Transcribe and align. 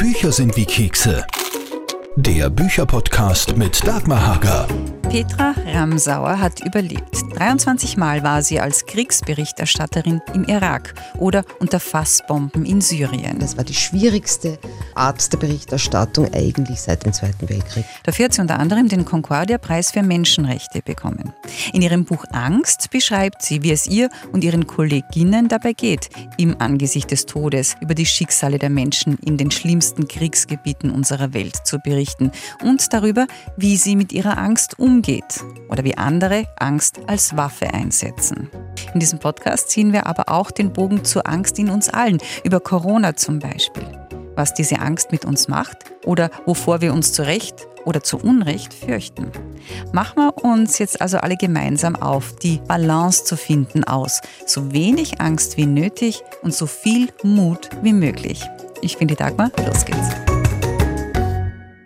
Bücher 0.00 0.32
sind 0.32 0.56
wie 0.56 0.64
Kekse. 0.64 1.26
Der 2.16 2.48
Bücherpodcast 2.48 3.58
mit 3.58 3.86
Dagmar 3.86 4.26
Hager. 4.26 4.66
Petra 5.10 5.56
Ramsauer 5.66 6.38
hat 6.38 6.64
überlebt. 6.64 7.16
23 7.34 7.96
Mal 7.96 8.22
war 8.22 8.42
sie 8.42 8.60
als 8.60 8.86
Kriegsberichterstatterin 8.86 10.20
im 10.34 10.44
Irak 10.44 10.94
oder 11.18 11.44
unter 11.58 11.80
Fassbomben 11.80 12.64
in 12.64 12.80
Syrien. 12.80 13.40
Das 13.40 13.56
war 13.56 13.64
die 13.64 13.74
schwierigste 13.74 14.60
Art 14.94 15.32
der 15.32 15.38
Berichterstattung 15.38 16.32
eigentlich 16.32 16.80
seit 16.80 17.04
dem 17.04 17.12
Zweiten 17.12 17.48
Weltkrieg. 17.48 17.84
Dafür 18.04 18.26
hat 18.26 18.34
sie 18.34 18.40
unter 18.40 18.60
anderem 18.60 18.86
den 18.86 19.04
Concordia-Preis 19.04 19.90
für 19.90 20.04
Menschenrechte 20.04 20.80
bekommen. 20.80 21.32
In 21.72 21.82
ihrem 21.82 22.04
Buch 22.04 22.24
Angst 22.30 22.90
beschreibt 22.90 23.42
sie, 23.42 23.64
wie 23.64 23.72
es 23.72 23.88
ihr 23.88 24.10
und 24.30 24.44
ihren 24.44 24.68
Kolleginnen 24.68 25.48
dabei 25.48 25.72
geht, 25.72 26.08
im 26.36 26.54
Angesicht 26.60 27.10
des 27.10 27.26
Todes 27.26 27.74
über 27.80 27.96
die 27.96 28.06
Schicksale 28.06 28.60
der 28.60 28.70
Menschen 28.70 29.18
in 29.24 29.36
den 29.36 29.50
schlimmsten 29.50 30.06
Kriegsgebieten 30.06 30.92
unserer 30.92 31.34
Welt 31.34 31.66
zu 31.66 31.80
berichten 31.80 32.30
und 32.62 32.92
darüber, 32.92 33.26
wie 33.56 33.76
sie 33.76 33.96
mit 33.96 34.12
ihrer 34.12 34.38
Angst 34.38 34.78
umgehen 34.78 34.99
umgeht 35.00 35.42
oder 35.70 35.82
wie 35.82 35.96
andere 35.96 36.46
Angst 36.58 37.00
als 37.06 37.34
Waffe 37.36 37.72
einsetzen. 37.72 38.50
In 38.92 39.00
diesem 39.00 39.18
Podcast 39.18 39.70
ziehen 39.70 39.94
wir 39.94 40.06
aber 40.06 40.28
auch 40.28 40.50
den 40.50 40.72
Bogen 40.72 41.04
zur 41.04 41.26
Angst 41.26 41.58
in 41.58 41.70
uns 41.70 41.88
allen, 41.88 42.18
über 42.44 42.60
Corona 42.60 43.16
zum 43.16 43.38
Beispiel. 43.38 43.86
Was 44.36 44.52
diese 44.52 44.78
Angst 44.78 45.10
mit 45.10 45.24
uns 45.24 45.48
macht 45.48 45.78
oder 46.04 46.30
wovor 46.44 46.82
wir 46.82 46.92
uns 46.92 47.14
zu 47.14 47.22
Recht 47.22 47.66
oder 47.86 48.02
zu 48.02 48.18
Unrecht 48.18 48.74
fürchten. 48.74 49.32
Machen 49.92 50.16
wir 50.16 50.44
uns 50.44 50.78
jetzt 50.78 51.00
also 51.00 51.16
alle 51.16 51.36
gemeinsam 51.36 51.96
auf, 51.96 52.36
die 52.36 52.60
Balance 52.68 53.24
zu 53.24 53.36
finden 53.36 53.84
aus 53.84 54.20
so 54.46 54.72
wenig 54.72 55.20
Angst 55.20 55.56
wie 55.56 55.66
nötig 55.66 56.22
und 56.42 56.54
so 56.54 56.66
viel 56.66 57.08
Mut 57.22 57.70
wie 57.82 57.94
möglich. 57.94 58.42
Ich 58.82 58.98
bin 58.98 59.08
die 59.08 59.16
Dagmar, 59.16 59.50
los 59.66 59.84
geht's. 59.86 60.29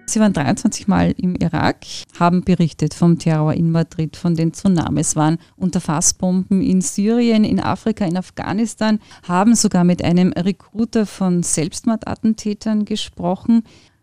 Sie 0.07 0.21
waren 0.21 0.35
23 0.35 0.87
Mal 0.87 1.15
im 1.17 1.35
Irak, 1.37 1.87
haben 2.19 2.45
berichtet 2.45 2.93
vom 2.93 3.19
Terror 3.19 3.55
in 3.55 3.71
Madrid, 3.71 4.17
von 4.17 4.35
den 4.35 4.53
Tsunamis, 4.53 5.17
waren 5.17 5.39
unter 5.57 5.81
Fassbomben 5.81 6.61
in 6.61 6.83
Syrien, 6.83 7.43
in 7.43 7.59
Afrika, 7.59 8.05
in 8.05 8.17
Afghanistan, 8.17 9.01
haben 9.27 9.55
sogar 9.55 9.83
mit 9.83 10.05
einem 10.05 10.33
Recruiter 10.33 11.07
von 11.07 11.43
Selbstmordattentätern 11.43 12.85
gesprochen. 12.85 13.63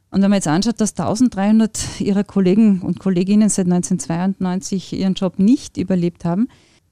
Und 0.09 0.21
wenn 0.21 0.29
man 0.29 0.37
jetzt 0.37 0.47
anschaut, 0.47 0.81
dass 0.81 0.97
1300 0.97 2.01
ihrer 2.01 2.23
Kollegen 2.23 2.81
und 2.81 2.99
Kolleginnen 2.99 3.49
seit 3.49 3.67
1992 3.67 4.93
ihren 4.93 5.13
Job 5.13 5.37
nicht 5.37 5.77
überlebt 5.77 6.25
haben, 6.25 6.47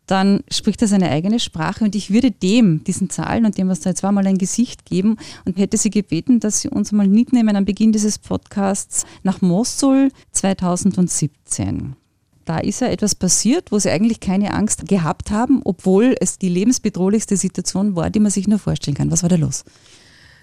dann 0.09 0.41
spricht 0.49 0.81
er 0.81 0.87
seine 0.87 1.09
eigene 1.09 1.39
Sprache 1.39 1.83
und 1.83 1.95
ich 1.95 2.11
würde 2.11 2.31
dem, 2.31 2.83
diesen 2.83 3.09
Zahlen 3.09 3.45
und 3.45 3.57
dem, 3.57 3.69
was 3.69 3.81
da 3.81 3.91
jetzt 3.91 4.01
war, 4.01 4.11
mal 4.11 4.25
ein 4.25 4.37
Gesicht 4.39 4.85
geben 4.85 5.17
und 5.45 5.57
hätte 5.57 5.77
sie 5.77 5.91
gebeten, 5.91 6.39
dass 6.39 6.61
sie 6.61 6.69
uns 6.69 6.91
mal 6.91 7.07
mitnehmen 7.07 7.55
am 7.55 7.65
Beginn 7.65 7.91
dieses 7.91 8.17
Podcasts 8.17 9.05
nach 9.23 9.41
Mosul 9.41 10.09
2017 10.31 11.95
da 12.45 12.57
ist 12.57 12.81
ja 12.81 12.87
etwas 12.87 13.13
passiert, 13.13 13.71
wo 13.71 13.77
sie 13.77 13.91
eigentlich 13.91 14.19
keine 14.19 14.55
Angst 14.55 14.87
gehabt 14.87 15.29
haben, 15.29 15.61
obwohl 15.65 16.15
es 16.19 16.39
die 16.39 16.49
lebensbedrohlichste 16.49 17.37
Situation 17.37 17.95
war, 17.95 18.09
die 18.09 18.19
man 18.19 18.31
sich 18.31 18.47
nur 18.47 18.57
vorstellen 18.57 18.97
kann. 18.97 19.11
Was 19.11 19.21
war 19.21 19.29
da 19.29 19.35
los? 19.35 19.63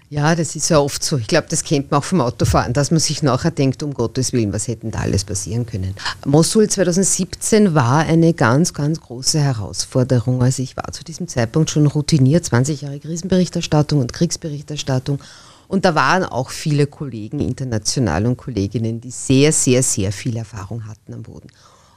Ja, 0.09 0.35
das 0.35 0.55
ist 0.55 0.69
ja 0.69 0.79
oft 0.79 1.03
so. 1.03 1.17
Ich 1.17 1.27
glaube, 1.27 1.47
das 1.49 1.65
kennt 1.65 1.91
man 1.91 1.99
auch 1.99 2.03
vom 2.03 2.21
Autofahren, 2.21 2.71
dass 2.71 2.91
man 2.91 2.99
sich 3.01 3.23
nachher 3.23 3.51
denkt, 3.51 3.83
um 3.83 3.93
Gottes 3.93 4.31
Willen, 4.31 4.53
was 4.53 4.69
hätten 4.69 4.89
da 4.89 4.99
alles 4.99 5.25
passieren 5.25 5.65
können. 5.65 5.95
Mosul 6.25 6.69
2017 6.69 7.75
war 7.75 7.99
eine 8.05 8.33
ganz, 8.33 8.73
ganz 8.73 9.01
große 9.01 9.39
Herausforderung. 9.39 10.41
Also 10.41 10.63
ich 10.63 10.77
war 10.77 10.93
zu 10.93 11.03
diesem 11.03 11.27
Zeitpunkt 11.27 11.71
schon 11.71 11.87
routiniert, 11.87 12.45
20 12.45 12.83
Jahre 12.83 12.99
Krisenberichterstattung 12.99 13.99
und 13.99 14.13
Kriegsberichterstattung. 14.13 15.19
Und 15.67 15.83
da 15.83 15.93
waren 15.93 16.23
auch 16.23 16.51
viele 16.51 16.87
Kollegen 16.87 17.41
international 17.41 18.25
und 18.27 18.37
Kolleginnen, 18.37 19.01
die 19.01 19.11
sehr, 19.11 19.51
sehr, 19.51 19.83
sehr 19.83 20.13
viel 20.13 20.37
Erfahrung 20.37 20.87
hatten 20.87 21.13
am 21.13 21.23
Boden. 21.23 21.49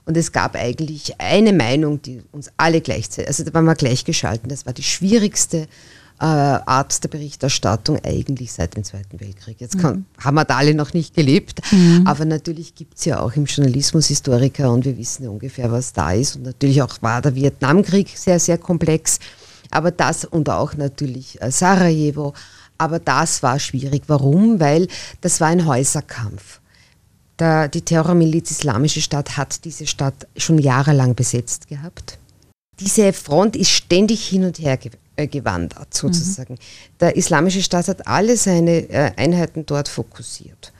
Und 0.04 0.16
es 0.16 0.32
gab 0.32 0.56
eigentlich 0.56 1.20
eine 1.20 1.52
Meinung, 1.52 2.02
die 2.02 2.22
uns 2.32 2.50
alle 2.56 2.80
gleichzeitig, 2.80 3.28
also 3.28 3.44
da 3.44 3.54
waren 3.54 3.66
wir 3.66 3.76
gleichgeschalten, 3.76 4.48
das 4.48 4.66
war 4.66 4.72
die 4.72 4.82
schwierigste 4.82 5.68
äh, 6.20 6.24
Art 6.24 7.02
der 7.02 7.08
Berichterstattung 7.08 7.98
eigentlich 8.04 8.52
seit 8.52 8.76
dem 8.76 8.84
Zweiten 8.84 9.18
Weltkrieg. 9.20 9.58
Jetzt 9.58 9.78
kann, 9.78 9.96
mhm. 9.96 10.04
haben 10.22 10.34
wir 10.34 10.44
da 10.44 10.58
alle 10.58 10.74
noch 10.74 10.92
nicht 10.92 11.14
gelebt, 11.14 11.60
mhm. 11.72 12.06
aber 12.06 12.26
natürlich 12.26 12.74
gibt 12.74 12.98
es 12.98 13.06
ja 13.06 13.20
auch 13.20 13.32
im 13.36 13.46
Journalismus 13.46 14.08
Historiker 14.08 14.70
und 14.70 14.84
wir 14.84 14.98
wissen 14.98 15.24
ja 15.24 15.30
ungefähr, 15.30 15.72
was 15.72 15.94
da 15.94 16.12
ist. 16.12 16.36
Und 16.36 16.42
natürlich 16.42 16.82
auch 16.82 17.00
war 17.00 17.22
der 17.22 17.34
Vietnamkrieg 17.34 18.10
sehr, 18.14 18.38
sehr 18.38 18.58
komplex. 18.58 19.18
Aber 19.70 19.90
das 19.90 20.24
und 20.26 20.50
auch 20.50 20.74
natürlich 20.74 21.40
äh, 21.40 21.50
Sarajevo. 21.50 22.34
Aber 22.76 22.98
das 22.98 23.42
war 23.42 23.58
schwierig. 23.58 24.02
Warum? 24.06 24.60
Weil 24.60 24.88
das 25.20 25.40
war 25.40 25.48
ein 25.48 25.66
Häuserkampf. 25.66 26.60
Der, 27.38 27.68
die 27.68 27.82
Terrormiliz 27.82 28.50
Islamische 28.50 29.00
Staat 29.00 29.38
hat 29.38 29.64
diese 29.64 29.86
Stadt 29.86 30.26
schon 30.36 30.58
jahrelang 30.58 31.14
besetzt 31.14 31.68
gehabt. 31.68 32.18
Diese 32.78 33.12
Front 33.12 33.56
ist 33.56 33.70
ständig 33.70 34.26
hin 34.26 34.44
und 34.44 34.58
her 34.58 34.76
gewesen 34.76 34.98
äh, 34.98 34.99
gewandert 35.26 35.94
sozusagen. 35.94 36.54
Mhm. 36.54 36.58
Der 37.00 37.16
Islamische 37.16 37.62
Staat 37.62 37.88
hat 37.88 38.06
alle 38.06 38.36
seine 38.36 38.88
äh, 38.90 39.12
Einheiten 39.16 39.66
dort 39.66 39.88
fokussiert. 39.88 40.72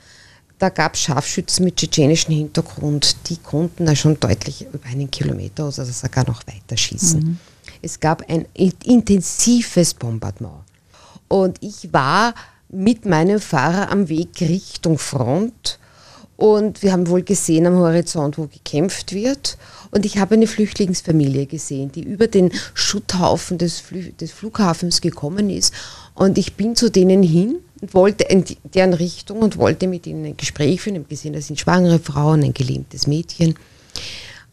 Da 0.59 0.69
gab 0.69 0.95
es 0.95 1.01
Scharfschützen 1.01 1.65
mit 1.65 1.77
tschetschenischem 1.77 2.34
Hintergrund, 2.34 3.17
die 3.29 3.39
konnten 3.39 3.87
da 3.87 3.97
schon 3.97 4.21
deutlich 4.21 4.67
über 4.73 4.87
einen 4.87 5.11
Kilometer 5.11 5.65
also 5.65 5.84
sogar 5.84 6.27
noch 6.27 6.47
weiter 6.47 6.77
schießen. 6.77 7.21
Mhm. 7.21 7.39
Es 7.81 7.99
gab 7.99 8.29
ein 8.29 8.47
intensives 8.55 9.95
Bombardement. 9.95 10.62
Und 11.29 11.56
ich 11.62 11.93
war 11.93 12.34
mit 12.69 13.06
meinem 13.06 13.41
Fahrer 13.41 13.91
am 13.91 14.09
Weg 14.09 14.41
Richtung 14.41 14.99
Front 14.99 15.80
und 16.41 16.83
wir 16.83 16.93
haben 16.93 17.09
wohl 17.09 17.23
gesehen 17.23 17.67
am 17.67 17.77
Horizont, 17.77 18.39
wo 18.39 18.47
gekämpft 18.47 19.12
wird. 19.12 19.59
Und 19.91 20.06
ich 20.06 20.17
habe 20.17 20.37
eine 20.37 20.47
Flüchtlingsfamilie 20.47 21.45
gesehen, 21.45 21.93
die 21.93 22.03
über 22.03 22.28
den 22.28 22.51
Schutthaufen 22.73 23.59
des, 23.59 23.78
Flü 23.78 24.11
des 24.12 24.33
Flughafens 24.33 25.03
gekommen 25.03 25.50
ist. 25.50 25.75
Und 26.15 26.39
ich 26.39 26.55
bin 26.55 26.77
zu 26.77 26.91
denen 26.91 27.23
hin 27.23 27.56
und 27.83 27.93
wollte 27.93 28.25
in 28.25 28.47
deren 28.73 28.95
Richtung 28.95 29.41
und 29.41 29.59
wollte 29.59 29.87
mit 29.87 30.06
ihnen 30.06 30.25
ein 30.25 30.37
Gespräch 30.39 30.81
führen. 30.81 30.95
Ich 30.95 31.00
habe 31.00 31.11
gesehen, 31.11 31.34
das 31.34 31.47
sind 31.47 31.61
schwangere 31.61 31.99
Frauen, 31.99 32.43
ein 32.43 32.55
gelähmtes 32.55 33.06
Mädchen. 33.06 33.56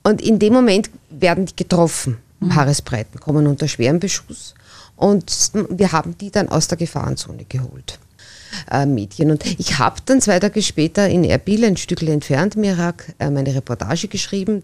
Und 0.04 0.22
in 0.22 0.40
dem 0.40 0.52
Moment 0.52 0.90
werden 1.10 1.46
die 1.46 1.56
getroffen, 1.56 2.18
mhm. 2.42 2.54
Haaresbreiten, 2.54 3.22
kommen 3.22 3.48
unter 3.48 3.70
schweren 3.70 4.02
Beschuss. 4.02 4.56
Und 4.98 5.32
wir 5.70 5.94
haben 5.94 6.18
die 6.18 6.32
dann 6.32 6.50
aus 6.50 6.68
der 6.68 6.78
Gefahrenzone 6.78 7.46
geholt 7.46 7.98
äh, 8.72 8.86
Mädchen. 8.86 9.32
Und 9.32 9.46
ich 9.60 9.78
habe 9.80 9.98
dann 10.06 10.22
zwei 10.22 10.40
Tage 10.40 10.62
später 10.62 11.08
in 11.08 11.24
Erbil, 11.24 11.66
ein 11.66 11.78
Stück 11.78 12.02
entfernt 12.04 12.56
im 12.56 12.64
Irak, 12.64 13.14
äh, 13.20 13.30
meine 13.30 13.54
Reportage 13.54 14.08
geschrieben, 14.08 14.64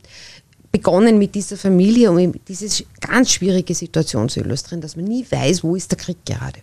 begonnen 0.72 1.20
mit 1.20 1.36
dieser 1.36 1.56
Familie, 1.56 2.12
um 2.12 2.34
diese 2.48 2.84
ganz 3.00 3.32
schwierige 3.32 3.76
Situation 3.76 4.28
zu 4.28 4.40
illustrieren, 4.40 4.82
dass 4.82 4.96
man 4.96 5.06
nie 5.06 5.26
weiß, 5.30 5.64
wo 5.64 5.76
ist 5.76 5.92
der 5.92 6.00
Krieg 6.00 6.18
gerade. 6.26 6.60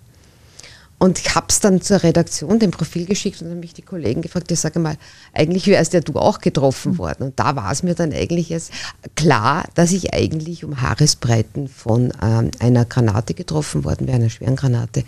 Und 1.03 1.19
ich 1.19 1.35
habe 1.35 1.47
es 1.49 1.61
dann 1.61 1.81
zur 1.81 2.03
Redaktion, 2.03 2.59
dem 2.59 2.73
Profil 2.73 3.07
geschickt 3.07 3.41
und 3.41 3.49
dann 3.49 3.59
mich 3.59 3.73
die 3.73 3.81
Kollegen 3.81 4.21
gefragt, 4.21 4.53
ich 4.53 4.61
sage 4.61 4.81
mal, 4.81 4.97
eigentlich 5.33 5.67
wärst 5.67 5.95
ja 5.95 6.01
du 6.01 6.13
auch 6.17 6.41
getroffen 6.41 6.99
worden. 6.99 7.23
Und 7.23 7.41
da 7.41 7.57
war 7.57 7.73
es 7.73 7.83
mir 7.83 7.95
dann 7.95 8.13
eigentlich 8.13 8.51
erst 8.51 8.71
klar, 9.17 9.65
dass 9.75 9.93
ich 9.93 10.13
eigentlich 10.13 10.63
um 10.63 10.83
Haaresbreiten 10.83 11.69
von 11.69 12.13
ähm, 12.23 12.51
einer 12.59 12.85
Granate 12.85 13.33
getroffen 13.33 13.85
worden 13.85 14.09
wäre, 14.09 14.17
einer 14.17 14.29
schweren 14.29 14.57
Granate 14.57 15.05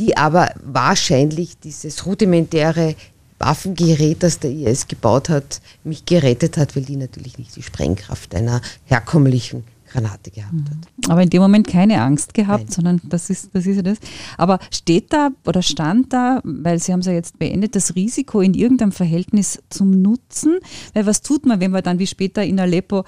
die 0.00 0.16
aber 0.16 0.52
wahrscheinlich 0.64 1.58
dieses 1.58 2.06
rudimentäre 2.06 2.96
Waffengerät, 3.38 4.22
das 4.22 4.38
der 4.38 4.50
IS 4.50 4.88
gebaut 4.88 5.28
hat, 5.28 5.60
mich 5.84 6.06
gerettet 6.06 6.56
hat, 6.56 6.74
weil 6.74 6.84
die 6.84 6.96
natürlich 6.96 7.38
nicht 7.38 7.54
die 7.54 7.62
Sprengkraft 7.62 8.34
einer 8.34 8.62
herkömmlichen 8.86 9.64
Granate 9.90 10.30
gehabt 10.30 10.52
hat. 10.52 10.76
Mhm. 10.76 11.10
Aber 11.10 11.22
in 11.22 11.30
dem 11.30 11.42
Moment 11.42 11.66
keine 11.66 12.00
Angst 12.00 12.32
gehabt, 12.32 12.64
Nein. 12.64 12.72
sondern 12.72 13.00
das 13.04 13.28
ist, 13.28 13.50
das 13.52 13.66
ist 13.66 13.76
ja 13.76 13.82
das. 13.82 13.98
Aber 14.38 14.58
steht 14.70 15.12
da 15.12 15.30
oder 15.46 15.62
stand 15.62 16.12
da, 16.12 16.40
weil 16.44 16.78
Sie 16.78 16.92
haben 16.92 17.00
es 17.00 17.06
ja 17.06 17.12
jetzt 17.12 17.38
beendet, 17.38 17.76
das 17.76 17.94
Risiko 17.94 18.40
in 18.40 18.54
irgendeinem 18.54 18.92
Verhältnis 18.92 19.62
zum 19.68 20.02
Nutzen? 20.02 20.58
Weil 20.94 21.06
was 21.06 21.20
tut 21.20 21.44
man, 21.44 21.60
wenn 21.60 21.72
man 21.72 21.82
dann 21.82 21.98
wie 21.98 22.06
später 22.06 22.42
in 22.42 22.58
Aleppo 22.58 23.04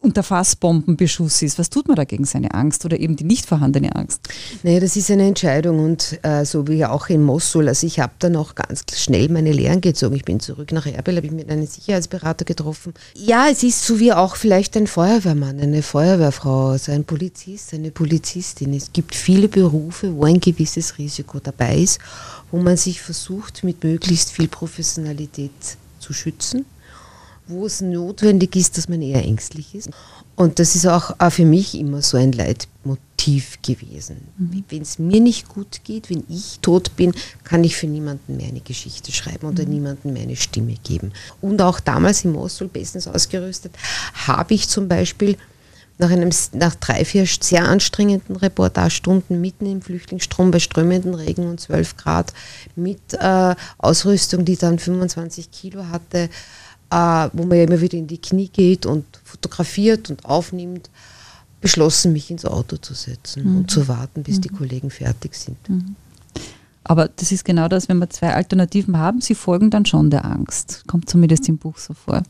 unter 0.00 0.22
Fassbombenbeschuss 0.22 1.42
ist. 1.42 1.58
Was 1.58 1.70
tut 1.70 1.88
man 1.88 1.96
dagegen 1.96 2.24
seine 2.24 2.54
Angst 2.54 2.84
oder 2.84 2.98
eben 2.98 3.16
die 3.16 3.24
nicht 3.24 3.46
vorhandene 3.46 3.96
Angst? 3.96 4.20
Naja, 4.62 4.80
das 4.80 4.96
ist 4.96 5.10
eine 5.10 5.26
Entscheidung 5.26 5.80
und 5.80 6.18
äh, 6.22 6.44
so 6.44 6.68
wie 6.68 6.84
auch 6.84 7.08
in 7.08 7.22
Mosul. 7.22 7.66
Also 7.68 7.86
ich 7.86 7.98
habe 7.98 8.12
dann 8.18 8.36
auch 8.36 8.54
ganz 8.54 8.84
schnell 8.94 9.28
meine 9.28 9.52
Lehren 9.52 9.80
gezogen. 9.80 10.14
Ich 10.14 10.24
bin 10.24 10.38
zurück 10.38 10.70
nach 10.72 10.86
Erbil, 10.86 11.16
habe 11.16 11.26
ich 11.26 11.32
mit 11.32 11.50
einem 11.50 11.66
Sicherheitsberater 11.66 12.44
getroffen. 12.44 12.94
Ja, 13.14 13.48
es 13.50 13.62
ist 13.62 13.84
so 13.84 13.98
wie 13.98 14.12
auch 14.12 14.36
vielleicht 14.36 14.76
ein 14.76 14.86
Feuerwehrmann, 14.86 15.58
eine 15.58 15.82
Feuerwehrfrau, 15.82 16.68
also 16.68 16.92
ein 16.92 17.04
Polizist, 17.04 17.74
eine 17.74 17.90
Polizistin. 17.90 18.74
Es 18.74 18.92
gibt 18.92 19.14
viele 19.14 19.48
Berufe, 19.48 20.14
wo 20.14 20.24
ein 20.24 20.40
gewisses 20.40 20.98
Risiko 20.98 21.40
dabei 21.40 21.78
ist, 21.78 21.98
wo 22.50 22.58
man 22.58 22.76
sich 22.76 23.00
versucht, 23.00 23.64
mit 23.64 23.82
möglichst 23.82 24.30
viel 24.30 24.48
Professionalität 24.48 25.50
zu 25.98 26.12
schützen 26.12 26.64
wo 27.48 27.66
es 27.66 27.80
notwendig 27.80 28.56
ist, 28.56 28.76
dass 28.76 28.88
man 28.88 29.02
eher 29.02 29.24
ängstlich 29.24 29.74
ist. 29.74 29.90
Und 30.34 30.58
das 30.58 30.74
ist 30.74 30.86
auch, 30.86 31.14
auch 31.18 31.32
für 31.32 31.46
mich 31.46 31.74
immer 31.78 32.02
so 32.02 32.18
ein 32.18 32.32
Leitmotiv 32.32 33.58
gewesen. 33.62 34.18
Mhm. 34.36 34.64
Wenn 34.68 34.82
es 34.82 34.98
mir 34.98 35.20
nicht 35.20 35.48
gut 35.48 35.80
geht, 35.84 36.10
wenn 36.10 36.24
ich 36.28 36.58
tot 36.60 36.94
bin, 36.96 37.14
kann 37.42 37.64
ich 37.64 37.76
für 37.76 37.86
niemanden 37.86 38.36
mehr 38.36 38.48
eine 38.48 38.60
Geschichte 38.60 39.12
schreiben 39.12 39.48
oder 39.48 39.64
mhm. 39.64 39.70
niemanden 39.70 40.12
mehr 40.12 40.24
eine 40.24 40.36
Stimme 40.36 40.74
geben. 40.82 41.12
Und 41.40 41.62
auch 41.62 41.80
damals 41.80 42.24
im 42.24 42.32
Mosul 42.32 42.68
bestens 42.68 43.08
ausgerüstet, 43.08 43.72
habe 44.26 44.52
ich 44.52 44.68
zum 44.68 44.88
Beispiel 44.88 45.36
nach, 45.98 46.10
einem, 46.10 46.30
nach 46.52 46.74
drei, 46.74 47.04
vier 47.04 47.26
sehr 47.26 47.64
anstrengenden 47.64 48.36
Reportagestunden 48.36 49.40
mitten 49.40 49.66
im 49.66 49.80
Flüchtlingsstrom 49.80 50.50
bei 50.50 50.58
strömenden 50.58 51.14
Regen 51.14 51.48
und 51.48 51.60
12 51.60 51.96
Grad 51.96 52.32
mit 52.74 53.14
äh, 53.14 53.54
Ausrüstung, 53.78 54.44
die 54.44 54.56
dann 54.56 54.78
25 54.78 55.50
Kilo 55.50 55.88
hatte, 55.88 56.28
äh, 56.90 57.28
wo 57.32 57.44
man 57.44 57.58
ja 57.58 57.64
immer 57.64 57.80
wieder 57.80 57.98
in 57.98 58.06
die 58.06 58.20
Knie 58.20 58.48
geht 58.48 58.86
und 58.86 59.04
fotografiert 59.24 60.10
und 60.10 60.24
aufnimmt, 60.24 60.90
beschlossen, 61.60 62.12
mich 62.12 62.30
ins 62.30 62.44
Auto 62.44 62.76
zu 62.76 62.94
setzen 62.94 63.44
mhm. 63.44 63.56
und 63.58 63.70
zu 63.70 63.88
warten, 63.88 64.22
bis 64.22 64.36
mhm. 64.36 64.40
die 64.42 64.48
Kollegen 64.50 64.90
fertig 64.90 65.34
sind. 65.34 65.56
Mhm. 65.68 65.96
Aber 66.84 67.08
das 67.08 67.32
ist 67.32 67.44
genau 67.44 67.66
das, 67.66 67.88
wenn 67.88 67.98
wir 67.98 68.08
zwei 68.10 68.34
Alternativen 68.34 68.96
haben, 68.98 69.20
sie 69.20 69.34
folgen 69.34 69.70
dann 69.70 69.86
schon 69.86 70.10
der 70.10 70.24
Angst. 70.24 70.84
Kommt 70.86 71.10
zumindest 71.10 71.48
im 71.48 71.58
Buch 71.58 71.78
so 71.78 71.94
vor. 71.94 72.22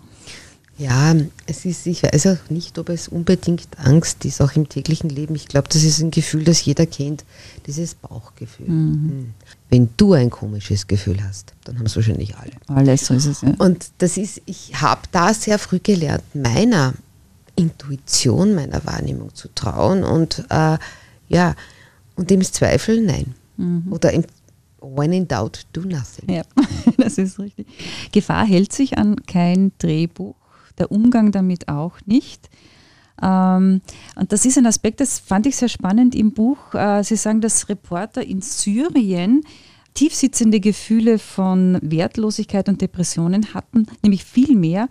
Ja, 0.78 1.14
es 1.46 1.64
ist, 1.64 1.87
ich 1.87 2.02
weiß 2.02 2.26
auch 2.26 2.50
nicht, 2.50 2.78
ob 2.78 2.90
es 2.90 3.08
unbedingt 3.08 3.67
Angst 3.78 4.25
ist, 4.26 4.43
auch 4.43 4.52
im 4.52 4.69
täglichen 4.69 5.08
Leben. 5.08 5.34
Ich 5.34 5.49
glaube, 5.49 5.69
das 5.69 5.82
ist 5.82 6.00
ein 6.00 6.11
Gefühl, 6.11 6.44
das 6.44 6.62
jeder 6.64 6.84
kennt, 6.84 7.25
dieses 7.67 7.94
Bauchgefühl. 7.94 8.69
Mhm. 8.69 8.93
Hm. 8.93 9.34
Wenn 9.70 9.88
du 9.96 10.12
ein 10.12 10.28
komisches 10.28 10.87
Gefühl 10.87 11.23
hast, 11.25 11.55
dann 11.64 11.78
haben 11.78 11.87
es 11.87 11.96
wahrscheinlich 11.96 12.37
alle. 12.37 12.52
Alles, 12.67 13.06
so 13.06 13.14
ist 13.14 13.25
es, 13.25 13.40
ja. 13.40 13.55
Und 13.58 13.90
das 13.99 14.19
ist, 14.19 14.43
ich 14.44 14.81
habe 14.81 15.00
da 15.12 15.32
sehr 15.32 15.58
früh 15.58 15.78
gelernt, 15.78 16.23
meiner 16.34 16.93
Intuition, 17.56 18.55
meiner 18.55 18.84
Wahrnehmung 18.84 19.34
zu 19.34 19.49
trauen 19.55 20.05
und 20.05 20.44
äh, 20.50 20.76
ja, 21.29 21.55
und 22.17 22.31
im 22.31 22.43
Zweifel 22.43 23.00
nein. 23.00 23.34
Mhm. 23.56 23.90
Oder 23.90 24.12
im 24.12 24.25
When 24.82 25.12
in 25.12 25.26
doubt, 25.26 25.67
do 25.72 25.81
nothing. 25.81 26.31
Ja, 26.32 26.43
das 26.99 27.17
ist 27.17 27.38
richtig. 27.38 27.67
Gefahr 28.12 28.46
hält 28.46 28.72
sich 28.72 28.99
an 28.99 29.17
kein 29.26 29.72
Drehbuch 29.79 30.37
der 30.78 30.93
Umgang 30.93 31.32
damit 31.32 31.69
auch 31.69 31.99
nicht. 32.06 32.49
Ähm, 33.23 33.81
und 34.14 34.32
das 34.32 34.44
ist 34.44 34.58
ein 34.58 34.67
Aspekt, 34.67 35.00
das 35.00 35.19
fand 35.19 35.46
ich 35.46 35.56
sehr 35.56 35.69
spannend 35.69 36.14
im 36.14 36.32
Buch. 36.32 36.75
Äh, 36.75 37.02
Sie 37.02 37.17
sagen, 37.17 37.40
dass 37.40 37.69
Reporter 37.69 38.23
in 38.23 38.43
Syrien 38.43 39.43
tiefsitzende 39.94 40.61
Gefühle 40.61 41.19
von 41.19 41.78
Wertlosigkeit 41.81 42.69
und 42.69 42.82
Depressionen 42.82 43.55
hatten, 43.55 43.87
nämlich 44.02 44.25
viel 44.25 44.55
mehr 44.55 44.88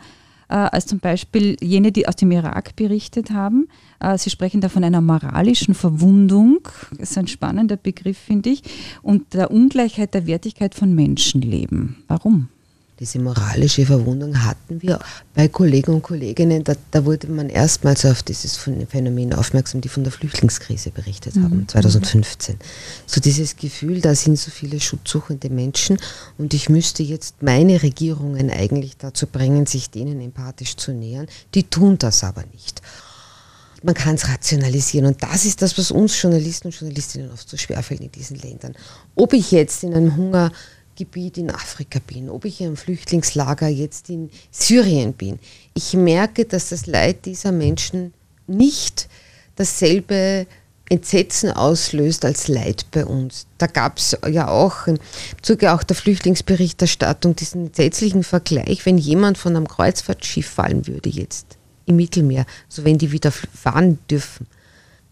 äh, 0.49 0.55
als 0.55 0.87
zum 0.87 0.99
Beispiel 0.99 1.57
jene, 1.61 1.91
die 1.91 2.07
aus 2.07 2.15
dem 2.15 2.31
Irak 2.31 2.75
berichtet 2.75 3.31
haben. 3.31 3.67
Äh, 3.99 4.17
Sie 4.17 4.29
sprechen 4.29 4.61
da 4.61 4.69
von 4.69 4.83
einer 4.83 5.01
moralischen 5.01 5.75
Verwundung, 5.75 6.59
das 6.97 7.11
ist 7.11 7.17
ein 7.17 7.27
spannender 7.27 7.77
Begriff, 7.77 8.17
finde 8.17 8.49
ich, 8.49 8.63
und 9.03 9.33
der 9.33 9.51
Ungleichheit 9.51 10.13
der 10.13 10.25
Wertigkeit 10.25 10.73
von 10.73 10.93
Menschenleben. 10.93 12.03
Warum? 12.07 12.49
Diese 12.99 13.19
moralische 13.19 13.85
Verwundung 13.85 14.45
hatten 14.45 14.81
wir 14.81 14.99
bei 15.33 15.49
Kollegen 15.49 15.95
und 15.95 16.01
Kolleginnen. 16.01 16.63
Da, 16.63 16.75
da 16.91 17.03
wurde 17.03 17.27
man 17.27 17.49
erstmals 17.49 18.05
auf 18.05 18.23
dieses 18.23 18.55
Phänomen 18.55 19.33
aufmerksam, 19.33 19.81
die 19.81 19.89
von 19.89 20.03
der 20.05 20.13
Flüchtlingskrise 20.13 20.91
berichtet 20.91 21.35
haben, 21.35 21.57
mhm. 21.57 21.67
2015. 21.67 22.55
So 23.05 23.19
dieses 23.19 23.57
Gefühl, 23.57 23.99
da 23.99 24.15
sind 24.15 24.39
so 24.39 24.49
viele 24.49 24.79
schutzsuchende 24.79 25.49
Menschen 25.49 25.97
und 26.37 26.53
ich 26.53 26.69
müsste 26.69 27.03
jetzt 27.03 27.43
meine 27.43 27.83
Regierungen 27.83 28.49
eigentlich 28.49 28.95
dazu 28.95 29.27
bringen, 29.27 29.65
sich 29.65 29.89
denen 29.89 30.21
empathisch 30.21 30.77
zu 30.77 30.93
nähern. 30.93 31.27
Die 31.53 31.63
tun 31.63 31.97
das 31.97 32.23
aber 32.23 32.45
nicht 32.53 32.81
man 33.85 33.93
kann 33.93 34.15
es 34.15 34.27
rationalisieren. 34.27 35.05
Und 35.05 35.21
das 35.21 35.45
ist 35.45 35.61
das, 35.61 35.77
was 35.77 35.91
uns 35.91 36.19
Journalisten 36.19 36.69
und 36.69 36.75
Journalistinnen 36.75 37.31
oft 37.31 37.47
so 37.47 37.55
schwerfällt 37.55 38.01
in 38.01 38.11
diesen 38.11 38.37
Ländern. 38.37 38.73
Ob 39.13 39.31
ich 39.33 39.51
jetzt 39.51 39.83
in 39.83 39.93
einem 39.93 40.17
Hunger 40.17 40.51
Gebiet 40.95 41.37
in 41.37 41.51
Afrika 41.51 41.99
bin, 42.05 42.29
ob 42.29 42.45
ich 42.45 42.61
im 42.61 42.77
Flüchtlingslager 42.77 43.67
jetzt 43.67 44.09
in 44.09 44.29
Syrien 44.51 45.13
bin. 45.13 45.39
Ich 45.73 45.93
merke, 45.93 46.45
dass 46.45 46.69
das 46.69 46.85
Leid 46.85 47.25
dieser 47.25 47.51
Menschen 47.51 48.13
nicht 48.47 49.09
dasselbe 49.55 50.47
Entsetzen 50.87 51.51
auslöst 51.51 52.25
als 52.25 52.47
Leid 52.47 52.85
bei 52.91 53.05
uns. 53.05 53.47
Da 53.57 53.67
gab 53.67 53.97
es 53.97 54.17
ja 54.29 54.47
auch 54.47 54.85
im 54.87 54.99
Zuge 55.41 55.73
auch 55.73 55.83
der 55.83 55.95
Flüchtlingsberichterstattung 55.95 57.35
diesen 57.35 57.67
entsetzlichen 57.67 58.23
Vergleich, 58.23 58.85
wenn 58.85 58.97
jemand 58.97 59.37
von 59.37 59.55
einem 59.55 59.67
Kreuzfahrtschiff 59.67 60.47
fallen 60.47 60.85
würde 60.85 61.09
jetzt 61.09 61.57
im 61.87 61.95
Mittelmeer, 61.95 62.45
so 62.69 62.83
wenn 62.83 62.97
die 62.97 63.11
wieder 63.11 63.31
fahren 63.31 63.97
dürfen. 64.09 64.47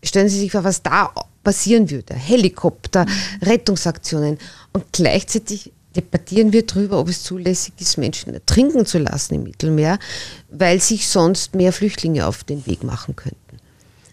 Stellen 0.04 0.30
Sie 0.30 0.40
sich 0.40 0.52
vor, 0.52 0.64
was 0.64 0.84
da 0.84 1.14
passieren 1.44 1.90
würde. 1.90 2.14
Helikopter, 2.14 3.06
Rettungsaktionen. 3.42 4.38
Und 4.72 4.86
gleichzeitig 4.92 5.72
debattieren 5.96 6.54
wir 6.54 6.66
darüber, 6.66 7.00
ob 7.00 7.10
es 7.10 7.24
zulässig 7.24 7.74
ist, 7.80 7.98
Menschen 7.98 8.34
ertrinken 8.34 8.86
zu 8.86 8.98
lassen 8.98 9.36
im 9.36 9.44
Mittelmeer, 9.44 10.00
weil 10.50 10.82
sich 10.82 11.08
sonst 11.08 11.56
mehr 11.56 11.72
Flüchtlinge 11.72 12.26
auf 12.26 12.44
den 12.44 12.66
Weg 12.66 12.84
machen 12.84 13.16
könnten. 13.16 13.38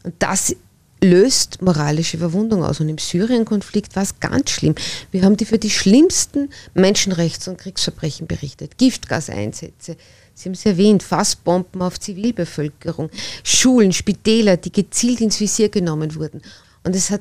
Und 0.02 0.14
das 0.18 0.54
löst 1.02 1.62
moralische 1.62 2.18
Verwundung 2.18 2.62
aus. 2.62 2.80
Und 2.80 2.88
im 2.88 2.98
Syrien-Konflikt 2.98 3.96
war 3.96 4.02
es 4.02 4.20
ganz 4.20 4.50
schlimm. 4.50 4.74
Wir 5.10 5.22
haben 5.22 5.36
die 5.36 5.46
für 5.46 5.58
die 5.58 5.70
schlimmsten 5.70 6.50
Menschenrechts- 6.74 7.48
und 7.48 7.58
Kriegsverbrechen 7.58 8.26
berichtet. 8.26 8.76
Giftgaseinsätze, 8.78 9.96
Sie 10.40 10.48
haben 10.48 10.54
es 10.54 10.64
erwähnt, 10.64 11.02
Fassbomben 11.02 11.82
auf 11.82 12.00
Zivilbevölkerung, 12.00 13.10
Schulen, 13.44 13.92
Spitäler, 13.92 14.56
die 14.56 14.72
gezielt 14.72 15.20
ins 15.20 15.38
Visier 15.38 15.68
genommen 15.68 16.14
wurden. 16.14 16.40
Und 16.82 16.96
es 16.96 17.10
hat 17.10 17.20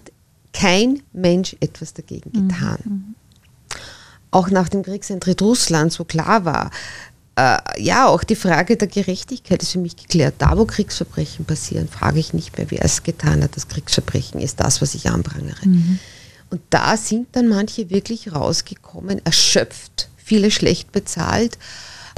kein 0.53 1.01
Mensch 1.11 1.57
etwas 1.59 1.93
dagegen 1.93 2.31
mhm, 2.33 2.47
getan. 2.47 2.79
Mhm. 2.85 3.15
Auch 4.31 4.49
nach 4.49 4.69
dem 4.69 4.83
Kriegseintritt 4.83 5.41
Russlands, 5.41 5.99
wo 5.99 6.05
klar 6.05 6.45
war, 6.45 6.71
äh, 7.35 7.57
ja, 7.77 8.07
auch 8.07 8.23
die 8.23 8.37
Frage 8.37 8.77
der 8.77 8.87
Gerechtigkeit 8.87 9.61
ist 9.63 9.73
für 9.73 9.79
mich 9.79 9.97
geklärt. 9.97 10.35
Da, 10.37 10.57
wo 10.57 10.63
Kriegsverbrechen 10.63 11.43
passieren, 11.43 11.89
frage 11.89 12.19
ich 12.19 12.33
nicht 12.33 12.57
mehr, 12.57 12.71
wer 12.71 12.85
es 12.85 13.03
getan 13.03 13.43
hat. 13.43 13.57
Das 13.57 13.67
Kriegsverbrechen 13.67 14.39
ist 14.39 14.61
das, 14.61 14.81
was 14.81 14.95
ich 14.95 15.09
anprangere. 15.09 15.67
Mhm. 15.67 15.99
Und 16.51 16.61
da 16.69 16.95
sind 16.95 17.27
dann 17.33 17.49
manche 17.49 17.89
wirklich 17.89 18.31
rausgekommen, 18.31 19.19
erschöpft, 19.25 20.07
viele 20.15 20.51
schlecht 20.51 20.93
bezahlt 20.93 21.57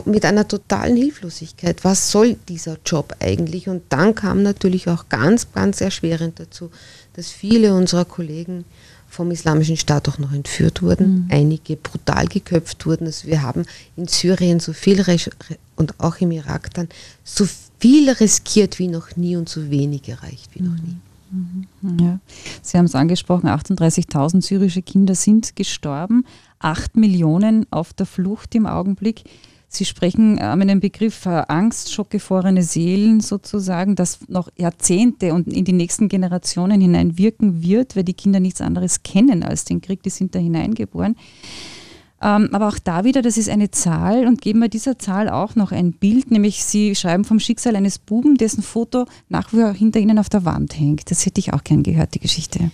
mit 0.06 0.26
einer 0.26 0.48
totalen 0.48 0.96
Hilflosigkeit. 0.96 1.84
Was 1.84 2.12
soll 2.12 2.36
dieser 2.48 2.78
Job 2.86 3.16
eigentlich? 3.20 3.68
Und 3.70 3.84
dann 3.90 4.16
kam 4.16 4.44
natürlich 4.44 4.88
auch 4.88 5.10
ganz, 5.10 5.52
ganz 5.54 5.82
erschwerend 5.82 6.40
dazu, 6.40 6.70
dass 7.14 7.30
viele 7.30 7.74
unserer 7.74 8.06
Kollegen 8.06 8.66
vom 9.12 9.30
Islamischen 9.30 9.76
Staat 9.76 10.08
auch 10.08 10.18
noch 10.20 10.32
entführt 10.32 10.82
wurden, 10.82 11.26
mhm. 11.26 11.28
einige 11.30 11.76
brutal 11.76 12.28
geköpft 12.28 12.86
wurden. 12.86 13.06
Also 13.06 13.28
wir 13.28 13.42
haben 13.42 13.66
in 13.98 14.08
Syrien 14.08 14.60
so 14.62 14.72
viel 14.72 15.04
und 15.76 16.00
auch 16.00 16.18
im 16.18 16.32
Irak 16.32 16.74
dann 16.74 16.88
so 17.24 17.46
viel 17.80 18.10
riskiert 18.10 18.80
wie 18.80 18.88
noch 18.88 19.18
nie 19.18 19.36
und 19.36 19.50
so 19.50 19.70
wenig 19.70 20.08
erreicht 20.08 20.52
wie 20.54 20.62
noch 20.62 20.76
nie. 20.76 20.96
Mhm. 21.32 22.00
Ja. 22.00 22.20
Sie 22.62 22.78
haben 22.78 22.86
es 22.86 22.96
angesprochen, 22.96 23.48
38.000 23.48 24.42
syrische 24.42 24.82
Kinder 24.82 25.16
sind 25.16 25.56
gestorben, 25.56 26.26
8 26.60 26.96
Millionen 26.96 27.66
auf 27.72 27.94
der 27.94 28.06
Flucht 28.06 28.56
im 28.56 28.66
Augenblick. 28.66 29.24
Sie 29.74 29.86
sprechen 29.86 30.38
äh, 30.38 30.66
dem 30.66 30.82
Begriff 30.82 31.26
äh, 31.26 31.44
Angst, 31.48 31.94
schockgefrorene 31.94 32.62
Seelen 32.62 33.22
sozusagen, 33.22 33.96
das 33.96 34.20
noch 34.28 34.50
Jahrzehnte 34.58 35.34
und 35.34 35.48
in 35.48 35.64
die 35.64 35.72
nächsten 35.72 36.10
Generationen 36.10 36.82
hinein 36.82 37.18
wirken 37.18 37.64
wird, 37.64 37.96
weil 37.96 38.04
die 38.04 38.14
Kinder 38.14 38.42
nichts 38.42 38.60
anderes 38.60 39.02
kennen 39.04 39.44
als 39.44 39.64
den 39.64 39.80
Krieg, 39.80 40.04
die 40.04 40.10
sind 40.10 40.36
da 40.36 40.40
hineingeboren. 40.40 41.16
Ähm, 42.22 42.50
aber 42.52 42.68
auch 42.68 42.80
da 42.80 43.06
wieder, 43.06 43.22
das 43.22 43.38
ist 43.38 43.48
eine 43.48 43.72
Zahl 43.72 44.28
und 44.28 44.42
geben 44.42 44.60
wir 44.60 44.68
dieser 44.68 45.00
Zahl 45.00 45.30
auch 45.30 45.56
noch 45.56 45.72
ein 45.72 45.94
Bild, 45.94 46.32
nämlich 46.32 46.66
Sie 46.66 46.94
schreiben 46.94 47.24
vom 47.24 47.40
Schicksal 47.40 47.78
eines 47.78 47.98
Buben, 47.98 48.36
dessen 48.36 48.64
Foto 48.64 49.06
nach 49.30 49.54
wie 49.54 49.62
vor 49.62 49.72
hinter 49.72 50.02
Ihnen 50.02 50.20
auf 50.20 50.28
der 50.28 50.44
Wand 50.44 50.78
hängt. 50.78 51.10
Das 51.10 51.26
hätte 51.26 51.40
ich 51.40 51.54
auch 51.54 51.64
gern 51.64 51.82
gehört, 51.82 52.14
die 52.14 52.20
Geschichte. 52.20 52.72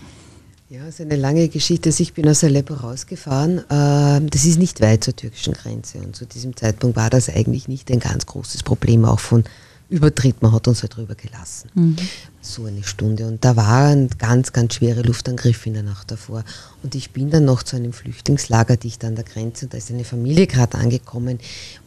Ja, 0.69 0.81
es 0.81 0.95
ist 0.95 1.01
eine 1.01 1.15
lange 1.15 1.47
Geschichte. 1.47 1.89
Also 1.89 2.03
ich 2.03 2.13
bin 2.13 2.27
aus 2.27 2.43
Aleppo 2.43 2.73
rausgefahren. 2.73 3.63
Ähm, 3.69 4.29
das 4.29 4.43
ist 4.43 4.59
nicht 4.59 4.81
weit 4.81 5.01
zur 5.01 5.15
türkischen 5.15 5.53
Grenze. 5.53 5.99
Und 5.99 6.13
zu 6.13 6.25
diesem 6.25 6.57
Zeitpunkt 6.57 6.97
war 6.97 7.09
das 7.09 7.29
eigentlich 7.29 7.69
nicht 7.69 7.89
ein 7.89 8.01
ganz 8.01 8.25
großes 8.25 8.63
Problem, 8.63 9.05
auch 9.05 9.21
von 9.21 9.45
Übertritt. 9.89 10.41
Man 10.41 10.51
hat 10.51 10.67
uns 10.67 10.81
halt 10.81 10.97
drüber 10.97 11.15
gelassen. 11.15 11.69
Mhm. 11.73 11.95
so 12.41 12.65
eine 12.65 12.83
Stunde. 12.83 13.27
Und 13.27 13.45
da 13.45 13.55
waren 13.55 14.09
ganz, 14.17 14.51
ganz 14.51 14.73
schwere 14.73 15.03
Luftangriffe 15.03 15.69
in 15.69 15.75
der 15.75 15.83
Nacht 15.83 16.11
davor. 16.11 16.43
Und 16.83 16.95
ich 16.95 17.11
bin 17.11 17.29
dann 17.29 17.45
noch 17.45 17.63
zu 17.63 17.75
einem 17.75 17.91
Flüchtlingslager 17.91 18.77
dicht 18.77 19.03
an 19.03 19.15
der 19.15 19.23
Grenze. 19.23 19.65
Und 19.65 19.73
da 19.73 19.77
ist 19.77 19.89
eine 19.89 20.03
Familie 20.03 20.47
gerade 20.47 20.77
angekommen, 20.77 21.39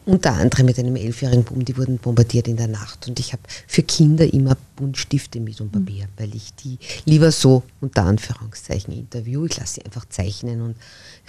unter 0.05 0.33
anderem 0.33 0.65
mit 0.65 0.79
einem 0.79 0.95
elfjährigen 0.95 1.43
Buben, 1.43 1.63
die 1.63 1.77
wurden 1.77 1.97
bombardiert 1.97 2.47
in 2.47 2.57
der 2.57 2.67
Nacht. 2.67 3.07
Und 3.07 3.19
ich 3.19 3.33
habe 3.33 3.43
für 3.67 3.83
Kinder 3.83 4.31
immer 4.33 4.57
Buntstifte 4.75 5.39
mit 5.39 5.61
und 5.61 5.71
Papier, 5.71 6.05
mhm. 6.05 6.09
weil 6.17 6.35
ich 6.35 6.55
die 6.55 6.79
lieber 7.05 7.31
so 7.31 7.61
unter 7.81 8.03
Anführungszeichen 8.03 8.93
interview. 8.93 9.45
Ich 9.45 9.57
lasse 9.57 9.75
sie 9.75 9.85
einfach 9.85 10.05
zeichnen 10.09 10.61
und 10.61 10.75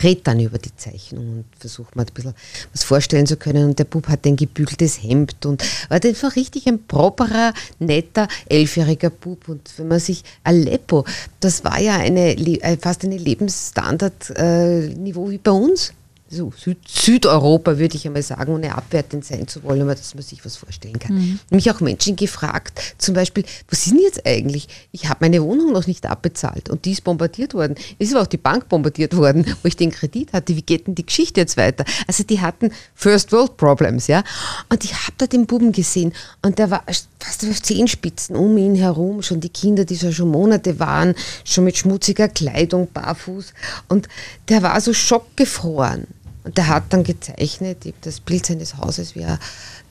rede 0.03 0.23
dann 0.25 0.41
über 0.41 0.59
die 0.59 0.75
Zeichnung 0.75 1.29
und 1.29 1.45
versuche 1.59 1.91
mir 1.95 2.03
ein 2.03 2.15
bisschen 2.15 2.35
was 2.73 2.83
vorstellen 2.83 3.27
zu 3.27 3.37
können. 3.37 3.69
Und 3.69 3.79
der 3.79 3.85
Bub 3.85 4.09
hat 4.09 4.27
ein 4.27 4.37
gebügeltes 4.37 5.03
Hemd 5.03 5.45
und 5.45 5.63
war 5.91 6.03
einfach 6.03 6.35
richtig 6.35 6.67
ein 6.67 6.83
properer, 6.87 7.53
netter, 7.79 8.27
elfjähriger 8.49 9.11
Bub. 9.11 9.49
Und 9.49 9.71
wenn 9.77 9.89
man 9.89 10.01
sich 10.01 10.25
Aleppo, 10.45 11.05
das 11.41 11.63
war 11.63 11.79
ja 11.79 11.97
eine, 11.97 12.37
äh, 12.37 12.79
fast 12.79 13.05
eine 13.05 13.19
Lebensstandardniveau 13.63 15.29
äh, 15.29 15.31
wie 15.31 15.39
bei 15.39 15.51
uns 15.51 15.93
so 16.33 16.53
Süd 16.57 16.79
Südeuropa, 16.89 17.79
würde 17.79 17.97
ich 17.97 18.07
einmal 18.07 18.23
sagen, 18.23 18.53
ohne 18.53 18.75
abwertend 18.75 19.25
sein 19.25 19.47
zu 19.47 19.63
wollen, 19.63 19.83
aber 19.83 19.95
dass 19.95 20.15
man 20.15 20.23
sich 20.23 20.45
was 20.45 20.57
vorstellen 20.57 20.99
kann. 20.99 21.15
Mhm. 21.15 21.39
Mich 21.51 21.71
auch 21.71 21.81
Menschen 21.81 22.17
gefragt, 22.17 22.81
zum 22.99 23.15
Beispiel, 23.15 23.45
was 23.69 23.85
denn 23.85 23.99
jetzt 23.99 24.27
eigentlich? 24.27 24.69
Ich 24.93 25.09
habe 25.09 25.19
meine 25.21 25.43
Wohnung 25.43 25.73
noch 25.73 25.87
nicht 25.87 26.07
abbezahlt 26.07 26.71
und 26.71 26.85
die 26.85 26.93
ist 26.93 27.05
bombardiert 27.05 27.55
worden. 27.55 27.75
Es 27.99 28.09
ist 28.09 28.15
aber 28.15 28.23
auch 28.23 28.29
die 28.29 28.39
Bank 28.39 28.69
bombardiert 28.69 29.17
worden, 29.17 29.45
wo 29.63 29.69
ich 29.69 29.77
den 29.77 29.91
Kredit 29.91 30.33
hatte. 30.33 30.57
Wie 30.57 30.63
geht 30.63 30.87
denn 30.87 30.95
die 30.95 31.07
Geschichte 31.07 31.41
jetzt 31.41 31.57
weiter? 31.57 31.85
Also 32.07 32.25
die 32.25 32.41
hatten 32.41 32.71
First 32.95 33.33
World 33.33 33.57
Problems, 33.57 34.07
ja. 34.07 34.25
Und 34.71 34.85
ich 34.85 34.95
habe 34.95 35.15
da 35.19 35.27
den 35.27 35.47
Buben 35.47 35.73
gesehen 35.73 36.13
und 36.43 36.59
der 36.59 36.71
war 36.71 36.85
fast 37.19 37.45
auf 37.49 37.63
Zehenspitzen 37.63 38.37
um 38.37 38.57
ihn 38.57 38.75
herum, 38.75 39.23
schon 39.23 39.41
die 39.41 39.49
Kinder, 39.49 39.85
die 39.85 39.95
so 39.95 40.11
schon 40.13 40.31
Monate 40.31 40.79
waren, 40.79 41.15
schon 41.45 41.65
mit 41.65 41.77
schmutziger 41.77 42.29
Kleidung, 42.29 42.89
barfuß. 42.93 43.53
Und 43.89 44.09
der 44.49 44.63
war 44.63 44.81
so 44.81 44.93
schockgefroren. 44.93 46.07
Und 46.45 46.59
der 46.59 46.69
hat 46.69 46.85
dann 46.91 47.05
gezeichnet, 47.05 47.79
das 48.03 48.21
Bild 48.21 48.47
seines 48.47 48.77
Hauses, 48.77 49.15
wie 49.15 49.21
er 49.21 49.39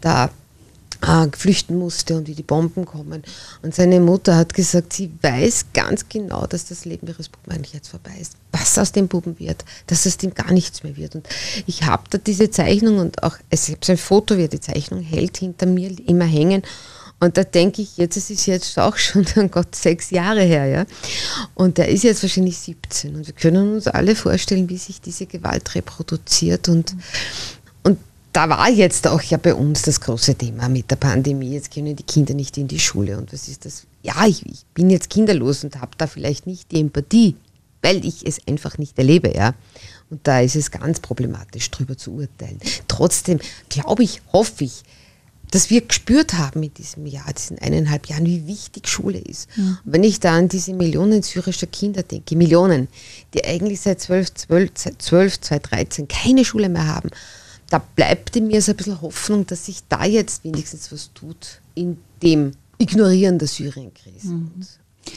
da 0.02 0.30
äh, 1.02 1.28
flüchten 1.36 1.78
musste 1.78 2.16
und 2.16 2.28
wie 2.28 2.36
die 2.36 2.44
Bomben 2.44 2.86
kommen. 2.86 3.24
Und 3.62 3.74
seine 3.74 4.00
Mutter 4.00 4.36
hat 4.36 4.54
gesagt, 4.54 4.94
sie 4.94 5.12
weiß 5.22 5.68
ganz 5.74 6.08
genau, 6.10 6.46
dass 6.46 6.66
das 6.66 6.86
Leben 6.86 7.08
ihres 7.08 7.30
Buben 7.30 7.52
eigentlich 7.52 7.74
jetzt 7.74 7.90
vorbei 7.90 8.16
ist. 8.20 8.34
Was 8.52 8.78
aus 8.78 8.92
dem 8.92 9.08
Buben 9.08 9.40
wird, 9.40 9.66
dass 9.88 10.06
es 10.06 10.18
dem 10.18 10.34
gar 10.34 10.52
nichts 10.52 10.84
mehr 10.84 10.98
wird. 10.98 11.16
Und 11.16 11.28
ich 11.66 11.84
habe 11.84 12.04
da 12.10 12.18
diese 12.18 12.52
Zeichnung 12.52 13.00
und 13.00 13.24
auch, 13.24 13.38
es 13.50 13.66
gibt 13.66 13.90
ein 13.90 13.98
Foto, 13.98 14.38
wie 14.38 14.44
er 14.44 14.48
die 14.48 14.60
Zeichnung 14.60 15.02
hält, 15.02 15.38
hinter 15.38 15.66
mir 15.66 15.92
immer 16.08 16.26
hängen. 16.26 16.64
Und 17.22 17.38
da 17.38 17.44
denke 17.44 17.84
ich, 17.84 17.98
jetzt 17.98 18.18
es 18.18 18.32
ist 18.32 18.48
jetzt 18.48 18.80
auch 18.80 18.98
schon, 18.98 19.26
oh 19.38 19.48
Gott, 19.52 19.76
sechs 19.76 20.10
Jahre 20.10 20.42
her, 20.42 20.66
ja. 20.66 20.86
Und 21.54 21.78
der 21.78 21.88
ist 21.88 22.04
jetzt 22.04 22.24
wahrscheinlich 22.24 22.58
17. 22.58 23.16
Und 23.16 23.28
wir 23.28 23.36
können 23.36 23.76
uns 23.76 23.88
alle 23.88 24.16
vorstellen, 24.16 24.68
wie 24.70 24.78
sich 24.78 25.02
diese 25.02 25.28
Gewalt 25.28 25.76
reproduziert. 25.76 26.68
Und, 26.68 26.96
und 27.84 28.00
da 28.34 28.50
war 28.50 28.68
jetzt 28.72 29.06
auch 29.06 29.22
ja 29.22 29.38
bei 29.38 29.54
uns 29.54 29.84
das 29.84 30.02
große 30.02 30.34
Thema 30.34 30.68
mit 30.68 30.90
der 30.90 30.96
Pandemie. 30.96 31.54
Jetzt 31.54 31.72
können 31.72 31.96
die 31.96 32.02
Kinder 32.02 32.34
nicht 32.34 32.58
in 32.58 32.68
die 32.68 32.80
Schule. 32.80 33.20
Und 33.20 33.32
was 33.32 33.48
ist 33.48 33.66
das? 33.66 33.86
Ja, 34.02 34.26
ich, 34.26 34.44
ich 34.48 34.66
bin 34.74 34.90
jetzt 34.90 35.12
kinderlos 35.12 35.64
und 35.64 35.80
habe 35.80 35.92
da 36.00 36.08
vielleicht 36.08 36.48
nicht 36.48 36.72
die 36.72 36.82
Empathie, 36.82 37.36
weil 37.84 38.04
ich 38.04 38.26
es 38.26 38.40
einfach 38.48 38.80
nicht 38.80 38.98
erlebe, 38.98 39.32
ja. 39.32 39.54
Und 40.10 40.26
da 40.26 40.42
ist 40.42 40.56
es 40.56 40.72
ganz 40.72 41.00
problematisch, 41.00 41.70
darüber 41.70 41.96
zu 41.96 42.14
urteilen. 42.14 42.60
Trotzdem 42.88 43.40
glaube 43.70 44.02
ich, 44.02 44.24
hoffe 44.34 44.64
ich, 44.64 44.82
dass 45.52 45.70
wir 45.70 45.82
gespürt 45.82 46.34
haben 46.34 46.64
in 46.64 46.74
diesem 46.74 47.06
Jahr, 47.06 47.32
diesen 47.34 47.60
eineinhalb 47.60 48.08
Jahren, 48.08 48.26
wie 48.26 48.48
wichtig 48.48 48.88
Schule 48.88 49.20
ist. 49.20 49.50
Ja. 49.56 49.80
Wenn 49.84 50.04
ich 50.04 50.20
da 50.20 50.38
an 50.38 50.48
diese 50.48 50.74
Millionen 50.74 51.22
syrischer 51.22 51.68
Kinder 51.68 52.04
denke, 52.04 52.36
Millionen, 52.36 52.88
die 53.34 53.46
eigentlich 53.46 53.82
seit 53.82 54.00
12, 54.00 54.34
12, 54.34 54.72
12 54.98 55.42
2013 55.42 56.08
keine 56.08 56.46
Schule 56.46 56.70
mehr 56.70 56.88
haben, 56.88 57.10
da 57.70 57.80
bleibt 57.80 58.36
in 58.36 58.48
mir 58.48 58.62
so 58.62 58.72
ein 58.72 58.78
bisschen 58.78 59.02
Hoffnung, 59.02 59.46
dass 59.46 59.66
sich 59.66 59.82
da 59.88 60.06
jetzt 60.06 60.44
wenigstens 60.44 60.92
was 60.92 61.12
tut 61.14 61.62
in 61.76 61.98
dem 62.24 62.52
Ignorieren 62.78 63.38
der 63.38 63.48
Syrien-Krise. 63.48 64.28
Mhm. 64.28 64.52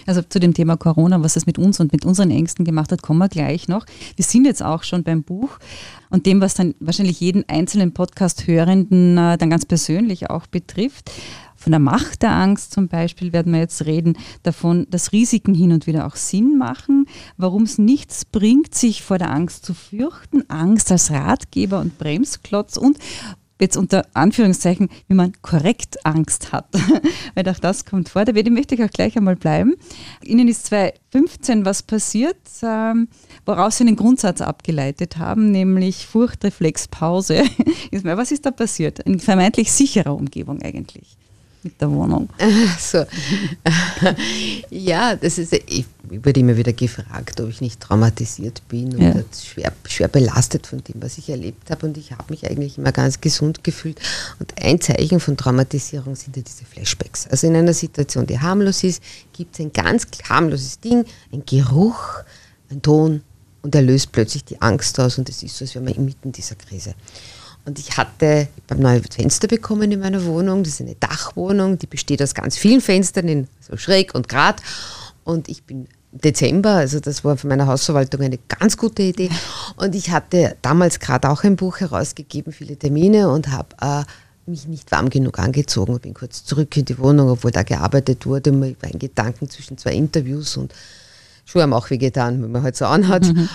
Also 0.07 0.23
zu 0.23 0.41
dem 0.41 0.55
Thema 0.55 0.77
Corona, 0.77 1.23
was 1.23 1.37
es 1.37 1.47
mit 1.47 1.59
uns 1.59 1.81
und 1.81 1.93
mit 1.93 2.05
unseren 2.05 2.31
Ängsten 2.31 2.65
gemacht 2.65 2.93
hat, 2.93 3.03
kommen 3.03 3.19
wir 3.19 3.29
gleich 3.29 3.69
noch. 3.69 3.87
Wir 4.17 4.25
sind 4.25 4.45
jetzt 4.45 4.63
auch 4.63 4.83
schon 4.83 5.03
beim 5.03 5.23
Buch 5.23 5.59
und 6.11 6.27
dem, 6.27 6.41
was 6.41 6.55
dann 6.55 6.75
wahrscheinlich 6.81 7.21
jeden 7.21 7.49
einzelnen 7.49 7.93
Podcast-Hörenden 7.93 9.19
äh, 9.19 9.39
dann 9.39 9.51
ganz 9.51 9.67
persönlich 9.67 10.31
auch 10.31 10.47
betrifft. 10.47 11.11
Von 11.57 11.71
der 11.71 11.81
Macht 11.81 12.23
der 12.23 12.33
Angst 12.33 12.73
zum 12.73 12.89
Beispiel 12.89 13.33
werden 13.33 13.53
wir 13.53 13.61
jetzt 13.61 13.87
reden, 13.87 14.19
davon, 14.43 14.87
dass 14.91 15.13
Risiken 15.13 15.55
hin 15.55 15.73
und 15.73 15.87
wieder 15.87 16.07
auch 16.07 16.17
Sinn 16.17 16.59
machen, 16.59 17.07
warum 17.39 17.63
es 17.63 17.79
nichts 17.79 18.27
bringt, 18.27 18.75
sich 18.75 19.03
vor 19.03 19.17
der 19.17 19.31
Angst 19.31 19.65
zu 19.65 19.73
fürchten, 19.73 20.49
Angst 20.51 20.93
als 20.93 21.11
Ratgeber 21.11 21.81
und 21.81 21.97
Bremsklotz 21.97 22.77
und 22.77 22.99
jetzt 23.61 23.77
unter 23.77 24.07
Anführungszeichen, 24.15 24.89
wie 25.09 25.15
man 25.15 25.33
korrekt 25.43 26.05
Angst 26.05 26.53
hat. 26.53 26.67
Weil 27.35 27.49
auch 27.49 27.59
das 27.59 27.85
kommt 27.85 28.09
vor. 28.09 28.25
Da 28.25 28.33
möchte 28.51 28.75
ich 28.75 28.83
auch 28.83 28.91
gleich 28.91 29.17
einmal 29.17 29.37
bleiben. 29.37 29.75
Ihnen 30.23 30.49
ist 30.49 30.67
2015 30.67 31.65
was 31.65 31.83
passiert, 31.83 32.37
ähm, 32.63 33.09
woraus 33.47 33.79
Sie 33.79 33.85
einen 33.85 33.97
Grundsatz 33.97 34.41
abgeleitet 34.41 35.17
haben, 35.17 35.51
nämlich 35.51 36.07
Furchtreflexpause. 36.07 37.45
was 38.03 38.33
ist 38.33 38.47
da 38.47 38.51
passiert? 38.51 39.01
In 39.01 39.21
vermeintlich 39.21 39.73
sicherer 39.73 40.15
Umgebung 40.15 40.61
eigentlich 40.63 41.17
mit 41.65 41.81
der 41.81 41.91
Wohnung? 41.91 42.29
So. 42.79 43.05
ja, 44.71 45.17
das 45.17 45.39
ist, 45.39 45.53
ich 45.53 45.87
wurde 46.03 46.41
immer 46.41 46.57
wieder 46.57 46.73
gefragt, 46.73 47.41
ob 47.41 47.49
ich 47.49 47.61
nicht 47.61 47.81
traumatisiert 47.81 48.63
bin 48.69 48.91
ja. 48.99 49.11
oder 49.11 49.25
schwer, 49.35 49.73
schwer 49.87 50.09
belastet 50.09 50.67
von 50.67 50.83
dem, 50.85 51.03
was 51.03 51.19
ich 51.19 51.31
erlebt 51.31 51.71
habe. 51.71 51.87
Und 51.87 51.97
ich 51.97 52.13
habe 52.13 52.25
mich 52.29 52.49
eigentlich 52.49 52.79
immer 52.79 52.93
ganz 52.93 53.21
gesund 53.21 53.65
gefühlt. 53.65 53.99
Und 54.39 54.55
ein 54.63 54.81
Zeichen 54.81 55.21
von 55.21 55.37
Traumatisierung 55.37 56.15
sind 56.15 56.37
ja 56.37 56.43
diese 56.43 56.65
Flashbacks. 56.65 57.27
Also 57.29 57.47
in 57.47 57.57
einer 57.57 57.75
Situation, 57.75 58.27
die 58.27 58.39
harmlos 58.39 58.85
ist, 58.85 59.03
gibt 59.33 59.55
es 59.55 59.65
ein 59.65 59.73
ganz 59.73 60.07
harmloses 60.29 60.81
Ding, 60.81 61.05
ein 61.33 61.43
Geruch, 61.47 62.23
ein 62.71 62.83
Ton 62.83 63.23
und 63.63 63.75
er 63.75 63.83
löst 63.83 64.13
plötzlich 64.13 64.45
die 64.45 64.61
Angst 64.61 65.01
aus 65.01 65.19
und 65.19 65.29
es 65.29 65.43
ist 65.43 65.57
so, 65.57 65.65
als 65.65 65.75
wäre 65.75 65.85
man 65.85 65.95
inmitten 65.95 66.33
dieser 66.33 66.55
Krise. 66.55 66.95
Und 67.67 67.79
ich 67.79 67.97
hatte 67.97 68.49
beim 68.67 68.81
neuen 68.81 69.03
Fenster 69.05 69.49
bekommen 69.49 69.91
in 69.91 70.01
meiner 70.01 70.25
Wohnung. 70.25 70.63
Das 70.63 70.75
ist 70.75 70.81
eine 70.83 70.97
Dachwohnung, 70.97 71.79
die 71.79 71.87
besteht 71.87 72.23
aus 72.23 72.35
ganz 72.35 72.57
vielen 72.57 72.81
Fenstern, 72.81 73.27
in 73.29 73.49
so 73.61 73.77
schräg 73.77 74.15
und 74.15 74.29
grad. 74.29 74.63
Und 75.25 75.49
ich 75.49 75.63
bin 75.63 75.89
Dezember, 76.13 76.75
also 76.75 77.01
das 77.01 77.25
war 77.25 77.37
von 77.37 77.49
meiner 77.49 77.67
Hausverwaltung 77.67 78.21
eine 78.21 78.39
ganz 78.49 78.77
gute 78.77 79.03
Idee. 79.03 79.31
Und 79.77 79.95
ich 79.95 80.11
hatte 80.11 80.57
damals 80.63 81.01
gerade 81.01 81.29
auch 81.29 81.43
ein 81.43 81.57
Buch 81.57 81.81
herausgegeben, 81.81 82.53
viele 82.53 82.77
Termine 82.77 83.31
und 83.31 83.51
habe 83.51 83.69
äh, 83.81 84.05
mich 84.47 84.69
nicht 84.69 84.93
warm 84.93 85.09
genug 85.09 85.39
angezogen. 85.39 85.99
Bin 85.99 86.15
kurz 86.15 86.45
zurück 86.45 86.77
in 86.77 86.85
die 86.85 86.99
Wohnung, 86.99 87.31
obwohl 87.31 87.51
da 87.51 87.63
gearbeitet 87.63 88.27
wurde. 88.27 88.51
Ich 88.51 88.83
war 88.83 88.91
in 88.91 88.99
Gedanken 88.99 89.49
zwischen 89.49 89.79
zwei 89.79 89.95
Interviews 89.95 90.57
und 90.57 90.73
Schuhe 91.47 91.63
haben 91.63 91.73
auch 91.73 91.91
wehgetan, 91.91 92.43
wenn 92.43 92.53
man 92.53 92.63
halt 92.63 92.77
so 92.77 92.87
anhat. 92.87 93.25
Mhm. 93.25 93.49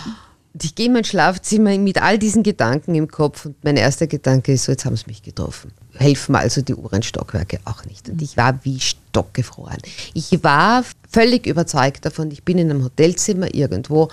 Und 0.60 0.66
ich 0.66 0.76
gehe 0.76 0.88
in 0.88 0.92
mein 0.92 1.06
Schlafzimmer 1.06 1.78
mit 1.78 2.02
all 2.02 2.20
diesen 2.20 2.44
Gedanken 2.44 2.94
im 2.94 3.08
Kopf 3.08 3.46
und 3.46 3.64
mein 3.64 3.78
erster 3.78 4.08
Gedanke 4.08 4.52
ist 4.52 4.66
so, 4.66 4.74
jetzt 4.74 4.84
haben 4.84 4.98
sie 4.98 5.06
mich 5.08 5.24
getroffen. 5.24 5.72
Helfen 5.94 6.36
also 6.36 6.62
die 6.62 6.76
Uhrenstockwerke 6.76 7.62
auch 7.64 7.86
nicht. 7.86 8.10
Und 8.10 8.22
ich 8.22 8.36
war 8.36 8.60
wie 8.66 8.78
stockgefroren. 8.82 9.78
Ich 10.14 10.44
war 10.44 10.84
völlig 11.10 11.48
überzeugt 11.48 12.04
davon, 12.04 12.30
ich 12.32 12.44
bin 12.44 12.58
in 12.58 12.70
einem 12.70 12.84
Hotelzimmer 12.84 13.56
irgendwo 13.56 14.10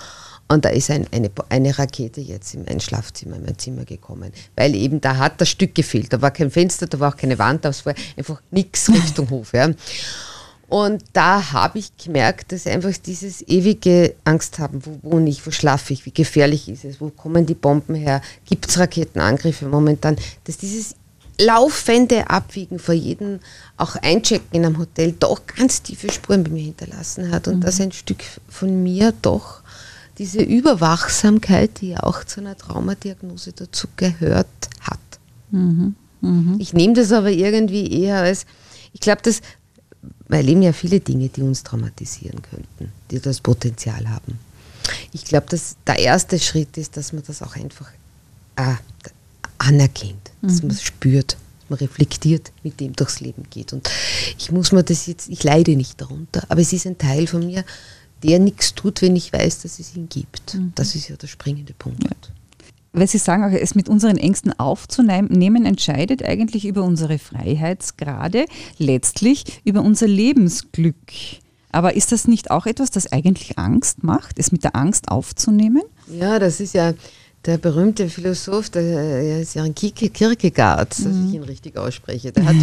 und 0.47 0.63
da 0.63 0.69
ist 0.69 0.89
ein, 0.89 1.05
eine, 1.11 1.29
eine 1.49 1.77
Rakete 1.77 2.21
jetzt 2.21 2.53
in 2.53 2.63
mein 2.63 2.79
Schlafzimmer, 2.79 3.35
in 3.35 3.43
mein 3.43 3.57
Zimmer 3.57 3.83
gekommen. 3.83 4.31
Weil 4.55 4.73
eben 4.73 5.01
da 5.01 5.17
hat 5.17 5.41
das 5.41 5.49
Stück 5.49 5.75
gefehlt. 5.75 6.13
Da 6.13 6.21
war 6.21 6.31
kein 6.31 6.49
Fenster, 6.49 6.87
da 6.87 6.97
war 7.01 7.11
auch 7.11 7.17
keine 7.17 7.37
Wand, 7.39 7.65
da 7.65 7.73
war 7.83 7.93
einfach 8.15 8.41
nichts 8.51 8.89
Richtung 8.93 9.29
Hof. 9.31 9.51
Ja. 9.51 9.69
Und 10.69 11.03
da 11.13 11.53
habe 11.53 11.79
ich 11.79 11.95
gemerkt, 11.97 12.51
dass 12.51 12.67
einfach 12.67 12.91
dieses 12.97 13.41
ewige 13.47 14.15
Angst 14.25 14.59
haben, 14.59 14.81
wo 14.85 15.11
wohne 15.11 15.29
ich, 15.29 15.45
wo 15.47 15.51
schlafe 15.51 15.93
ich, 15.93 16.05
wie 16.05 16.11
gefährlich 16.11 16.67
ist 16.67 16.83
es, 16.83 16.99
wo 16.99 17.09
kommen 17.09 17.45
die 17.45 17.55
Bomben 17.55 17.95
her, 17.95 18.21
gibt 18.45 18.67
es 18.67 18.77
Raketenangriffe 18.77 19.65
momentan, 19.67 20.17
dass 20.43 20.57
dieses 20.57 20.95
laufende 21.39 22.29
Abwiegen 22.29 22.79
vor 22.79 22.95
jedem, 22.95 23.39
auch 23.77 23.95
Einchecken 23.95 24.47
in 24.51 24.65
einem 24.65 24.77
Hotel, 24.77 25.13
doch 25.13 25.41
ganz 25.45 25.83
tiefe 25.83 26.11
Spuren 26.11 26.43
bei 26.43 26.49
mir 26.49 26.63
hinterlassen 26.63 27.31
hat 27.31 27.47
und 27.47 27.57
mhm. 27.57 27.61
dass 27.61 27.79
ein 27.79 27.91
Stück 27.93 28.23
von 28.49 28.83
mir 28.83 29.13
doch 29.21 29.61
diese 30.17 30.41
Überwachsamkeit, 30.41 31.79
die 31.79 31.89
ja 31.89 32.03
auch 32.03 32.23
zu 32.23 32.41
einer 32.41 32.57
Traumadiagnose 32.57 33.53
dazu 33.53 33.87
gehört 33.95 34.47
hat. 34.81 34.99
Mhm. 35.51 35.95
Mhm. 36.21 36.55
Ich 36.59 36.73
nehme 36.73 36.93
das 36.93 37.11
aber 37.11 37.29
irgendwie 37.29 38.01
eher 38.01 38.17
als, 38.17 38.45
ich 38.93 38.99
glaube, 38.99 39.21
dass 39.21 39.41
wir 40.27 40.37
erleben 40.37 40.61
ja 40.61 40.73
viele 40.73 40.99
Dinge, 40.99 41.29
die 41.29 41.41
uns 41.41 41.63
traumatisieren 41.63 42.41
könnten, 42.41 42.91
die 43.11 43.19
das 43.19 43.41
Potenzial 43.41 44.09
haben. 44.09 44.39
Ich 45.13 45.25
glaube, 45.25 45.47
dass 45.49 45.75
der 45.85 45.99
erste 45.99 46.39
Schritt 46.39 46.77
ist, 46.77 46.97
dass 46.97 47.13
man 47.13 47.23
das 47.25 47.41
auch 47.41 47.55
einfach 47.55 47.89
äh, 48.55 48.75
anerkennt, 49.57 50.31
dass 50.41 50.61
mhm. 50.61 50.67
man 50.67 50.75
es 50.75 50.83
spürt, 50.83 51.37
man 51.69 51.79
reflektiert 51.79 52.51
mit 52.63 52.79
dem 52.79 52.93
durchs 52.93 53.19
Leben 53.19 53.43
geht. 53.49 53.73
Und 53.73 53.89
ich 54.37 54.51
muss 54.51 54.71
mir 54.71 54.83
das 54.83 55.07
jetzt, 55.07 55.29
ich 55.29 55.43
leide 55.43 55.75
nicht 55.75 55.99
darunter, 55.99 56.43
aber 56.49 56.61
es 56.61 56.73
ist 56.73 56.85
ein 56.85 56.97
Teil 56.97 57.27
von 57.27 57.45
mir, 57.45 57.63
der 58.23 58.39
nichts 58.39 58.73
tut, 58.73 59.01
wenn 59.01 59.15
ich 59.15 59.31
weiß, 59.31 59.61
dass 59.61 59.79
es 59.79 59.95
ihn 59.95 60.09
gibt. 60.09 60.55
Mhm. 60.55 60.71
Das 60.75 60.95
ist 60.95 61.07
ja 61.07 61.15
der 61.15 61.27
springende 61.27 61.73
Punkt. 61.73 62.03
Ja. 62.03 62.09
Weil 62.97 63.07
Sie 63.07 63.19
sagen, 63.19 63.43
auch, 63.43 63.51
es 63.51 63.75
mit 63.75 63.89
unseren 63.89 64.17
Ängsten 64.17 64.57
aufzunehmen, 64.59 65.65
entscheidet 65.65 66.23
eigentlich 66.23 66.65
über 66.65 66.81
unsere 66.81 67.19
Freiheitsgrade, 67.19 68.45
letztlich 68.79 69.61
über 69.63 69.81
unser 69.81 70.07
Lebensglück. 70.07 70.95
Aber 71.71 71.95
ist 71.95 72.11
das 72.11 72.27
nicht 72.27 72.49
auch 72.49 72.65
etwas, 72.65 72.89
das 72.89 73.11
eigentlich 73.11 73.59
Angst 73.59 74.03
macht, 74.03 74.39
es 74.39 74.51
mit 74.51 74.63
der 74.63 74.75
Angst 74.75 75.09
aufzunehmen? 75.09 75.83
Ja, 76.11 76.39
das 76.39 76.59
ist 76.59 76.73
ja 76.73 76.93
der 77.45 77.59
berühmte 77.59 78.09
Philosoph, 78.09 78.71
der 78.71 79.41
ist 79.41 79.53
ja 79.53 79.61
ein 79.61 79.75
Kierkegaard, 79.75 80.97
mhm. 80.97 81.03
dass 81.03 81.15
ich 81.29 81.33
ihn 81.35 81.43
richtig 81.43 81.77
ausspreche. 81.77 82.31
Der 82.31 82.45
hat, 82.45 82.55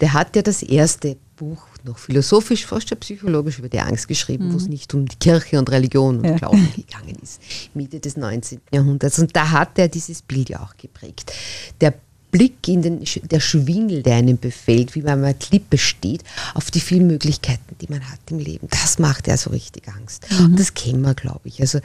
der 0.00 0.12
hat 0.14 0.34
ja 0.34 0.40
das 0.40 0.62
erste 0.62 1.18
Buch 1.36 1.67
noch 1.84 1.98
philosophisch, 1.98 2.66
fast 2.66 2.98
psychologisch 3.00 3.58
über 3.58 3.68
die 3.68 3.80
Angst 3.80 4.08
geschrieben, 4.08 4.48
mhm. 4.48 4.52
wo 4.52 4.56
es 4.56 4.68
nicht 4.68 4.92
um 4.94 5.06
die 5.06 5.16
Kirche 5.16 5.58
und 5.58 5.70
Religion 5.70 6.18
und 6.18 6.24
ja. 6.24 6.36
Glauben 6.36 6.68
gegangen 6.76 7.16
ist, 7.22 7.40
Mitte 7.74 8.00
des 8.00 8.16
19. 8.16 8.60
Jahrhunderts. 8.72 9.18
Und 9.18 9.34
da 9.34 9.50
hat 9.50 9.78
er 9.78 9.88
dieses 9.88 10.22
Bild 10.22 10.48
ja 10.48 10.60
auch 10.60 10.76
geprägt. 10.76 11.32
Der 11.80 11.94
Blick 12.30 12.68
in 12.68 12.82
den, 12.82 13.04
der 13.22 13.40
Schwingel, 13.40 14.02
der 14.02 14.16
einem 14.16 14.38
befällt, 14.38 14.94
wie 14.94 15.02
man 15.02 15.14
an 15.14 15.24
einer 15.24 15.34
Klippe 15.34 15.78
steht, 15.78 16.24
auf 16.54 16.70
die 16.70 16.80
vielen 16.80 17.06
Möglichkeiten, 17.06 17.76
die 17.80 17.86
man 17.88 18.06
hat 18.10 18.20
im 18.30 18.38
Leben. 18.38 18.68
Das 18.70 18.98
macht 18.98 19.28
ja 19.28 19.36
so 19.36 19.50
richtig 19.50 19.88
Angst. 19.88 20.26
Mhm. 20.30 20.44
Und 20.46 20.60
das 20.60 20.74
kennen 20.74 21.00
wir, 21.02 21.14
glaube 21.14 21.48
ich. 21.48 21.60
Also 21.60 21.80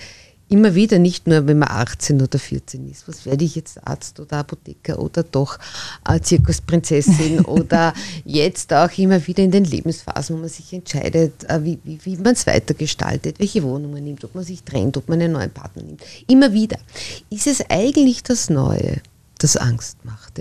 immer 0.54 0.76
wieder, 0.76 1.00
nicht 1.00 1.26
nur 1.26 1.48
wenn 1.48 1.58
man 1.58 1.70
18 1.70 2.22
oder 2.22 2.38
14 2.38 2.88
ist. 2.88 3.08
Was 3.08 3.26
werde 3.26 3.44
ich 3.44 3.56
jetzt 3.56 3.86
Arzt 3.88 4.20
oder 4.20 4.38
Apotheker 4.38 5.00
oder 5.00 5.24
doch 5.24 5.58
äh, 6.08 6.20
Zirkusprinzessin 6.20 7.40
oder 7.46 7.94
jetzt 8.24 8.72
auch 8.72 8.96
immer 9.00 9.26
wieder 9.26 9.42
in 9.42 9.50
den 9.50 9.66
Lebensphasen, 9.66 10.36
wo 10.36 10.42
man 10.42 10.50
sich 10.50 10.72
entscheidet, 10.72 11.44
äh, 11.50 11.64
wie, 11.64 11.80
wie, 11.84 12.00
wie 12.04 12.18
man 12.18 12.34
es 12.34 12.46
weitergestaltet, 12.46 13.40
welche 13.40 13.64
Wohnung 13.64 13.94
man 13.94 14.04
nimmt, 14.04 14.24
ob 14.24 14.36
man 14.36 14.44
sich 14.44 14.62
trennt, 14.62 14.96
ob 14.96 15.10
man 15.10 15.20
einen 15.20 15.34
neuen 15.34 15.52
Partner 15.52 15.82
nimmt. 15.82 16.04
Immer 16.28 16.54
wieder. 16.54 16.78
Ist 17.32 17.48
es 17.48 17.68
eigentlich 17.70 18.22
das 18.22 18.52
Neue? 18.52 19.02
das 19.44 19.58
Angst 19.58 19.98
macht. 20.06 20.40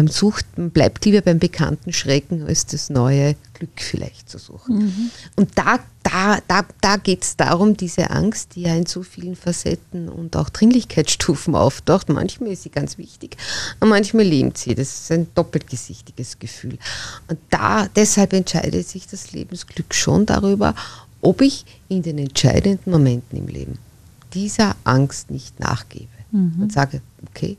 Man 0.00 0.08
sucht, 0.08 0.46
man 0.56 0.70
bleibt 0.70 1.04
lieber 1.04 1.20
beim 1.20 1.38
bekannten 1.38 1.92
Schrecken, 1.92 2.46
als 2.46 2.64
das 2.64 2.88
neue 2.88 3.36
Glück 3.52 3.82
vielleicht 3.82 4.30
zu 4.30 4.38
suchen. 4.38 4.78
Mhm. 4.78 5.10
Und 5.36 5.58
da, 5.58 5.78
da, 6.02 6.38
da, 6.48 6.64
da 6.80 6.96
geht 6.96 7.22
es 7.22 7.36
darum, 7.36 7.76
diese 7.76 8.08
Angst, 8.08 8.54
die 8.54 8.62
ja 8.62 8.74
in 8.74 8.86
so 8.86 9.02
vielen 9.02 9.36
Facetten 9.36 10.08
und 10.08 10.36
auch 10.36 10.48
Dringlichkeitsstufen 10.48 11.54
auftaucht, 11.54 12.08
manchmal 12.08 12.52
ist 12.52 12.62
sie 12.62 12.70
ganz 12.70 12.96
wichtig 12.96 13.36
und 13.80 13.90
manchmal 13.90 14.24
lähmt 14.24 14.56
sie. 14.56 14.74
Das 14.74 14.88
ist 14.88 15.12
ein 15.12 15.26
doppelgesichtiges 15.34 16.38
Gefühl. 16.38 16.78
Und 17.28 17.38
da, 17.50 17.86
deshalb 17.94 18.32
entscheidet 18.32 18.88
sich 18.88 19.06
das 19.06 19.32
Lebensglück 19.32 19.92
schon 19.92 20.24
darüber, 20.24 20.74
ob 21.20 21.42
ich 21.42 21.66
in 21.90 22.00
den 22.00 22.16
entscheidenden 22.16 22.90
Momenten 22.90 23.36
im 23.36 23.48
Leben 23.48 23.76
dieser 24.32 24.76
Angst 24.84 25.30
nicht 25.30 25.60
nachgebe 25.60 26.08
mhm. 26.32 26.54
und 26.58 26.72
sage, 26.72 27.02
okay, 27.28 27.58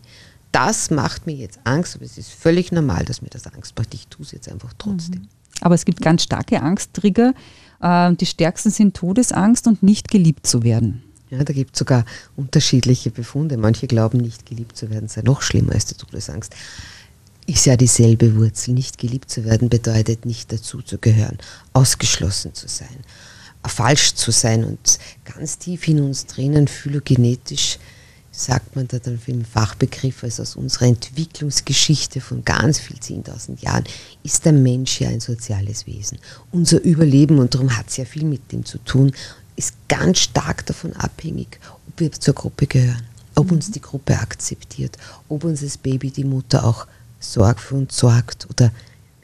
das 0.52 0.92
macht 0.92 1.26
mir 1.28 1.36
jetzt 1.36 1.60
Angst, 1.64 1.96
aber 1.96 2.06
es 2.06 2.18
ist 2.18 2.32
völlig 2.32 2.72
normal, 2.72 3.06
dass 3.06 3.22
mir 3.22 3.30
das 3.30 3.48
Angst 3.48 3.78
macht. 3.78 3.94
Ich 3.94 4.08
tue 4.08 4.26
es 4.26 4.32
jetzt 4.32 4.50
einfach 4.50 4.74
trotzdem. 4.78 5.22
Mhm. 5.22 5.28
Aber 5.62 5.76
es 5.76 5.86
gibt 5.86 6.02
ganz 6.02 6.24
starke 6.24 6.62
Angsttrigger. 6.62 7.34
Ähm, 7.82 8.18
die 8.18 8.26
stärksten 8.26 8.72
sind 8.72 8.96
Todesangst 8.96 9.68
und 9.68 9.84
nicht 9.84 10.10
geliebt 10.10 10.46
zu 10.48 10.64
werden. 10.64 11.04
Ja, 11.30 11.44
da 11.44 11.54
gibt 11.54 11.76
es 11.76 11.80
sogar 11.80 12.06
unterschiedliche 12.36 13.10
Befunde. 13.10 13.58
Manche 13.58 13.88
glauben, 13.88 14.18
nicht 14.18 14.46
geliebt 14.46 14.76
zu 14.76 14.90
werden 14.90 15.08
sei 15.08 15.22
noch 15.22 15.42
schlimmer 15.42 15.74
als 15.74 15.86
die 15.86 15.96
Todesangst. 15.96 16.54
Ist 17.48 17.66
ja 17.66 17.78
dieselbe 17.78 18.36
Wurzel. 18.36 18.74
Nicht 18.74 18.98
geliebt 18.98 19.30
zu 19.30 19.46
werden 19.46 19.70
bedeutet 19.70 20.26
nicht 20.26 20.52
dazu 20.52 20.82
zu 20.82 20.98
gehören, 20.98 21.38
ausgeschlossen 21.74 22.54
zu 22.54 22.68
sein, 22.68 22.98
falsch 23.66 24.14
zu 24.16 24.32
sein 24.32 24.66
und 24.66 25.00
ganz 25.24 25.58
tief 25.58 25.88
in 25.88 26.02
uns 26.02 26.26
drinnen 26.26 26.68
phylogenetisch 26.68 27.80
sagt 28.46 28.76
man 28.76 28.88
da 28.88 29.00
dann 29.00 29.20
für 29.20 29.32
den 29.32 29.46
Fachbegriff, 29.46 30.24
also 30.24 30.42
aus 30.42 30.56
unserer 30.56 30.86
Entwicklungsgeschichte 30.86 32.22
von 32.22 32.44
ganz 32.44 32.80
viel 32.80 32.98
10.000 32.98 33.62
Jahren, 33.62 33.84
ist 34.24 34.46
der 34.46 34.54
Mensch 34.54 35.00
ja 35.00 35.10
ein 35.10 35.20
soziales 35.20 35.88
Wesen. 35.88 36.18
Unser 36.52 36.82
Überleben, 36.82 37.40
und 37.40 37.54
darum 37.54 37.78
hat 37.78 37.90
es 37.90 37.98
ja 37.98 38.06
viel 38.06 38.26
mit 38.26 38.52
dem 38.52 38.66
zu 38.66 38.78
tun, 38.80 39.14
ist 39.56 39.76
ganz 39.88 40.20
stark 40.20 40.66
davon 40.66 40.94
abhängig, 40.94 41.60
ob 41.88 42.00
wir 42.00 42.12
zur 42.12 42.34
Gruppe 42.34 42.68
gehören, 42.68 43.04
ob 43.36 43.52
uns 43.52 43.72
die 43.72 43.82
Gruppe 43.82 44.18
akzeptiert, 44.18 44.98
ob 45.30 45.44
uns 45.44 45.62
das 45.62 45.78
Baby, 45.78 46.10
die 46.10 46.24
Mutter 46.24 46.66
auch 46.66 46.88
sorgt 47.20 47.60
für 47.60 47.76
uns 47.76 47.96
sorgt 47.96 48.50
oder 48.50 48.72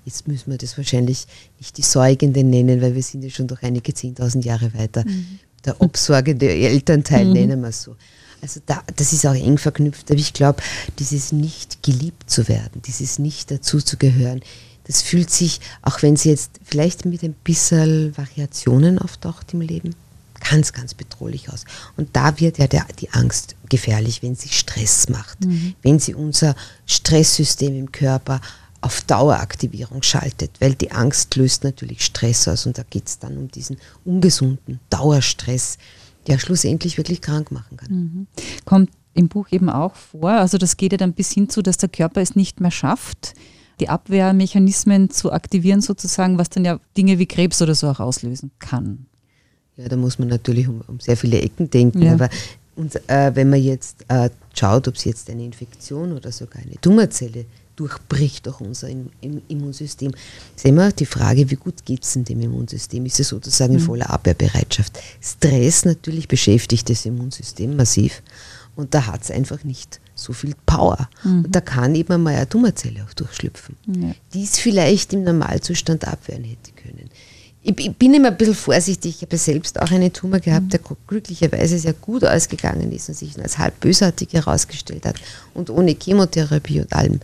jetzt 0.06 0.28
müssen 0.28 0.52
wir 0.52 0.58
das 0.58 0.78
wahrscheinlich 0.78 1.26
nicht 1.60 1.78
die 1.78 1.82
Säugende 1.82 2.44
nennen, 2.44 2.82
weil 2.82 2.96
wir 2.96 3.04
sind 3.04 3.24
ja 3.24 3.30
schon 3.30 3.48
doch 3.48 3.62
einige 3.64 3.92
10.000 3.92 4.44
Jahre 4.46 4.74
weiter. 4.74 5.04
Mhm. 5.06 5.40
Der 5.66 5.82
obsorgende 5.82 6.50
Elternteil 6.50 7.26
mhm. 7.26 7.34
nennen 7.34 7.62
wir 7.62 7.70
es 7.70 7.82
so. 7.82 7.96
Also 8.42 8.62
da, 8.66 8.84
das 8.96 9.14
ist 9.14 9.26
auch 9.26 9.34
eng 9.34 9.58
verknüpft, 9.58 10.10
aber 10.12 10.20
ich 10.20 10.34
glaube, 10.34 10.62
dieses 11.00 11.32
nicht 11.32 11.84
geliebt 11.84 12.30
zu 12.30 12.48
werden, 12.48 12.82
dieses 12.86 13.20
nicht 13.20 13.52
dazu 13.52 13.80
zu 13.80 13.98
gehören, 13.98 14.42
das 14.86 15.02
fühlt 15.02 15.30
sich, 15.30 15.60
auch 15.82 16.02
wenn 16.02 16.14
es 16.14 16.24
jetzt 16.24 16.52
vielleicht 16.64 17.06
mit 17.06 17.24
ein 17.24 17.34
bisschen 17.34 18.16
Variationen 18.18 19.00
auftaucht 19.00 19.54
im 19.54 19.62
Leben, 19.62 19.96
ganz, 20.50 20.72
ganz 20.72 20.94
bedrohlich 20.94 21.50
aus. 21.50 21.66
Und 21.98 22.16
da 22.16 22.40
wird 22.40 22.58
ja 22.58 22.68
der, 22.68 22.86
die 23.00 23.10
Angst 23.12 23.56
gefährlich, 23.70 24.24
wenn 24.24 24.36
sie 24.36 24.50
Stress 24.50 25.10
macht, 25.10 25.44
mhm. 25.44 25.76
wenn 25.82 26.00
sie 26.00 26.14
unser 26.14 26.56
Stresssystem 26.86 27.78
im 27.78 27.92
Körper 27.92 28.40
auf 28.82 29.02
Daueraktivierung 29.02 30.04
schaltet, 30.04 30.52
weil 30.60 30.76
die 30.76 30.92
Angst 30.92 31.36
löst 31.36 31.64
natürlich 31.64 32.06
Stress 32.06 32.48
aus 32.48 32.66
und 32.66 32.78
da 32.78 32.84
geht 32.90 33.08
es 33.08 33.20
dann 33.20 33.38
um 33.38 33.50
diesen 33.50 33.78
ungesunden 34.06 34.80
Dauerstress, 34.90 35.78
der 36.28 36.40
schlussendlich 36.40 36.98
wirklich 36.98 37.22
krank 37.22 37.52
machen 37.52 37.78
kann. 37.78 37.90
Mhm. 37.92 38.28
Kommt 38.66 38.90
im 39.14 39.28
Buch 39.30 39.48
eben 39.52 39.70
auch 39.70 39.96
vor, 39.96 40.32
also 40.32 40.58
das 40.58 40.78
geht 40.78 40.92
ja 40.92 40.98
dann 40.98 41.14
bis 41.14 41.32
hin 41.32 41.50
zu, 41.50 41.62
dass 41.62 41.78
der 41.78 41.90
Körper 41.90 42.22
es 42.22 42.36
nicht 42.36 42.62
mehr 42.62 42.72
schafft, 42.72 43.34
die 43.80 43.90
Abwehrmechanismen 43.90 45.10
zu 45.10 45.32
aktivieren 45.32 45.82
sozusagen, 45.82 46.38
was 46.38 46.50
dann 46.50 46.66
ja 46.66 46.80
Dinge 46.96 47.20
wie 47.20 47.26
Krebs 47.26 47.62
oder 47.62 47.76
so 47.76 47.88
auch 47.88 48.00
auslösen 48.00 48.52
kann. 48.60 49.06
Ja, 49.76 49.88
da 49.88 49.96
muss 49.96 50.18
man 50.18 50.28
natürlich 50.28 50.68
um, 50.68 50.82
um 50.88 51.00
sehr 51.00 51.18
viele 51.18 51.40
Ecken 51.42 51.70
denken, 51.70 52.02
ja. 52.02 52.14
aber 52.14 52.30
und, 52.76 52.96
äh, 53.10 53.36
wenn 53.36 53.50
man 53.50 53.62
jetzt 53.62 54.06
äh, 54.08 54.30
schaut, 54.54 54.88
ob 54.88 54.96
es 54.96 55.04
jetzt 55.04 55.30
eine 55.30 55.44
Infektion 55.44 56.14
oder 56.14 56.32
sogar 56.32 56.62
eine 56.62 56.80
Tumоrzelle 56.80 57.46
durchbricht 57.78 58.48
auch 58.50 58.60
unser 58.60 58.90
Immunsystem. 59.48 60.12
ist 60.56 60.66
immer 60.66 60.92
die 60.92 61.06
Frage, 61.06 61.50
wie 61.50 61.56
gut 61.56 61.86
geht 61.86 62.04
es 62.04 62.16
in 62.16 62.26
dem 62.26 62.42
Immunsystem? 62.42 63.06
Ist 63.06 63.20
es 63.20 63.30
sozusagen 63.30 63.76
in 63.76 63.80
mhm. 63.80 63.86
voller 63.86 64.10
Abwehrbereitschaft? 64.10 65.00
Stress 65.22 65.86
natürlich 65.86 66.28
beschäftigt 66.28 66.90
das 66.90 67.06
Immunsystem 67.06 67.76
massiv 67.76 68.22
und 68.76 68.94
da 68.94 69.06
hat 69.06 69.24
es 69.24 69.32
einfach 69.32 69.64
nicht 69.64 70.00
so 70.16 70.34
viel 70.34 70.56
Power. 70.66 71.08
Mhm. 71.24 71.46
Und 71.46 71.56
da 71.56 71.62
kann 71.62 71.96
eben 71.96 72.14
einmal 72.14 72.36
eine 72.36 72.50
Tumоrzelle 72.50 73.04
auch 73.04 73.14
durchschlüpfen, 73.14 73.76
ja. 73.88 74.14
die 74.34 74.44
es 74.44 74.58
vielleicht 74.58 75.14
im 75.14 75.24
Normalzustand 75.24 76.08
abwehren 76.08 76.44
hätte 76.44 76.72
können. 76.76 77.10
Ich, 77.64 77.78
ich 77.80 77.96
bin 77.96 78.14
immer 78.14 78.30
ein 78.30 78.38
bisschen 78.38 78.56
vorsichtig. 78.56 79.18
Ich 79.18 79.22
habe 79.22 79.38
selbst 79.38 79.80
auch 79.80 79.92
einen 79.92 80.12
Tumor 80.12 80.40
gehabt, 80.40 80.66
mhm. 80.66 80.70
der 80.70 80.80
glücklicherweise 81.06 81.78
sehr 81.78 81.94
gut 81.94 82.24
ausgegangen 82.26 82.92
ist 82.92 83.10
und 83.10 83.16
sich 83.16 83.38
als 83.40 83.60
halb 83.60 83.80
bösartig 83.80 84.34
herausgestellt 84.34 85.06
hat 85.06 85.16
und 85.54 85.70
ohne 85.70 85.96
Chemotherapie 86.00 86.82
und 86.82 86.94
allem 86.94 87.20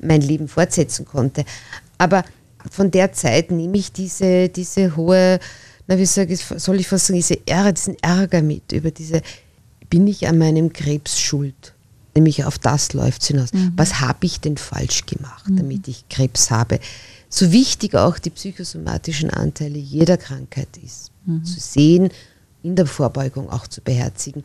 mein 0.00 0.20
Leben 0.20 0.48
fortsetzen 0.48 1.04
konnte. 1.04 1.44
Aber 1.98 2.24
von 2.70 2.90
der 2.90 3.12
Zeit 3.12 3.50
nehme 3.50 3.78
ich 3.78 3.92
diese, 3.92 4.48
diese 4.48 4.96
hohe, 4.96 5.38
na 5.86 5.98
wie 5.98 6.06
sage 6.06 6.34
ich, 6.34 6.44
soll 6.44 6.80
ich 6.80 6.88
fast 6.88 7.06
sagen, 7.06 7.18
diese 7.18 7.46
Ärger, 7.46 7.72
diesen 7.72 7.96
Ärger 8.02 8.42
mit 8.42 8.72
über 8.72 8.90
diese, 8.90 9.22
bin 9.88 10.06
ich 10.06 10.26
an 10.26 10.38
meinem 10.38 10.72
Krebs 10.72 11.18
schuld? 11.20 11.74
Nämlich 12.14 12.44
auf 12.44 12.58
das 12.58 12.94
läuft 12.94 13.22
es 13.22 13.28
hinaus. 13.28 13.52
Mhm. 13.52 13.72
Was 13.76 14.00
habe 14.00 14.26
ich 14.26 14.40
denn 14.40 14.56
falsch 14.56 15.06
gemacht, 15.06 15.48
mhm. 15.48 15.56
damit 15.56 15.88
ich 15.88 16.08
Krebs 16.08 16.50
habe? 16.50 16.80
So 17.28 17.52
wichtig 17.52 17.94
auch 17.94 18.18
die 18.18 18.30
psychosomatischen 18.30 19.30
Anteile 19.30 19.78
jeder 19.78 20.16
Krankheit 20.16 20.68
ist, 20.84 21.12
mhm. 21.26 21.44
zu 21.44 21.60
sehen, 21.60 22.10
in 22.62 22.74
der 22.74 22.86
Vorbeugung 22.86 23.50
auch 23.50 23.66
zu 23.66 23.80
beherzigen 23.80 24.42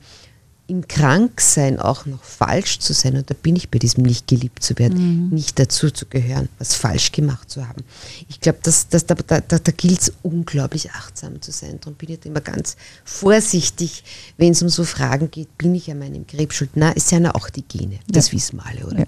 im 0.73 0.87
Kranksein 0.87 1.79
auch 1.79 2.05
noch 2.05 2.23
falsch 2.23 2.79
zu 2.79 2.93
sein, 2.93 3.15
und 3.15 3.29
da 3.29 3.35
bin 3.39 3.55
ich 3.55 3.69
bei 3.69 3.77
diesem 3.77 4.03
nicht 4.03 4.27
geliebt 4.27 4.63
zu 4.63 4.77
werden, 4.79 5.27
mhm. 5.27 5.29
nicht 5.29 5.59
dazu 5.59 5.91
zu 5.91 6.07
gehören, 6.07 6.49
was 6.57 6.73
falsch 6.73 7.11
gemacht 7.11 7.49
zu 7.49 7.67
haben. 7.67 7.83
Ich 8.27 8.39
glaube, 8.39 8.59
dass, 8.63 8.89
dass 8.89 9.05
da, 9.05 9.13
da, 9.13 9.39
da, 9.39 9.71
gilt 9.71 10.01
es 10.01 10.13
unglaublich 10.23 10.91
achtsam 10.91 11.41
zu 11.41 11.51
sein. 11.51 11.79
Darum 11.79 11.93
bin 11.93 12.09
ich 12.09 12.25
immer 12.25 12.41
ganz 12.41 12.75
vorsichtig, 13.05 14.03
wenn 14.37 14.53
es 14.53 14.63
um 14.63 14.69
so 14.69 14.83
Fragen 14.83 15.29
geht, 15.29 15.57
bin 15.57 15.75
ich 15.75 15.91
an 15.91 15.99
meinem 15.99 16.25
Krebs 16.25 16.55
schuld? 16.55 16.71
Na, 16.73 16.91
es 16.95 17.09
sind 17.09 17.23
ja 17.23 17.35
auch 17.35 17.49
die 17.49 17.63
Gene, 17.63 17.99
das 18.07 18.27
ja. 18.27 18.33
wissen 18.33 18.57
wir 18.57 18.65
alle, 18.65 18.87
oder? 18.87 18.99
Ja. 18.99 19.05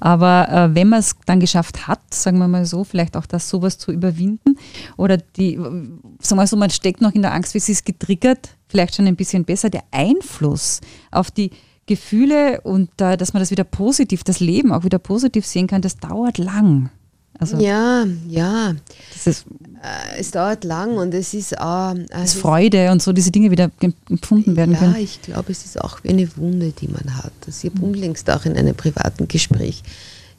Aber 0.00 0.48
äh, 0.48 0.74
wenn 0.74 0.88
man 0.88 1.00
es 1.00 1.14
dann 1.24 1.40
geschafft 1.40 1.86
hat, 1.86 2.00
sagen 2.12 2.38
wir 2.38 2.48
mal 2.48 2.66
so, 2.66 2.84
vielleicht 2.84 3.16
auch 3.16 3.26
das 3.26 3.48
sowas 3.48 3.78
zu 3.78 3.92
überwinden 3.92 4.58
oder 4.96 5.16
die, 5.16 5.56
sagen 5.56 6.00
wir 6.20 6.34
mal 6.36 6.46
so, 6.46 6.56
man 6.56 6.70
steckt 6.70 7.00
noch 7.00 7.12
in 7.14 7.22
der 7.22 7.32
Angst, 7.32 7.54
wie 7.54 7.60
sie 7.60 7.72
es 7.72 7.84
getriggert, 7.84 8.50
vielleicht 8.68 8.96
schon 8.96 9.06
ein 9.06 9.16
bisschen 9.16 9.44
besser, 9.44 9.70
der 9.70 9.84
Einfluss 9.90 10.80
auf 11.10 11.30
die 11.30 11.50
Gefühle 11.86 12.60
und 12.62 12.90
äh, 13.00 13.16
dass 13.16 13.32
man 13.32 13.40
das 13.40 13.50
wieder 13.50 13.64
positiv, 13.64 14.24
das 14.24 14.40
Leben 14.40 14.72
auch 14.72 14.84
wieder 14.84 14.98
positiv 14.98 15.46
sehen 15.46 15.68
kann, 15.68 15.82
das 15.82 15.96
dauert 15.96 16.38
lang. 16.38 16.90
Also 17.38 17.58
ja, 17.58 18.06
ja. 18.28 18.74
Das 19.12 19.26
ist, 19.26 19.46
äh, 19.82 20.18
es 20.18 20.30
dauert 20.30 20.64
lang 20.64 20.96
und 20.96 21.12
es 21.14 21.34
ist 21.34 21.58
auch. 21.58 21.94
Äh, 21.94 22.06
also 22.10 22.40
Freude 22.40 22.90
und 22.90 23.02
so 23.02 23.12
diese 23.12 23.30
Dinge 23.30 23.50
wieder 23.50 23.70
empfunden 24.08 24.56
werden 24.56 24.72
ja, 24.72 24.78
können. 24.78 24.94
Ja, 24.94 25.00
ich 25.00 25.22
glaube, 25.22 25.52
es 25.52 25.64
ist 25.64 25.80
auch 25.80 26.02
wie 26.02 26.08
eine 26.08 26.36
Wunde, 26.36 26.72
die 26.72 26.88
man 26.88 27.16
hat. 27.16 27.32
Das 27.42 27.62
ich 27.62 27.70
habe 27.70 27.80
mhm. 27.80 27.92
unlängst 27.92 28.30
auch 28.30 28.44
in 28.46 28.56
einem 28.56 28.74
privaten 28.74 29.28
Gespräch 29.28 29.82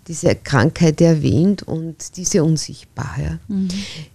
diese 0.08 0.36
Krankheit 0.36 1.02
erwähnt 1.02 1.64
und 1.64 2.18
diese 2.18 2.44
unsichtbar. 2.44 3.16
Ja. 3.22 3.38
Mhm. 3.48 3.68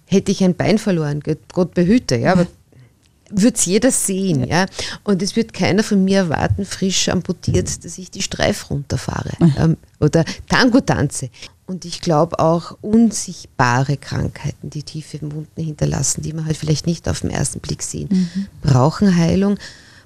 Hätte 0.05 0.31
ich 0.31 0.43
ein 0.43 0.55
Bein 0.55 0.77
verloren, 0.77 1.21
Gott 1.53 1.73
behüte, 1.73 2.17
ja, 2.17 2.33
aber 2.33 2.47
wird 3.41 3.57
es 3.57 3.65
jeder 3.65 3.91
sehen, 3.91 4.41
ja. 4.41 4.61
ja. 4.61 4.65
Und 5.03 5.21
es 5.21 5.35
wird 5.35 5.53
keiner 5.53 5.83
von 5.83 6.03
mir 6.03 6.19
erwarten, 6.19 6.65
frisch 6.65 7.09
amputiert, 7.09 7.83
dass 7.83 7.97
ich 7.97 8.11
die 8.11 8.21
Streif 8.21 8.69
runterfahre 8.69 9.31
ähm, 9.57 9.77
oder 9.99 10.25
Tango 10.47 10.79
tanze. 10.81 11.29
Und 11.65 11.85
ich 11.85 12.01
glaube 12.01 12.39
auch 12.39 12.77
unsichtbare 12.81 13.97
Krankheiten, 13.97 14.69
die 14.69 14.83
tiefe 14.83 15.21
Wunden 15.21 15.63
hinterlassen, 15.63 16.21
die 16.21 16.33
man 16.33 16.45
halt 16.45 16.57
vielleicht 16.57 16.87
nicht 16.87 17.07
auf 17.07 17.21
den 17.21 17.29
ersten 17.29 17.59
Blick 17.59 17.81
sehen, 17.83 18.09
mhm. 18.11 18.47
brauchen 18.61 19.15
Heilung, 19.15 19.57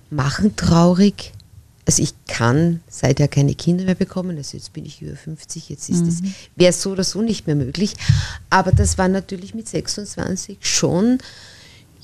machen 0.10 0.56
traurig. 0.56 1.34
Also 1.86 2.04
ich 2.04 2.14
kann 2.28 2.82
seither 2.90 3.28
keine 3.28 3.56
Kinder 3.56 3.86
mehr 3.86 3.96
bekommen, 3.96 4.38
also 4.38 4.58
jetzt 4.58 4.74
bin 4.74 4.86
ich 4.86 5.02
über 5.02 5.16
50, 5.16 5.70
jetzt 5.70 5.90
ist 5.90 6.06
es, 6.06 6.22
mhm. 6.22 6.34
wäre 6.56 6.74
so 6.74 6.92
oder 6.92 7.04
so 7.04 7.22
nicht 7.22 7.48
mehr 7.48 7.56
möglich. 7.56 7.96
Aber 8.50 8.72
das 8.72 8.98
war 8.98 9.08
natürlich 9.08 9.56
mit 9.56 9.68
26 9.68 10.60
schon 10.62 11.20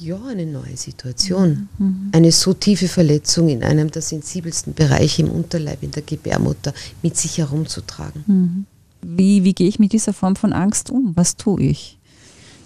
ja, 0.04 0.22
eine 0.26 0.46
neue 0.46 0.76
Situation. 0.76 1.70
Mhm. 1.78 2.10
Eine 2.12 2.32
so 2.32 2.54
tiefe 2.54 2.88
Verletzung 2.88 3.50
in 3.50 3.64
einem 3.64 3.90
der 3.90 4.02
sensibelsten 4.02 4.74
Bereiche 4.74 5.22
im 5.22 5.30
Unterleib, 5.30 5.82
in 5.84 5.92
der 5.92 6.04
Gebärmutter, 6.04 6.74
mit 7.02 7.18
sich 7.18 7.38
herumzutragen. 7.38 8.24
Mhm. 8.28 8.66
Wie, 9.02 9.44
wie 9.44 9.54
gehe 9.54 9.68
ich 9.68 9.80
mit 9.80 9.94
dieser 9.94 10.14
Form 10.14 10.36
von 10.36 10.54
Angst 10.54 10.90
um? 10.90 11.14
Was 11.16 11.36
tue 11.36 11.62
ich? 11.62 11.98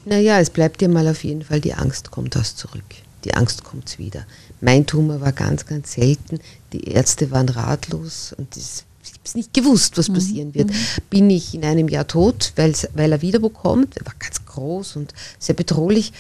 Naja, 0.06 0.40
es 0.40 0.50
bleibt 0.50 0.82
dir 0.82 0.90
mal 0.90 1.08
auf 1.08 1.24
jeden 1.24 1.44
Fall, 1.44 1.60
die 1.62 1.74
Angst 1.74 2.12
kommt 2.12 2.38
aus 2.38 2.56
zurück. 2.56 2.84
Die 3.24 3.34
Angst 3.34 3.64
kommt 3.64 4.00
wieder. 4.00 4.26
Mein 4.62 4.86
Tumor 4.86 5.22
war 5.22 5.32
ganz, 5.32 5.66
ganz 5.66 5.94
selten. 5.94 6.40
Die 6.72 6.86
Ärzte 6.86 7.32
waren 7.32 7.50
ratlos 7.50 8.34
und 8.38 8.56
das, 8.56 8.86
ich 9.04 9.12
habe 9.12 9.22
es 9.26 9.36
nicht 9.36 9.54
gewusst, 9.54 9.98
was 9.98 10.08
mhm. 10.10 10.14
passieren 10.14 10.54
wird. 10.54 10.70
Mhm. 10.70 10.76
Bin 11.10 11.30
ich 11.30 11.54
in 11.54 11.66
einem 11.66 11.90
Jahr 11.90 12.08
tot, 12.08 12.54
weil 12.56 13.12
er 13.12 13.22
wiederbekommt? 13.22 13.98
Er 13.98 14.06
war 14.06 14.16
ganz 14.18 14.46
groß 14.46 14.96
und 14.96 15.14
sehr 15.40 15.56
bedrohlich 15.56 16.14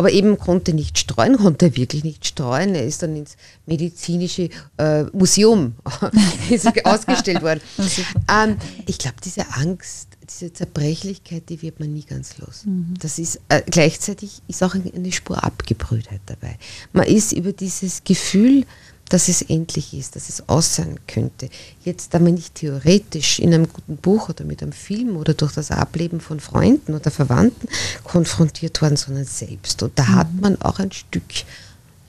aber 0.00 0.12
eben 0.12 0.38
konnte 0.38 0.72
nicht 0.72 0.98
streuen, 0.98 1.36
konnte 1.36 1.76
wirklich 1.76 2.04
nicht 2.04 2.24
streuen. 2.26 2.74
Er 2.74 2.86
ist 2.86 3.02
dann 3.02 3.16
ins 3.16 3.36
medizinische 3.66 4.48
äh, 4.78 5.02
Museum 5.12 5.74
ausgestellt 6.84 7.42
worden. 7.42 7.60
Ähm, 8.30 8.56
ich 8.86 8.98
glaube, 8.98 9.16
diese 9.24 9.44
Angst, 9.54 10.08
diese 10.22 10.52
Zerbrechlichkeit, 10.52 11.48
die 11.48 11.60
wird 11.60 11.80
man 11.80 11.92
nie 11.92 12.04
ganz 12.04 12.38
los. 12.38 12.64
Mhm. 12.64 12.94
Das 13.00 13.18
ist 13.18 13.40
äh, 13.48 13.60
gleichzeitig 13.66 14.40
ist 14.46 14.62
auch 14.62 14.74
eine 14.74 15.12
Spur 15.12 15.42
Abgebrühtheit 15.42 16.20
dabei. 16.26 16.56
Man 16.92 17.06
ist 17.06 17.32
über 17.32 17.52
dieses 17.52 18.04
Gefühl 18.04 18.64
dass 19.10 19.28
es 19.28 19.42
endlich 19.42 19.92
ist, 19.92 20.16
dass 20.16 20.28
es 20.28 20.48
aus 20.48 20.76
sein 20.76 20.98
könnte. 21.06 21.50
Jetzt 21.84 22.14
aber 22.14 22.30
nicht 22.30 22.54
theoretisch 22.54 23.40
in 23.40 23.52
einem 23.52 23.68
guten 23.68 23.96
Buch 23.96 24.30
oder 24.30 24.44
mit 24.44 24.62
einem 24.62 24.72
Film 24.72 25.16
oder 25.16 25.34
durch 25.34 25.52
das 25.52 25.70
Ableben 25.70 26.20
von 26.20 26.40
Freunden 26.40 26.94
oder 26.94 27.10
Verwandten 27.10 27.68
konfrontiert 28.04 28.80
worden, 28.80 28.96
sondern 28.96 29.24
selbst. 29.24 29.82
Und 29.82 29.98
da 29.98 30.04
mhm. 30.04 30.14
hat 30.14 30.28
man 30.40 30.62
auch 30.62 30.78
ein 30.78 30.92
Stück 30.92 31.24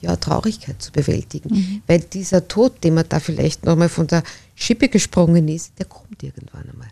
ja, 0.00 0.16
Traurigkeit 0.16 0.80
zu 0.80 0.92
bewältigen. 0.92 1.54
Mhm. 1.54 1.82
Weil 1.86 2.00
dieser 2.00 2.46
Tod, 2.46 2.82
den 2.84 2.94
man 2.94 3.08
da 3.08 3.20
vielleicht 3.20 3.64
nochmal 3.64 3.88
von 3.88 4.06
der 4.06 4.22
Schippe 4.54 4.88
gesprungen 4.88 5.48
ist, 5.48 5.72
der 5.78 5.86
kommt 5.86 6.22
irgendwann 6.22 6.68
einmal. 6.70 6.88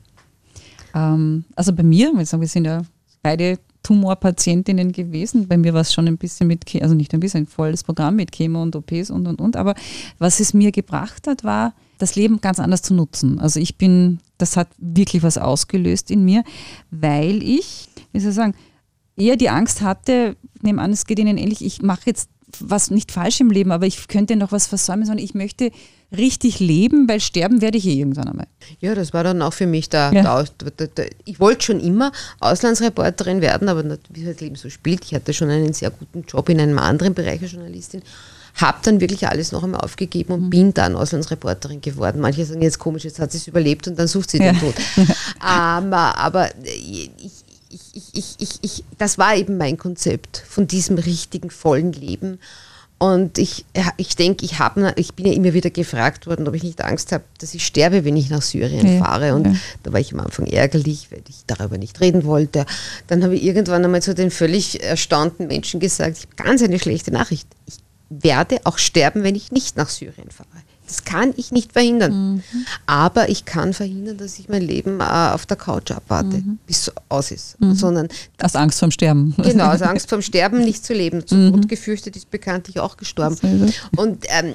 Ähm, 0.94 1.44
also 1.55 1.73
bei 1.73 1.85
mir, 1.85 2.12
wir 2.12 2.27
sind 2.27 2.64
ja 2.64 2.83
beide 3.23 3.59
Tumorpatientinnen 3.83 4.93
gewesen. 4.93 5.49
Bei 5.49 5.57
mir 5.57 5.75
war 5.75 5.81
es 5.81 5.93
schon 5.93 6.07
ein 6.07 6.19
bisschen 6.19 6.47
mit, 6.47 6.64
also 6.83 6.95
nicht 6.95 7.14
ein 7.14 7.21
bisschen, 7.21 7.45
ein 7.45 7.47
volles 7.47 7.85
Programm 7.85 8.16
mit 8.16 8.33
Chemo 8.33 8.62
und 8.62 8.77
OPs 8.77 9.11
und 9.11 9.27
und 9.27 9.40
und. 9.40 9.57
Aber 9.57 9.75
was 10.19 10.40
es 10.40 10.55
mir 10.55 10.73
gebracht 10.73 11.27
hat, 11.27 11.45
war, 11.45 11.75
das 11.99 12.16
Leben 12.16 12.40
ganz 12.40 12.59
anders 12.59 12.83
zu 12.83 12.95
nutzen. 12.95 13.38
Also 13.40 13.61
ich 13.61 13.77
bin, 13.77 14.21
das 14.38 14.57
hat 14.57 14.69
wirklich 14.79 15.23
was 15.23 15.38
ausgelöst 15.38 16.11
in 16.11 16.25
mir, 16.25 16.45
weil 16.90 17.43
ich, 17.43 17.88
wie 18.12 18.21
soll 18.21 18.31
ich 18.31 18.37
sagen, 18.37 18.55
eher 19.16 19.37
die 19.37 19.51
Angst 19.51 19.83
hatte, 19.83 20.37
nehme 20.62 20.83
an, 20.83 20.93
es 20.93 21.07
geht 21.07 21.19
Ihnen 21.19 21.38
ähnlich, 21.38 21.64
ich 21.64 21.83
mache 21.83 22.03
jetzt 22.07 22.31
was 22.59 22.91
nicht 22.91 23.13
falsch 23.13 23.41
im 23.41 23.51
Leben, 23.51 23.71
aber 23.73 23.87
ich 23.87 24.09
könnte 24.09 24.37
noch 24.37 24.53
was 24.53 24.67
versäumen, 24.67 25.07
sondern 25.07 25.25
ich 25.25 25.35
möchte 25.35 25.71
richtig 26.17 26.59
leben, 26.59 27.09
weil 27.09 27.21
sterben 27.21 27.61
werde 27.61 27.79
ich 27.79 27.87
eh 27.87 27.95
irgendwann 27.95 28.29
einmal. 28.29 28.47
Ja, 28.81 28.95
das 28.95 29.13
war 29.13 29.23
dann 29.23 29.43
auch 29.43 29.53
für 29.53 29.67
mich 29.67 29.89
da. 29.89 30.11
Ja. 30.13 30.45
ich 31.25 31.39
wollte 31.39 31.65
schon 31.65 31.81
immer 31.81 32.11
Auslandsreporterin 32.41 33.41
werden, 33.41 33.69
aber 33.69 33.85
wie 34.09 34.25
das 34.25 34.41
Leben 34.41 34.57
so 34.57 34.71
spielt, 34.71 35.05
ich 35.05 35.15
hatte 35.15 35.33
schon 35.33 35.51
einen 35.51 35.73
sehr 35.73 35.91
guten 35.91 36.25
Job 36.27 36.49
in 36.49 36.61
einem 36.61 36.79
anderen 36.79 37.15
Bereich 37.15 37.41
als 37.43 37.53
Journalistin 37.53 38.03
habe 38.57 38.79
dann 38.83 39.01
wirklich 39.01 39.27
alles 39.27 39.53
noch 39.53 39.63
einmal 39.63 39.81
aufgegeben 39.81 40.33
und 40.33 40.45
mhm. 40.45 40.51
bin 40.51 40.75
dann 40.75 40.97
Auslandsreporterin 40.97 41.81
geworden. 41.81 42.21
Manche 42.21 42.45
sagen 42.45 42.63
jetzt 42.63 42.79
komisch, 42.79 43.05
jetzt 43.05 43.19
hat 43.19 43.33
sie 43.33 43.39
es 43.39 43.47
überlebt 43.47 43.87
und 43.89 43.99
dann 43.99 44.07
sucht 44.07 44.31
sie 44.31 44.39
ja. 44.39 44.53
den 44.53 44.61
Tod. 44.61 44.75
aber, 45.41 46.17
aber 46.19 46.49
ich, 46.65 47.11
ich, 47.92 48.05
ich, 48.12 48.37
ich, 48.38 48.59
ich, 48.62 48.85
das 48.98 49.18
war 49.18 49.35
eben 49.37 49.57
mein 49.57 49.76
Konzept 49.76 50.42
von 50.48 50.66
diesem 50.66 50.98
richtigen, 50.98 51.50
vollen 51.50 51.92
Leben. 51.92 52.38
Und 52.98 53.38
ich, 53.38 53.64
ich 53.96 54.14
denke, 54.14 54.44
ich, 54.44 54.59
ich 54.96 55.14
bin 55.14 55.26
ja 55.26 55.33
immer 55.33 55.55
wieder 55.55 55.70
gefragt 55.70 56.26
worden, 56.26 56.46
ob 56.46 56.55
ich 56.55 56.62
nicht 56.62 56.85
Angst 56.85 57.12
habe, 57.12 57.24
dass 57.38 57.55
ich 57.55 57.64
sterbe, 57.64 58.05
wenn 58.05 58.14
ich 58.14 58.29
nach 58.29 58.42
Syrien 58.42 58.87
ja, 58.87 59.03
fahre. 59.03 59.35
Und 59.35 59.46
ja. 59.46 59.55
da 59.83 59.92
war 59.94 60.00
ich 60.00 60.12
am 60.12 60.20
Anfang 60.20 60.46
ärgerlich, 60.46 61.11
weil 61.11 61.22
ich 61.26 61.37
darüber 61.46 61.79
nicht 61.79 61.98
reden 62.03 62.24
wollte. 62.24 62.66
Dann 63.07 63.24
habe 63.24 63.37
ich 63.37 63.42
irgendwann 63.42 63.83
einmal 63.83 64.03
zu 64.03 64.14
den 64.14 64.31
völlig 64.31 64.83
erstaunten 64.83 65.46
Menschen 65.46 65.81
gesagt, 65.81 66.18
ich 66.18 66.24
habe 66.24 66.48
ganz 66.48 66.62
eine 66.62 66.79
schlechte 66.79 67.11
Nachricht. 67.11 67.48
Ich 67.66 67.76
werde 68.11 68.61
auch 68.64 68.76
sterben, 68.76 69.22
wenn 69.22 69.35
ich 69.35 69.50
nicht 69.50 69.79
nach 69.79 69.88
Syrien 69.88 70.31
fahre. 70.31 70.48
Das 70.90 71.05
kann 71.05 71.33
ich 71.37 71.53
nicht 71.53 71.72
verhindern. 71.72 72.35
Mhm. 72.35 72.42
Aber 72.87 73.29
ich 73.29 73.44
kann 73.44 73.72
verhindern, 73.72 74.18
dass 74.18 74.38
ich 74.38 74.48
mein 74.48 74.62
Leben 74.62 75.00
äh, 75.00 75.05
auf 75.05 75.46
der 75.46 75.57
Couch 75.57 75.90
abwarte, 75.92 76.38
mhm. 76.38 76.59
bis 76.66 76.88
es 76.88 76.92
aus 77.09 77.31
ist. 77.31 77.61
Mhm. 77.61 77.74
Sondern 77.74 78.09
aus 78.42 78.57
Angst 78.57 78.81
vorm 78.81 78.90
Sterben. 78.90 79.35
Genau, 79.37 79.70
aus 79.72 79.83
Angst 79.83 80.09
vorm 80.09 80.22
Sterben 80.22 80.59
nicht 80.64 80.85
zu 80.85 80.92
leben. 80.92 81.26
Zu 81.26 81.37
mhm. 81.37 81.53
Tod 81.53 81.68
gefürchtet 81.68 82.16
ist 82.16 82.31
bekanntlich 82.31 82.81
auch 82.81 82.96
gestorben. 82.96 83.72
Und 83.96 84.24
ähm, 84.29 84.55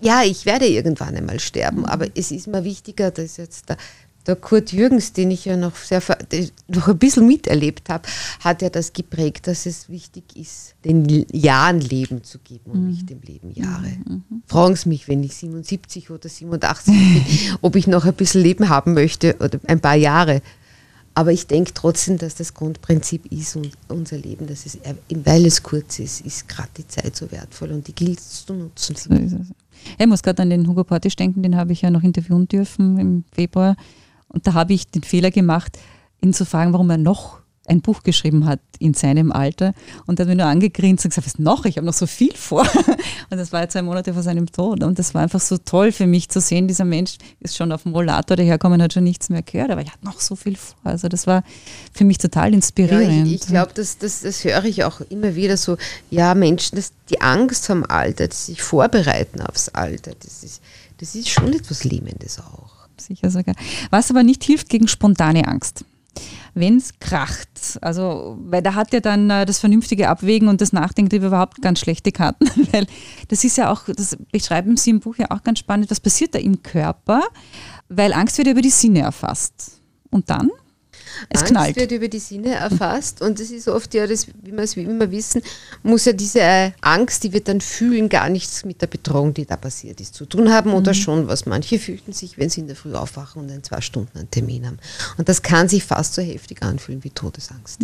ja, 0.00 0.22
ich 0.22 0.46
werde 0.46 0.66
irgendwann 0.66 1.14
einmal 1.14 1.40
sterben, 1.40 1.84
aber 1.84 2.06
es 2.14 2.30
ist 2.30 2.46
mir 2.46 2.64
wichtiger, 2.64 3.10
dass 3.10 3.36
jetzt 3.36 3.68
der 3.68 3.76
der 4.26 4.36
Kurt 4.36 4.72
Jürgens, 4.72 5.12
den 5.12 5.30
ich 5.30 5.44
ja 5.44 5.56
noch 5.56 5.76
sehr 5.76 6.02
noch 6.68 6.88
ein 6.88 6.98
bisschen 6.98 7.26
miterlebt 7.26 7.88
habe, 7.88 8.06
hat 8.40 8.62
ja 8.62 8.68
das 8.68 8.92
geprägt, 8.92 9.46
dass 9.46 9.66
es 9.66 9.88
wichtig 9.88 10.24
ist, 10.34 10.74
den 10.84 11.26
Jahren 11.32 11.80
Leben 11.80 12.22
zu 12.22 12.38
geben 12.38 12.70
und 12.70 12.82
mhm. 12.82 12.90
nicht 12.90 13.10
dem 13.10 13.20
Leben 13.22 13.52
Jahre. 13.52 13.88
Mhm. 14.04 14.22
mhm. 14.28 14.42
Fragen 14.46 14.76
Sie 14.76 14.88
mich, 14.88 15.08
wenn 15.08 15.22
ich 15.22 15.34
77 15.34 16.10
oder 16.10 16.28
87 16.28 16.94
bin, 16.94 17.24
ob 17.62 17.76
ich 17.76 17.86
noch 17.86 18.04
ein 18.04 18.14
bisschen 18.14 18.42
Leben 18.42 18.68
haben 18.68 18.94
möchte 18.94 19.36
oder 19.40 19.58
ein 19.66 19.80
paar 19.80 19.96
Jahre. 19.96 20.42
Aber 21.14 21.32
ich 21.32 21.46
denke 21.46 21.74
trotzdem, 21.74 22.18
dass 22.18 22.36
das 22.36 22.54
Grundprinzip 22.54 23.26
ist 23.32 23.56
und 23.56 23.72
unser 23.88 24.16
Leben, 24.16 24.46
dass 24.46 24.64
es, 24.64 24.78
weil 25.08 25.44
es 25.44 25.62
kurz 25.62 25.98
ist, 25.98 26.20
ist 26.20 26.48
gerade 26.48 26.68
die 26.76 26.86
Zeit 26.86 27.16
so 27.16 27.30
wertvoll 27.32 27.72
und 27.72 27.88
die 27.88 27.94
gilt 27.94 28.20
es 28.20 28.46
zu 28.46 28.54
nutzen. 28.54 28.96
So 28.96 29.38
ich 29.98 30.06
muss 30.06 30.22
gerade 30.22 30.42
an 30.42 30.50
den 30.50 30.68
Hugo 30.68 30.84
Portisch 30.84 31.16
denken, 31.16 31.42
den 31.42 31.56
habe 31.56 31.72
ich 31.72 31.82
ja 31.82 31.90
noch 31.90 32.02
interviewen 32.02 32.46
dürfen 32.46 32.98
im 32.98 33.24
Februar. 33.32 33.76
Und 34.30 34.46
da 34.46 34.54
habe 34.54 34.72
ich 34.72 34.90
den 34.90 35.02
Fehler 35.02 35.30
gemacht, 35.30 35.78
ihn 36.22 36.32
zu 36.32 36.44
fragen, 36.44 36.72
warum 36.72 36.90
er 36.90 36.98
noch 36.98 37.40
ein 37.70 37.80
Buch 37.82 38.02
geschrieben 38.02 38.46
hat 38.46 38.60
in 38.78 38.94
seinem 38.94 39.30
Alter. 39.30 39.74
Und 40.06 40.18
er 40.18 40.24
hat 40.24 40.28
mir 40.28 40.36
nur 40.36 40.46
angegrinst 40.46 41.04
und 41.04 41.10
gesagt, 41.10 41.26
was 41.26 41.38
noch? 41.38 41.64
Ich 41.66 41.76
habe 41.76 41.86
noch 41.86 41.94
so 41.94 42.06
viel 42.06 42.34
vor. 42.34 42.62
Und 43.30 43.38
das 43.38 43.52
war 43.52 43.68
zwei 43.68 43.82
Monate 43.82 44.12
vor 44.12 44.22
seinem 44.22 44.50
Tod. 44.50 44.82
Und 44.82 44.98
das 44.98 45.14
war 45.14 45.22
einfach 45.22 45.40
so 45.40 45.56
toll 45.56 45.92
für 45.92 46.06
mich 46.06 46.28
zu 46.28 46.40
sehen, 46.40 46.66
dieser 46.66 46.84
Mensch 46.84 47.16
ist 47.38 47.56
schon 47.56 47.70
auf 47.70 47.84
dem 47.84 47.92
Rollator 47.92 48.36
daherkommen, 48.36 48.82
hat 48.82 48.92
schon 48.92 49.04
nichts 49.04 49.28
mehr 49.28 49.42
gehört, 49.42 49.70
aber 49.70 49.82
er 49.82 49.92
hat 49.92 50.02
noch 50.02 50.20
so 50.20 50.34
viel 50.34 50.56
vor. 50.56 50.76
Also 50.82 51.08
das 51.08 51.26
war 51.28 51.44
für 51.92 52.04
mich 52.04 52.18
total 52.18 52.52
inspirierend. 52.52 53.26
Ja, 53.28 53.34
ich, 53.34 53.42
ich 53.42 53.46
glaube, 53.46 53.72
das, 53.74 53.98
das, 53.98 54.22
das 54.22 54.42
höre 54.42 54.64
ich 54.64 54.82
auch 54.82 55.00
immer 55.02 55.36
wieder 55.36 55.56
so, 55.56 55.76
ja, 56.10 56.34
Menschen, 56.34 56.76
das, 56.76 56.92
die 57.08 57.20
Angst 57.20 57.66
vom 57.66 57.84
Alter, 57.84 58.26
die 58.26 58.34
sich 58.34 58.62
vorbereiten 58.62 59.42
aufs 59.42 59.68
Alter, 59.68 60.12
das 60.20 60.42
ist, 60.42 60.60
das 60.98 61.14
ist 61.14 61.28
schon 61.28 61.52
etwas 61.52 61.84
Lähmendes 61.84 62.40
auch 62.40 62.79
sicher 63.06 63.30
sogar. 63.30 63.54
Was 63.90 64.10
aber 64.10 64.22
nicht 64.22 64.44
hilft 64.44 64.68
gegen 64.68 64.88
spontane 64.88 65.46
Angst. 65.46 65.84
Wenn 66.54 66.78
es 66.78 66.98
kracht, 66.98 67.78
also, 67.80 68.36
weil 68.40 68.62
da 68.62 68.74
hat 68.74 68.92
ja 68.92 68.98
dann 68.98 69.30
äh, 69.30 69.46
das 69.46 69.60
vernünftige 69.60 70.08
Abwägen 70.08 70.48
und 70.48 70.60
das 70.60 70.72
Nachdenken 70.72 71.14
überhaupt 71.14 71.62
ganz 71.62 71.78
schlechte 71.78 72.10
Karten, 72.10 72.46
weil 72.72 72.86
das 73.28 73.44
ist 73.44 73.56
ja 73.56 73.70
auch, 73.70 73.84
das 73.86 74.16
beschreiben 74.32 74.76
Sie 74.76 74.90
im 74.90 75.00
Buch 75.00 75.16
ja 75.16 75.30
auch 75.30 75.44
ganz 75.44 75.60
spannend, 75.60 75.90
was 75.90 76.00
passiert 76.00 76.34
da 76.34 76.40
im 76.40 76.62
Körper, 76.62 77.22
weil 77.88 78.12
Angst 78.12 78.38
wird 78.38 78.48
ja 78.48 78.52
über 78.52 78.62
die 78.62 78.70
Sinne 78.70 79.00
erfasst. 79.00 79.80
Und 80.10 80.28
dann? 80.28 80.50
Es 81.28 81.40
Angst 81.40 81.52
knallt. 81.52 81.76
wird 81.76 81.92
über 81.92 82.08
die 82.08 82.18
Sinne 82.18 82.54
erfasst 82.54 83.20
und 83.22 83.38
es 83.40 83.50
ist 83.50 83.68
oft 83.68 83.92
ja, 83.94 84.06
das, 84.06 84.26
wie 84.26 84.52
wir 84.52 84.58
es 84.58 84.76
wie 84.76 84.82
immer 84.82 85.10
wissen, 85.10 85.42
muss 85.82 86.04
ja 86.04 86.12
diese 86.12 86.40
äh, 86.40 86.70
Angst, 86.80 87.24
die 87.24 87.32
wir 87.32 87.42
dann 87.42 87.60
fühlen, 87.60 88.08
gar 88.08 88.28
nichts 88.28 88.64
mit 88.64 88.80
der 88.82 88.86
Bedrohung, 88.86 89.34
die 89.34 89.44
da 89.44 89.56
passiert 89.56 90.00
ist, 90.00 90.14
zu 90.14 90.26
tun 90.26 90.52
haben 90.52 90.72
oder 90.72 90.94
schon 90.94 91.28
was. 91.28 91.46
Manche 91.46 91.78
fürchten 91.78 92.12
sich, 92.12 92.38
wenn 92.38 92.50
sie 92.50 92.60
in 92.60 92.66
der 92.66 92.76
Früh 92.76 92.94
aufwachen 92.94 93.42
und 93.42 93.48
in 93.50 93.62
zwei 93.62 93.80
Stunden 93.80 94.18
einen 94.18 94.30
Termin 94.30 94.66
haben. 94.66 94.78
Und 95.16 95.28
das 95.28 95.42
kann 95.42 95.68
sich 95.68 95.84
fast 95.84 96.14
so 96.14 96.22
heftig 96.22 96.62
anfühlen 96.62 97.04
wie 97.04 97.10
Todesangst. 97.10 97.82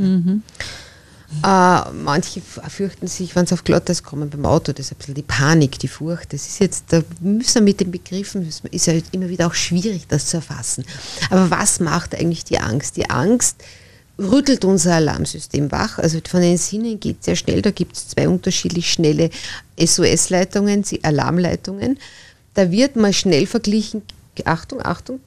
Äh, 1.42 1.92
manche 1.92 2.40
fürchten 2.40 3.08
sich, 3.08 3.34
wenn 3.34 3.46
sie 3.46 3.54
auf 3.54 3.64
Glatteis 3.64 4.02
kommen 4.02 4.30
beim 4.30 4.46
Auto, 4.46 4.72
das 4.72 4.86
ist 4.86 4.92
ein 4.92 4.98
bisschen 4.98 5.14
die 5.14 5.22
Panik, 5.22 5.78
die 5.78 5.88
Furcht. 5.88 6.32
Das 6.32 6.46
ist 6.46 6.60
jetzt, 6.60 6.84
da 6.88 7.02
müssen 7.20 7.56
wir 7.56 7.62
mit 7.62 7.80
den 7.80 7.90
Begriffen, 7.90 8.48
ist 8.70 8.86
ja 8.86 8.94
immer 9.12 9.28
wieder 9.28 9.46
auch 9.48 9.54
schwierig, 9.54 10.06
das 10.08 10.26
zu 10.26 10.38
erfassen. 10.38 10.84
Aber 11.30 11.50
was 11.50 11.80
macht 11.80 12.14
eigentlich 12.14 12.44
die 12.44 12.58
Angst? 12.58 12.96
Die 12.96 13.10
Angst 13.10 13.56
rüttelt 14.18 14.64
unser 14.64 14.94
Alarmsystem 14.94 15.70
wach. 15.72 15.98
Also 15.98 16.20
von 16.28 16.40
den 16.40 16.56
Sinnen 16.56 17.00
geht 17.00 17.24
sehr 17.24 17.36
schnell. 17.36 17.60
Da 17.60 17.70
gibt 17.70 17.96
es 17.96 18.08
zwei 18.08 18.28
unterschiedlich 18.28 18.90
schnelle 18.90 19.30
SOS-Leitungen, 19.78 20.84
Alarmleitungen. 21.02 21.98
Da 22.54 22.70
wird 22.70 22.96
mal 22.96 23.12
schnell 23.12 23.46
verglichen, 23.46 24.02
Achtung, 24.44 24.84
Achtung, 24.84 25.20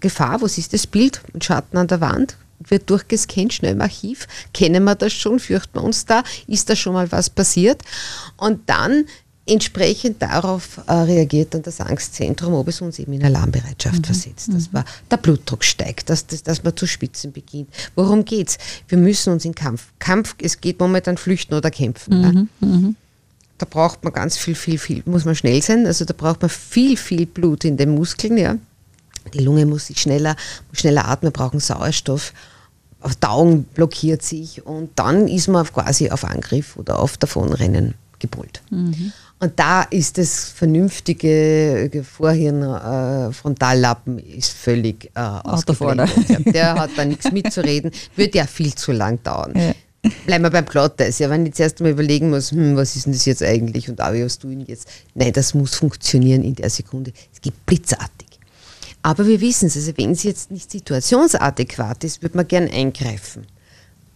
Gefahr, 0.00 0.40
was 0.40 0.58
ist 0.58 0.72
das 0.72 0.86
Bild? 0.86 1.20
Ein 1.34 1.42
Schatten 1.42 1.76
an 1.76 1.88
der 1.88 2.00
Wand, 2.00 2.36
wird 2.68 2.90
durchgescannt, 2.90 3.52
schnell 3.52 3.72
im 3.72 3.80
Archiv. 3.80 4.26
Kennen 4.52 4.84
wir 4.84 4.94
das 4.94 5.12
schon? 5.12 5.38
Fürchten 5.38 5.74
wir 5.74 5.84
uns 5.84 6.04
da? 6.06 6.22
Ist 6.46 6.70
da 6.70 6.76
schon 6.76 6.94
mal 6.94 7.10
was 7.10 7.30
passiert? 7.30 7.82
Und 8.36 8.68
dann 8.68 9.04
entsprechend 9.46 10.22
darauf 10.22 10.80
äh, 10.86 10.92
reagiert 10.92 11.54
dann 11.54 11.62
das 11.62 11.80
Angstzentrum, 11.80 12.54
ob 12.54 12.68
es 12.68 12.80
uns 12.80 12.98
eben 12.98 13.12
in 13.12 13.24
Alarmbereitschaft 13.24 14.06
versetzt. 14.06 14.52
Dass 14.52 14.72
wir, 14.72 14.84
der 15.10 15.16
Blutdruck 15.16 15.64
steigt, 15.64 16.10
dass, 16.10 16.26
dass, 16.26 16.42
dass 16.42 16.62
man 16.62 16.76
zu 16.76 16.86
spitzen 16.86 17.32
beginnt. 17.32 17.68
Worum 17.96 18.24
geht's? 18.24 18.58
Wir 18.88 18.98
müssen 18.98 19.32
uns 19.32 19.44
in 19.44 19.54
Kampf. 19.54 19.86
Kampf, 19.98 20.36
es 20.40 20.60
geht 20.60 20.78
momentan 20.78 21.16
flüchten 21.16 21.54
oder 21.54 21.70
kämpfen. 21.70 22.22
ja. 22.60 22.94
Da 23.58 23.66
braucht 23.68 24.02
man 24.02 24.12
ganz 24.12 24.36
viel, 24.36 24.56
viel, 24.56 24.78
viel, 24.78 25.02
muss 25.06 25.24
man 25.24 25.36
schnell 25.36 25.62
sein. 25.62 25.86
Also 25.86 26.04
da 26.04 26.14
braucht 26.16 26.40
man 26.40 26.50
viel, 26.50 26.96
viel 26.96 27.26
Blut 27.26 27.64
in 27.64 27.76
den 27.76 27.94
Muskeln, 27.94 28.36
ja. 28.36 28.56
Die 29.34 29.38
Lunge 29.38 29.66
muss 29.66 29.86
sich 29.86 30.00
schneller, 30.00 30.36
muss 30.68 30.80
schneller 30.80 31.06
atmen, 31.06 31.28
wir 31.28 31.32
brauchen 31.32 31.60
Sauerstoff. 31.60 32.32
Auf 33.02 33.16
Augen 33.22 33.64
blockiert 33.64 34.22
sich 34.22 34.64
und 34.64 34.90
dann 34.96 35.26
ist 35.28 35.48
man 35.48 35.62
auf 35.62 35.72
quasi 35.72 36.10
auf 36.10 36.24
Angriff 36.24 36.76
oder 36.76 36.98
auf 36.98 37.16
Davonrennen 37.16 37.94
gepolt. 38.18 38.62
Und 39.40 39.58
da 39.58 39.82
ist 39.82 40.18
das 40.18 40.50
vernünftige 40.50 42.04
Vorhirn, 42.04 42.62
äh, 42.62 43.32
Frontallappen 43.32 44.20
ist 44.20 44.52
völlig 44.52 45.10
äh, 45.14 45.20
ausgeblendet. 45.20 46.10
Der 46.54 46.74
hat 46.74 46.90
da 46.96 47.04
nichts 47.04 47.32
mitzureden, 47.32 47.90
wird 48.14 48.36
ja 48.36 48.46
viel 48.46 48.72
zu 48.74 48.92
lang 48.92 49.20
dauern. 49.24 49.52
Ja. 49.56 49.72
Bleiben 50.26 50.44
wir 50.44 50.50
beim 50.50 50.66
Glatteis. 50.66 51.18
Ja, 51.18 51.30
wenn 51.30 51.46
ich 51.46 51.54
zuerst 51.54 51.80
mal 51.80 51.90
überlegen 51.90 52.30
muss, 52.30 52.50
hm, 52.50 52.76
was 52.76 52.96
ist 52.96 53.06
denn 53.06 53.12
das 53.12 53.24
jetzt 53.24 53.42
eigentlich 53.42 53.88
und 53.88 54.00
ah, 54.00 54.12
was 54.14 54.38
tue 54.38 54.54
ich 54.54 54.68
jetzt? 54.68 54.88
Nein, 55.14 55.32
das 55.32 55.54
muss 55.54 55.74
funktionieren 55.74 56.42
in 56.42 56.54
der 56.54 56.70
Sekunde. 56.70 57.12
Es 57.32 57.40
geht 57.40 57.66
blitzartig. 57.66 58.31
Aber 59.02 59.26
wir 59.26 59.40
wissen 59.40 59.66
es, 59.66 59.76
also 59.76 59.92
wenn 59.96 60.12
es 60.12 60.22
jetzt 60.22 60.50
nicht 60.50 60.70
situationsadäquat 60.70 62.04
ist, 62.04 62.22
wird 62.22 62.34
man 62.34 62.46
gern 62.46 62.68
eingreifen. 62.68 63.46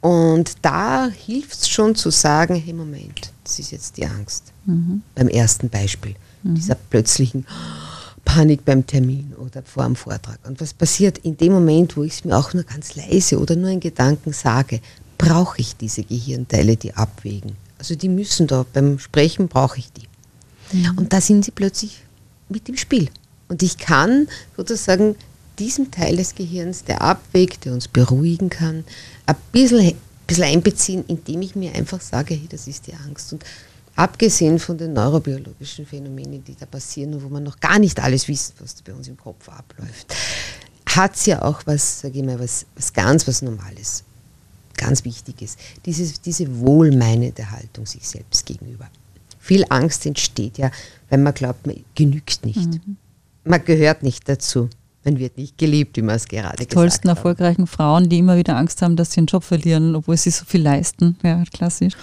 Und 0.00 0.52
da 0.62 1.08
hilft 1.08 1.62
es 1.62 1.68
schon 1.68 1.96
zu 1.96 2.10
sagen, 2.10 2.54
hey 2.54 2.72
Moment, 2.72 3.32
das 3.42 3.58
ist 3.58 3.72
jetzt 3.72 3.96
die 3.96 4.06
Angst. 4.06 4.52
Beim 5.14 5.28
ersten 5.28 5.68
Beispiel, 5.68 6.14
dieser 6.42 6.76
plötzlichen 6.76 7.46
Panik 8.24 8.64
beim 8.64 8.86
Termin 8.86 9.32
oder 9.38 9.62
vor 9.62 9.84
dem 9.84 9.96
Vortrag. 9.96 10.38
Und 10.46 10.60
was 10.60 10.74
passiert 10.74 11.18
in 11.18 11.36
dem 11.36 11.52
Moment, 11.52 11.96
wo 11.96 12.02
ich 12.02 12.14
es 12.14 12.24
mir 12.24 12.36
auch 12.36 12.52
nur 12.54 12.64
ganz 12.64 12.94
leise 12.94 13.38
oder 13.40 13.56
nur 13.56 13.70
in 13.70 13.80
Gedanken 13.80 14.32
sage, 14.32 14.80
brauche 15.18 15.60
ich 15.60 15.76
diese 15.76 16.02
Gehirnteile, 16.04 16.76
die 16.76 16.94
abwägen. 16.94 17.52
Also 17.78 17.94
die 17.94 18.08
müssen 18.08 18.46
da, 18.46 18.64
beim 18.72 18.98
Sprechen 18.98 19.48
brauche 19.48 19.78
ich 19.78 19.92
die. 19.92 20.08
Und 20.96 21.12
da 21.12 21.20
sind 21.20 21.44
sie 21.44 21.52
plötzlich 21.52 22.02
mit 22.48 22.68
im 22.68 22.76
Spiel. 22.76 23.08
Und 23.48 23.62
ich 23.62 23.78
kann 23.78 24.28
sozusagen 24.56 25.16
diesem 25.58 25.90
Teil 25.90 26.16
des 26.16 26.34
Gehirns, 26.34 26.84
der 26.84 27.02
abwägt, 27.02 27.64
der 27.64 27.72
uns 27.72 27.88
beruhigen 27.88 28.50
kann, 28.50 28.84
ein 29.26 29.36
bisschen, 29.52 29.94
bisschen 30.26 30.44
einbeziehen, 30.44 31.04
indem 31.08 31.42
ich 31.42 31.56
mir 31.56 31.74
einfach 31.74 32.00
sage, 32.00 32.34
hey, 32.34 32.46
das 32.48 32.66
ist 32.66 32.86
die 32.86 32.94
Angst. 32.94 33.32
Und 33.32 33.44
abgesehen 33.94 34.58
von 34.58 34.76
den 34.76 34.92
neurobiologischen 34.92 35.86
Phänomenen, 35.86 36.44
die 36.44 36.54
da 36.54 36.66
passieren 36.66 37.14
und 37.14 37.22
wo 37.22 37.28
man 37.28 37.42
noch 37.42 37.58
gar 37.58 37.78
nicht 37.78 38.00
alles 38.00 38.28
wissen, 38.28 38.54
was 38.60 38.74
da 38.74 38.82
bei 38.84 38.94
uns 38.94 39.08
im 39.08 39.16
Kopf 39.16 39.48
abläuft, 39.48 40.14
hat 40.86 41.14
es 41.14 41.26
ja 41.26 41.42
auch 41.42 41.62
was, 41.66 42.00
sage 42.00 42.18
ich 42.18 42.24
mal, 42.24 42.38
was, 42.38 42.66
was 42.74 42.92
ganz 42.92 43.26
was 43.26 43.42
Normales, 43.42 44.04
ganz 44.76 45.04
Wichtiges. 45.04 45.56
Dieses, 45.84 46.20
diese 46.20 46.60
wohlmeinende 46.60 47.50
Haltung 47.50 47.86
sich 47.86 48.06
selbst 48.06 48.44
gegenüber. 48.44 48.88
Viel 49.38 49.64
Angst 49.68 50.04
entsteht 50.06 50.58
ja, 50.58 50.70
weil 51.08 51.18
man 51.18 51.32
glaubt, 51.32 51.66
man 51.66 51.76
genügt 51.94 52.44
nicht. 52.44 52.80
Man 53.46 53.64
gehört 53.64 54.02
nicht 54.02 54.28
dazu. 54.28 54.68
Man 55.04 55.20
wird 55.20 55.38
nicht 55.38 55.56
geliebt, 55.56 55.96
wie 55.96 56.02
man 56.02 56.16
es 56.16 56.26
gerade 56.26 56.56
Die 56.56 56.64
gesagt 56.64 56.72
tollsten, 56.72 57.10
hat. 57.10 57.18
erfolgreichen 57.18 57.68
Frauen, 57.68 58.08
die 58.08 58.18
immer 58.18 58.36
wieder 58.36 58.56
Angst 58.56 58.82
haben, 58.82 58.96
dass 58.96 59.12
sie 59.12 59.20
ihren 59.20 59.26
Job 59.26 59.44
verlieren, 59.44 59.94
obwohl 59.94 60.16
sie 60.16 60.30
so 60.30 60.44
viel 60.44 60.62
leisten. 60.62 61.16
Ja, 61.22 61.44
klassisch. 61.52 61.94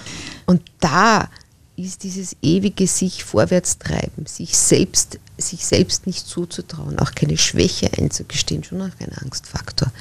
Und 0.45 0.62
da 0.79 1.27
ist 1.75 2.03
dieses 2.03 2.38
ewige 2.41 2.88
sich 2.88 3.23
vorwärts 3.25 3.77
treiben, 3.77 4.25
sich 4.25 4.56
selbst, 4.58 5.19
sich 5.38 5.65
selbst 5.65 6.08
nicht 6.08 6.25
zuzutrauen, 6.27 6.97
auch 6.99 7.12
keine 7.13 7.38
Schwäche 7.38 7.89
einzugestehen, 7.97 8.63
schon 8.63 8.82
auch 8.82 8.91
ein 8.99 9.12
Angstfaktor. 9.17 9.91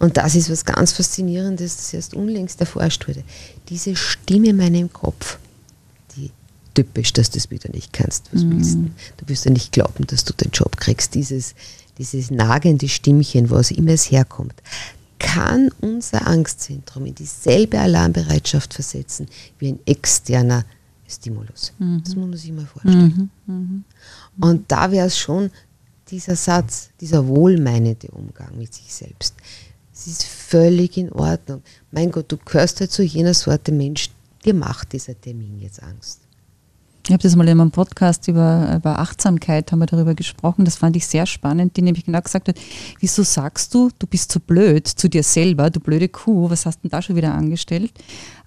Und 0.00 0.16
das 0.16 0.34
ist 0.34 0.50
was 0.50 0.64
ganz 0.64 0.92
Faszinierendes, 0.92 1.76
das 1.76 1.94
erst 1.94 2.14
unlängst 2.14 2.60
erforscht 2.60 3.08
wurde. 3.08 3.22
Diese 3.68 3.94
Stimme 3.96 4.48
in 4.48 4.56
meinem 4.56 4.92
Kopf, 4.92 5.38
die 5.38 5.49
typisch, 6.74 7.12
dass 7.12 7.30
du 7.30 7.38
es 7.38 7.50
wieder 7.50 7.70
nicht 7.72 7.92
kannst, 7.92 8.32
was 8.32 8.44
willst 8.44 8.76
du? 8.76 8.90
Du 9.18 9.28
wirst 9.28 9.44
ja 9.44 9.50
nicht 9.50 9.72
glauben, 9.72 10.06
dass 10.06 10.24
du 10.24 10.32
den 10.32 10.50
Job 10.50 10.76
kriegst. 10.76 11.14
Dieses, 11.14 11.54
dieses 11.98 12.30
nagende 12.30 12.88
Stimmchen, 12.88 13.50
wo 13.50 13.56
aus 13.56 13.70
immer 13.70 13.92
es 13.92 14.10
herkommt, 14.10 14.54
kann 15.18 15.70
unser 15.80 16.26
Angstzentrum 16.26 17.06
in 17.06 17.14
dieselbe 17.14 17.78
Alarmbereitschaft 17.78 18.74
versetzen 18.74 19.26
wie 19.58 19.72
ein 19.72 19.80
externer 19.84 20.64
Stimulus. 21.06 21.72
Das 22.04 22.14
muss 22.16 22.28
man 22.28 22.36
sich 22.38 22.52
mal 22.52 22.66
vorstellen. 22.66 23.30
Und 24.40 24.70
da 24.70 24.90
wäre 24.90 25.06
es 25.06 25.18
schon 25.18 25.50
dieser 26.08 26.36
Satz, 26.36 26.90
dieser 27.00 27.26
wohlmeinende 27.26 28.08
Umgang 28.08 28.56
mit 28.56 28.72
sich 28.74 28.92
selbst. 28.92 29.34
Es 29.92 30.06
ist 30.06 30.24
völlig 30.24 30.96
in 30.96 31.12
Ordnung. 31.12 31.62
Mein 31.90 32.10
Gott, 32.10 32.32
du 32.32 32.38
gehörst 32.38 32.80
halt 32.80 32.90
zu 32.90 33.02
jener 33.02 33.34
Sorte 33.34 33.72
Mensch, 33.72 34.10
dir 34.44 34.54
macht 34.54 34.92
dieser 34.92 35.20
Termin 35.20 35.58
jetzt 35.60 35.82
Angst. 35.82 36.20
Ich 37.06 37.12
habe 37.12 37.22
das 37.22 37.34
mal 37.34 37.48
in 37.48 37.60
einem 37.60 37.70
Podcast 37.70 38.28
über, 38.28 38.74
über 38.76 38.98
Achtsamkeit, 39.00 39.72
haben 39.72 39.80
wir 39.80 39.86
darüber 39.86 40.14
gesprochen. 40.14 40.64
Das 40.64 40.76
fand 40.76 40.94
ich 40.96 41.06
sehr 41.06 41.26
spannend, 41.26 41.76
die 41.76 41.82
nämlich 41.82 42.04
genau 42.04 42.20
gesagt 42.20 42.48
hat, 42.48 42.56
wieso 43.00 43.22
sagst 43.22 43.74
du, 43.74 43.90
du 43.98 44.06
bist 44.06 44.30
so 44.30 44.38
blöd 44.38 44.86
zu 44.86 45.08
dir 45.08 45.22
selber, 45.22 45.70
du 45.70 45.80
blöde 45.80 46.08
Kuh, 46.08 46.50
was 46.50 46.66
hast 46.66 46.76
du 46.78 46.82
denn 46.82 46.90
da 46.90 47.02
schon 47.02 47.16
wieder 47.16 47.32
angestellt? 47.34 47.90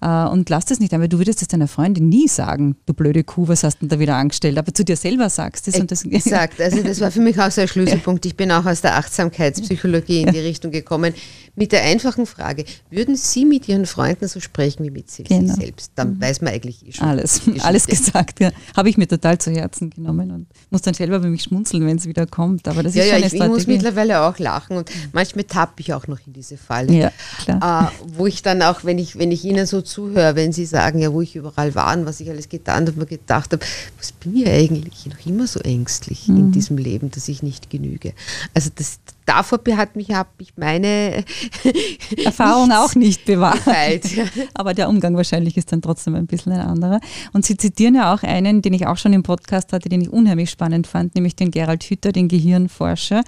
Äh, 0.00 0.06
Und 0.26 0.48
lass 0.50 0.64
das 0.66 0.80
nicht 0.80 0.94
ein, 0.94 1.00
weil 1.00 1.08
du 1.08 1.18
würdest 1.18 1.42
es 1.42 1.48
deiner 1.48 1.68
Freundin 1.68 2.08
nie 2.08 2.28
sagen, 2.28 2.76
du 2.86 2.94
blöde 2.94 3.24
Kuh, 3.24 3.48
was 3.48 3.64
hast 3.64 3.76
du 3.76 3.80
denn 3.80 3.88
da 3.90 3.98
wieder 3.98 4.16
angestellt? 4.16 4.56
Aber 4.56 4.72
zu 4.72 4.84
dir 4.84 4.96
selber 4.96 5.28
sagst 5.28 5.66
du 5.66 5.70
es. 5.72 5.80
und 5.80 5.90
das- 5.90 6.04
Exakt, 6.04 6.60
also 6.60 6.82
das 6.82 7.00
war 7.00 7.10
für 7.10 7.20
mich 7.20 7.38
auch 7.38 7.50
so 7.50 7.60
ein 7.60 7.68
Schlüsselpunkt. 7.68 8.24
Ich 8.24 8.36
bin 8.36 8.50
auch 8.52 8.64
aus 8.64 8.80
der 8.80 8.96
Achtsamkeitspsychologie 8.96 10.22
in 10.22 10.32
die 10.32 10.38
Richtung 10.38 10.70
gekommen, 10.70 11.12
mit 11.56 11.72
der 11.72 11.82
einfachen 11.82 12.26
Frage, 12.26 12.64
würden 12.90 13.16
Sie 13.16 13.44
mit 13.44 13.68
Ihren 13.68 13.86
Freunden 13.86 14.26
so 14.28 14.40
sprechen 14.40 14.84
wie 14.84 14.90
mit 14.90 15.10
sich 15.10 15.28
Genau. 15.28 15.54
selbst? 15.54 15.92
Dann 15.94 16.20
weiß 16.20 16.40
man 16.40 16.52
eigentlich 16.52 16.86
eh 16.86 16.92
schon. 16.92 17.06
Alles, 17.06 17.40
Geschichte. 17.44 17.64
alles 17.64 17.86
gesagt. 17.86 18.40
Ja. 18.40 18.50
Habe 18.76 18.88
ich 18.88 18.96
mir 18.96 19.06
total 19.06 19.38
zu 19.38 19.50
Herzen 19.52 19.90
genommen 19.90 20.30
und 20.30 20.46
muss 20.70 20.82
dann 20.82 20.94
selber 20.94 21.20
bei 21.20 21.28
mich 21.28 21.42
schmunzeln, 21.44 21.86
wenn 21.86 21.96
es 21.98 22.06
wieder 22.06 22.26
kommt. 22.26 22.66
Aber 22.68 22.82
das 22.82 22.94
Ja, 22.94 23.02
ist 23.04 23.08
ja, 23.08 23.14
schon 23.14 23.24
eine 23.24 23.34
ich, 23.34 23.40
ich 23.40 23.48
muss 23.48 23.66
mittlerweile 23.66 24.20
auch 24.22 24.38
lachen 24.38 24.76
und 24.76 24.90
manchmal 25.12 25.44
tappe 25.44 25.80
ich 25.80 25.92
auch 25.94 26.06
noch 26.08 26.18
in 26.26 26.32
diese 26.32 26.56
Falle. 26.56 26.92
Ja, 26.92 27.12
klar. 27.44 27.92
Äh, 27.92 28.04
wo 28.18 28.26
ich 28.26 28.42
dann 28.42 28.60
auch, 28.62 28.84
wenn 28.84 28.98
ich, 28.98 29.16
wenn 29.18 29.30
ich 29.30 29.44
Ihnen 29.44 29.66
so 29.66 29.80
zuhöre, 29.80 30.34
wenn 30.36 30.52
Sie 30.52 30.66
sagen, 30.66 30.98
ja, 30.98 31.12
wo 31.12 31.20
ich 31.20 31.36
überall 31.36 31.74
war 31.74 31.96
und 31.96 32.04
was 32.06 32.20
ich 32.20 32.28
alles 32.30 32.48
getan 32.48 32.86
habe, 32.86 32.98
mir 32.98 33.06
gedacht 33.06 33.52
habe, 33.52 33.64
was 33.98 34.12
bin 34.12 34.36
ich 34.36 34.48
eigentlich 34.48 35.06
noch 35.06 35.24
immer 35.26 35.46
so 35.46 35.60
ängstlich 35.60 36.28
Mhm. 36.28 36.36
in 36.36 36.52
diesem 36.52 36.78
Leben, 36.78 37.10
dass 37.10 37.28
ich 37.28 37.42
nicht 37.42 37.70
genüge. 37.70 38.12
Also 38.54 38.70
das, 38.74 38.98
davor 39.26 39.60
hat 39.76 39.96
mich, 39.96 40.10
habe 40.10 40.30
ich 40.38 40.52
meine 40.56 41.24
Erfahrung 42.24 42.70
auch 42.72 42.94
nicht 42.94 43.24
bewahrt. 43.24 43.64
gefeilt. 43.64 44.14
Ja. 44.14 44.24
Aber 44.54 44.74
der 44.74 44.88
Umgang 44.88 45.16
wahrscheinlich 45.16 45.56
ist 45.56 45.72
dann 45.72 45.82
trotzdem 45.82 46.14
ein 46.14 46.26
bisschen 46.26 46.52
ein 46.52 46.60
anderer. 46.60 47.00
Und 47.32 47.44
Sie 47.44 47.56
zitieren 47.56 47.94
ja 47.94 48.12
auch 48.14 48.22
einen, 48.22 48.62
den 48.62 48.72
ich 48.72 48.86
auch 48.86 48.96
schon 48.96 49.12
im 49.12 49.22
Podcast 49.22 49.72
hatte, 49.72 49.88
den 49.88 50.00
ich 50.00 50.10
unheimlich 50.10 50.50
spannend 50.50 50.86
fand, 50.86 51.14
nämlich 51.14 51.36
den 51.36 51.50
Gerald 51.50 51.84
Hütter, 51.84 52.12
den 52.12 52.28
Gehirnforscher, 52.28 53.22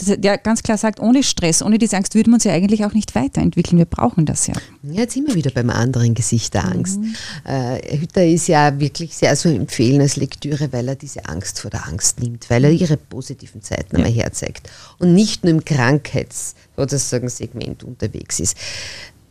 der 0.00 0.38
ganz 0.38 0.62
klar 0.62 0.78
sagt, 0.78 1.00
ohne 1.00 1.22
Stress, 1.22 1.62
ohne 1.62 1.78
diese 1.78 1.96
Angst 1.96 2.14
würden 2.14 2.30
wir 2.30 2.34
uns 2.34 2.44
ja 2.44 2.52
eigentlich 2.52 2.84
auch 2.84 2.92
nicht 2.92 3.14
weiterentwickeln. 3.14 3.78
Wir 3.78 3.86
brauchen 3.86 4.26
das 4.26 4.46
ja. 4.46 4.54
Ja, 4.82 5.00
jetzt 5.02 5.14
sind 5.14 5.28
wir 5.28 5.34
wieder 5.34 5.50
beim 5.50 5.70
anderen 5.70 6.14
Gesicht 6.14 6.54
der 6.54 6.64
Angst. 6.64 6.98
Äh, 7.44 7.98
Hütter 7.98 8.24
ist 8.24 8.48
ja 8.48 8.78
wirklich 8.78 9.16
sehr 9.16 9.34
zu 9.36 9.48
empfehlen 9.48 10.00
als 10.00 10.16
Lektüre, 10.16 10.72
weil 10.72 10.88
er 10.88 10.96
diese 10.96 11.26
Angst 11.26 11.60
vor 11.60 11.70
der 11.70 11.86
Angst 11.86 12.20
nimmt, 12.20 12.50
weil 12.50 12.64
er 12.64 12.70
ihre 12.70 12.96
positiven 12.96 13.60
Seiten 13.62 13.96
einmal 13.96 14.10
herzeigt 14.12 14.68
und 14.98 15.14
nicht 15.14 15.31
nicht 15.32 15.44
nur 15.44 15.52
im 15.52 15.64
Krankheits 15.64 16.54
sozusagen 16.76 17.28
Segment 17.28 17.84
unterwegs 17.84 18.38
ist. 18.38 18.56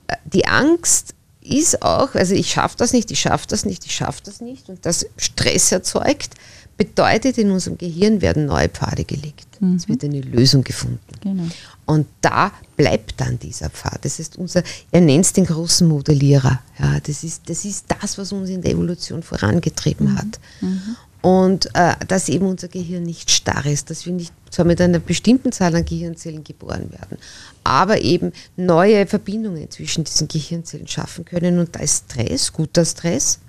Äh, 0.08 0.16
die 0.26 0.48
Angst 0.48 1.14
ist 1.42 1.82
auch, 1.82 2.14
also 2.16 2.34
ich 2.36 2.52
schaffe 2.52 2.78
das 2.78 2.94
nicht, 2.94 3.12
ich 3.12 3.20
schaffe 3.20 3.48
das 3.48 3.66
nicht, 3.66 3.86
ich 3.86 3.96
schaffe 3.96 4.22
das 4.24 4.42
nicht 4.42 4.70
und 4.70 4.86
das 4.86 5.06
Stress 5.18 5.72
erzeugt, 5.72 6.36
bedeutet, 6.78 7.38
in 7.38 7.52
unserem 7.52 7.78
Gehirn 7.78 8.22
werden 8.22 8.46
neue 8.46 8.70
Pfade 8.70 9.04
gelegt. 9.04 9.46
Mhm. 9.60 9.76
Es 9.76 9.88
wird 9.88 10.04
eine 10.04 10.22
Lösung 10.22 10.64
gefunden. 10.64 11.00
Genau. 11.22 11.44
Und 11.86 12.08
da 12.22 12.52
bleibt 12.78 13.20
dann 13.20 13.38
dieser 13.38 13.70
Pfad. 13.70 14.04
Das 14.06 14.20
ist 14.20 14.38
unser, 14.38 14.64
er 14.92 15.02
nennt 15.02 15.26
es 15.26 15.34
den 15.34 15.46
großen 15.46 15.88
Modellierer. 15.88 16.60
Ja, 16.80 17.00
das, 17.00 17.24
ist, 17.24 17.44
das 17.48 17.66
ist 17.66 17.86
das, 17.88 18.18
was 18.18 18.32
uns 18.32 18.50
in 18.50 18.62
der 18.62 18.72
Evolution 18.72 19.22
vorangetrieben 19.22 20.14
mhm. 20.14 20.18
hat. 20.18 20.40
Mhm. 20.62 20.96
Und 21.22 21.70
äh, 21.76 21.94
dass 22.08 22.30
eben 22.30 22.48
unser 22.48 22.68
Gehirn 22.68 23.04
nicht 23.04 23.30
starr 23.30 23.66
ist, 23.68 23.92
dass 23.92 24.06
wir 24.08 24.14
nicht 24.14 24.34
zwar 24.50 24.66
mit 24.66 24.82
einer 24.82 25.00
bestimmten 25.00 25.52
Zahl 25.52 25.76
an 25.76 25.86
Gehirnzellen 25.86 26.44
geboren 26.44 26.92
werden, 26.92 27.18
aber 27.64 28.02
eben 28.02 28.34
neue 28.58 29.06
Verbindungen 29.06 29.70
zwischen 29.70 30.04
diesen 30.04 30.28
Gehirnzellen 30.28 30.88
schaffen 30.88 31.24
können. 31.24 31.60
Und 31.60 31.76
da 31.76 31.80
ist 31.80 32.12
Stress, 32.12 32.52
guter 32.52 32.86
Stress, 32.86 33.40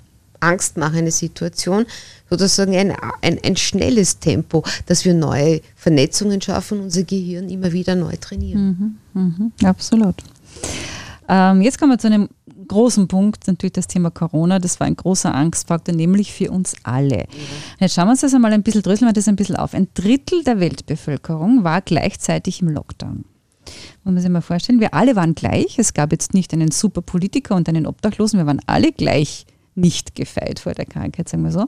angstmachende 0.40 1.10
Situation, 1.10 1.86
sozusagen 2.28 2.76
ein, 2.76 2.94
ein, 3.22 3.38
ein 3.42 3.56
schnelles 3.56 4.18
Tempo, 4.18 4.64
dass 4.86 5.04
wir 5.04 5.14
neue 5.14 5.60
Vernetzungen 5.76 6.40
schaffen, 6.42 6.80
unser 6.80 7.04
Gehirn 7.04 7.48
immer 7.48 7.72
wieder 7.72 7.94
neu 7.94 8.14
trainieren. 8.20 8.98
Mhm, 9.14 9.22
mhm, 9.22 9.52
absolut. 9.66 10.16
Ähm, 11.28 11.62
jetzt 11.62 11.78
kommen 11.78 11.92
wir 11.92 11.98
zu 11.98 12.08
einem 12.08 12.28
großen 12.72 13.06
Punkt, 13.06 13.46
natürlich 13.46 13.74
das 13.74 13.86
Thema 13.86 14.10
Corona. 14.10 14.58
Das 14.58 14.80
war 14.80 14.86
ein 14.86 14.96
großer 14.96 15.34
Angstfaktor, 15.34 15.94
nämlich 15.94 16.32
für 16.32 16.50
uns 16.50 16.74
alle. 16.82 17.26
Jetzt 17.78 17.94
schauen 17.94 18.06
wir 18.06 18.12
uns 18.12 18.22
das 18.22 18.34
einmal 18.34 18.52
ein 18.52 18.62
bisschen, 18.62 18.82
dröseln 18.82 19.08
wir 19.08 19.12
das 19.12 19.28
ein 19.28 19.36
bisschen 19.36 19.56
auf. 19.56 19.74
Ein 19.74 19.88
Drittel 19.94 20.42
der 20.42 20.58
Weltbevölkerung 20.58 21.64
war 21.64 21.82
gleichzeitig 21.82 22.62
im 22.62 22.68
Lockdown. 22.68 23.24
Muss 24.04 24.14
man 24.14 24.18
sich 24.20 24.30
mal 24.30 24.40
vorstellen, 24.40 24.80
wir 24.80 24.94
alle 24.94 25.16
waren 25.16 25.34
gleich. 25.34 25.78
Es 25.78 25.94
gab 25.94 26.12
jetzt 26.12 26.34
nicht 26.34 26.52
einen 26.52 26.70
super 26.70 27.02
Politiker 27.02 27.54
und 27.54 27.68
einen 27.68 27.86
Obdachlosen, 27.86 28.38
wir 28.38 28.46
waren 28.46 28.60
alle 28.66 28.90
gleich 28.90 29.46
nicht 29.74 30.14
gefeit 30.14 30.58
vor 30.58 30.72
der 30.72 30.86
Krankheit, 30.86 31.28
sagen 31.28 31.44
wir 31.44 31.52
so. 31.52 31.66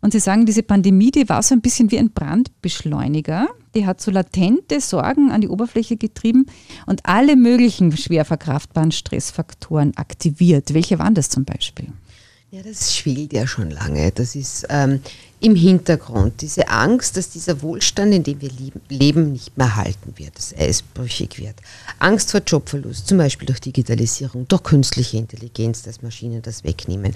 Und 0.00 0.12
Sie 0.12 0.20
sagen, 0.20 0.46
diese 0.46 0.62
Pandemie, 0.62 1.10
die 1.10 1.28
war 1.28 1.42
so 1.42 1.54
ein 1.54 1.60
bisschen 1.60 1.90
wie 1.90 1.98
ein 1.98 2.10
Brandbeschleuniger. 2.10 3.48
Die 3.74 3.86
hat 3.86 4.00
so 4.00 4.10
latente 4.10 4.80
Sorgen 4.80 5.30
an 5.30 5.40
die 5.40 5.48
Oberfläche 5.48 5.96
getrieben 5.96 6.46
und 6.86 7.04
alle 7.04 7.36
möglichen 7.36 7.96
schwer 7.96 8.24
verkraftbaren 8.24 8.92
Stressfaktoren 8.92 9.96
aktiviert. 9.96 10.74
Welche 10.74 10.98
waren 10.98 11.14
das 11.14 11.28
zum 11.28 11.44
Beispiel? 11.44 11.88
Ja, 12.50 12.62
das 12.62 12.96
schwelt 12.96 13.34
ja 13.34 13.46
schon 13.46 13.70
lange. 13.70 14.10
Das 14.10 14.34
ist 14.34 14.66
ähm, 14.70 15.00
im 15.40 15.54
Hintergrund 15.54 16.40
diese 16.40 16.68
Angst, 16.68 17.18
dass 17.18 17.28
dieser 17.28 17.60
Wohlstand, 17.60 18.14
in 18.14 18.22
dem 18.22 18.40
wir 18.40 18.48
leben, 18.88 19.32
nicht 19.32 19.58
mehr 19.58 19.76
halten 19.76 20.14
wird, 20.16 20.38
dass 20.38 20.56
Eis 20.56 20.80
brüchig 20.80 21.38
wird. 21.38 21.56
Angst 21.98 22.30
vor 22.30 22.40
Jobverlust, 22.40 23.06
zum 23.06 23.18
Beispiel 23.18 23.44
durch 23.44 23.60
Digitalisierung, 23.60 24.48
durch 24.48 24.62
künstliche 24.62 25.18
Intelligenz, 25.18 25.82
dass 25.82 26.00
Maschinen 26.00 26.40
das 26.40 26.64
wegnehmen. 26.64 27.14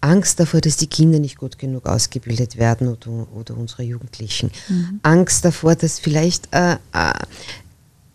Angst 0.00 0.38
davor, 0.38 0.60
dass 0.60 0.76
die 0.76 0.86
Kinder 0.86 1.18
nicht 1.18 1.38
gut 1.38 1.58
genug 1.58 1.86
ausgebildet 1.86 2.56
werden 2.56 2.88
oder, 2.88 3.26
oder 3.34 3.56
unsere 3.56 3.82
Jugendlichen. 3.82 4.50
Mhm. 4.68 5.00
Angst 5.02 5.44
davor, 5.44 5.74
dass 5.74 5.98
vielleicht 5.98 6.48
äh, 6.52 6.74
äh, 6.92 7.12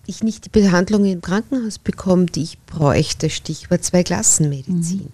ich 0.05 0.23
nicht 0.23 0.45
die 0.45 0.49
Behandlung 0.49 1.05
im 1.05 1.21
Krankenhaus 1.21 1.79
bekomme, 1.79 2.25
die 2.25 2.43
ich 2.43 2.59
bräuchte. 2.65 3.29
Stichwort 3.29 3.83
Zweiklassenmedizin. 3.83 4.99
Mhm. 4.99 5.11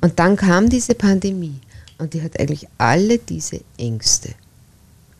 Und 0.00 0.18
dann 0.18 0.36
kam 0.36 0.68
diese 0.68 0.94
Pandemie 0.94 1.60
und 1.98 2.14
die 2.14 2.22
hat 2.22 2.38
eigentlich 2.38 2.66
alle 2.78 3.18
diese 3.18 3.60
Ängste 3.76 4.34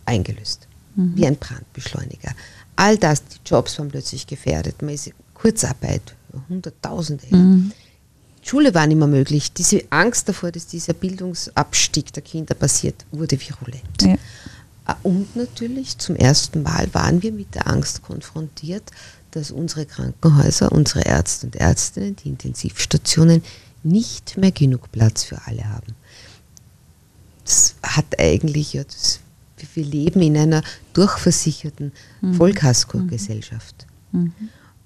eingelöst. 0.04 0.66
Mhm. 0.94 1.12
Wie 1.16 1.26
ein 1.26 1.36
Brandbeschleuniger. 1.36 2.32
All 2.76 2.96
das, 2.96 3.24
die 3.24 3.38
Jobs 3.44 3.78
waren 3.78 3.88
plötzlich 3.88 4.26
gefährdet. 4.26 4.82
Man 4.82 4.94
ist 4.94 5.10
Kurzarbeit, 5.34 6.14
Hunderttausende. 6.48 7.24
Mhm. 7.30 7.72
Schule 8.48 8.74
war 8.74 8.86
nicht 8.86 8.96
mehr 8.96 9.06
möglich. 9.06 9.52
Diese 9.52 9.82
Angst 9.90 10.28
davor, 10.28 10.50
dass 10.50 10.66
dieser 10.66 10.94
Bildungsabstieg 10.94 12.12
der 12.14 12.22
Kinder 12.22 12.54
passiert, 12.54 13.04
wurde 13.10 13.38
virulent. 13.38 14.02
Ja. 14.02 14.14
Äh, 14.14 14.94
und 15.02 15.36
natürlich 15.36 15.98
zum 15.98 16.16
ersten 16.16 16.62
Mal 16.62 16.88
waren 16.94 17.22
wir 17.22 17.32
mit 17.32 17.54
der 17.54 17.68
Angst 17.68 18.02
konfrontiert, 18.02 18.84
dass 19.32 19.50
unsere 19.50 19.84
Krankenhäuser, 19.84 20.72
unsere 20.72 21.02
Ärzte 21.02 21.46
und 21.46 21.56
Ärztinnen, 21.56 22.16
die 22.16 22.30
Intensivstationen 22.30 23.42
nicht 23.82 24.38
mehr 24.38 24.52
genug 24.52 24.90
Platz 24.92 25.24
für 25.24 25.38
alle 25.46 25.68
haben. 25.68 25.94
Das 27.44 27.74
hat 27.82 28.18
eigentlich, 28.18 28.72
ja, 28.72 28.84
das, 28.84 29.20
wir 29.74 29.84
leben 29.84 30.22
in 30.22 30.38
einer 30.38 30.62
durchversicherten 30.94 31.92
mhm. 32.22 32.34
Vollkasko-Gesellschaft. 32.34 33.86
Mhm. 34.12 34.32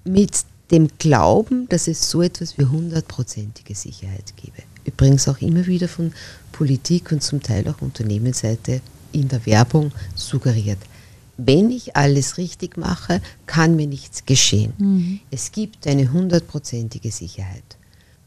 Mit 0.03 0.45
dem 0.73 0.89
Glauben, 0.97 1.69
dass 1.69 1.87
es 1.87 2.09
so 2.09 2.21
etwas 2.21 2.57
wie 2.57 2.65
hundertprozentige 2.65 3.75
Sicherheit 3.75 4.33
gebe. 4.35 4.57
Übrigens 4.85 5.27
auch 5.27 5.39
immer 5.39 5.65
wieder 5.67 5.87
von 5.87 6.11
Politik 6.51 7.11
und 7.11 7.21
zum 7.21 7.41
Teil 7.41 7.67
auch 7.69 7.81
Unternehmensseite 7.81 8.81
in 9.11 9.27
der 9.27 9.45
Werbung 9.45 9.91
suggeriert. 10.15 10.79
Wenn 11.37 11.69
ich 11.69 11.95
alles 11.95 12.37
richtig 12.37 12.77
mache, 12.77 13.21
kann 13.45 13.75
mir 13.75 13.87
nichts 13.87 14.25
geschehen. 14.25 14.73
Mhm. 14.77 15.19
Es 15.31 15.51
gibt 15.51 15.87
eine 15.87 16.11
hundertprozentige 16.11 17.11
Sicherheit. 17.11 17.63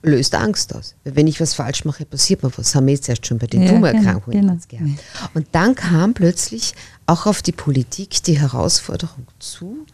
Löst 0.03 0.35
Angst 0.37 0.75
aus. 0.75 0.95
Wenn 1.03 1.27
ich 1.27 1.41
was 1.41 1.55
falsch 1.55 1.85
mache, 1.85 2.05
passiert 2.05 2.45
mir 2.45 2.49
was. 2.51 2.57
Das 2.57 2.75
haben 2.77 2.87
wir 2.87 2.95
jetzt 2.95 3.09
erst 3.09 3.27
schon 3.27 3.39
bei 3.39 3.49
den 3.49 3.63
ja, 3.63 3.71
Tumorerkrankungen 3.71 4.41
genau, 4.41 4.57
genau. 4.69 4.85
gehabt. 4.85 5.35
Und 5.35 5.49
dann 5.51 5.75
kam 5.75 6.15
plötzlich 6.15 6.75
auch 7.07 7.27
auf 7.27 7.43
die 7.43 7.53
Politik 7.53 8.23
die 8.23 8.39
Herausforderung 8.39 9.27
zu, 9.41 9.85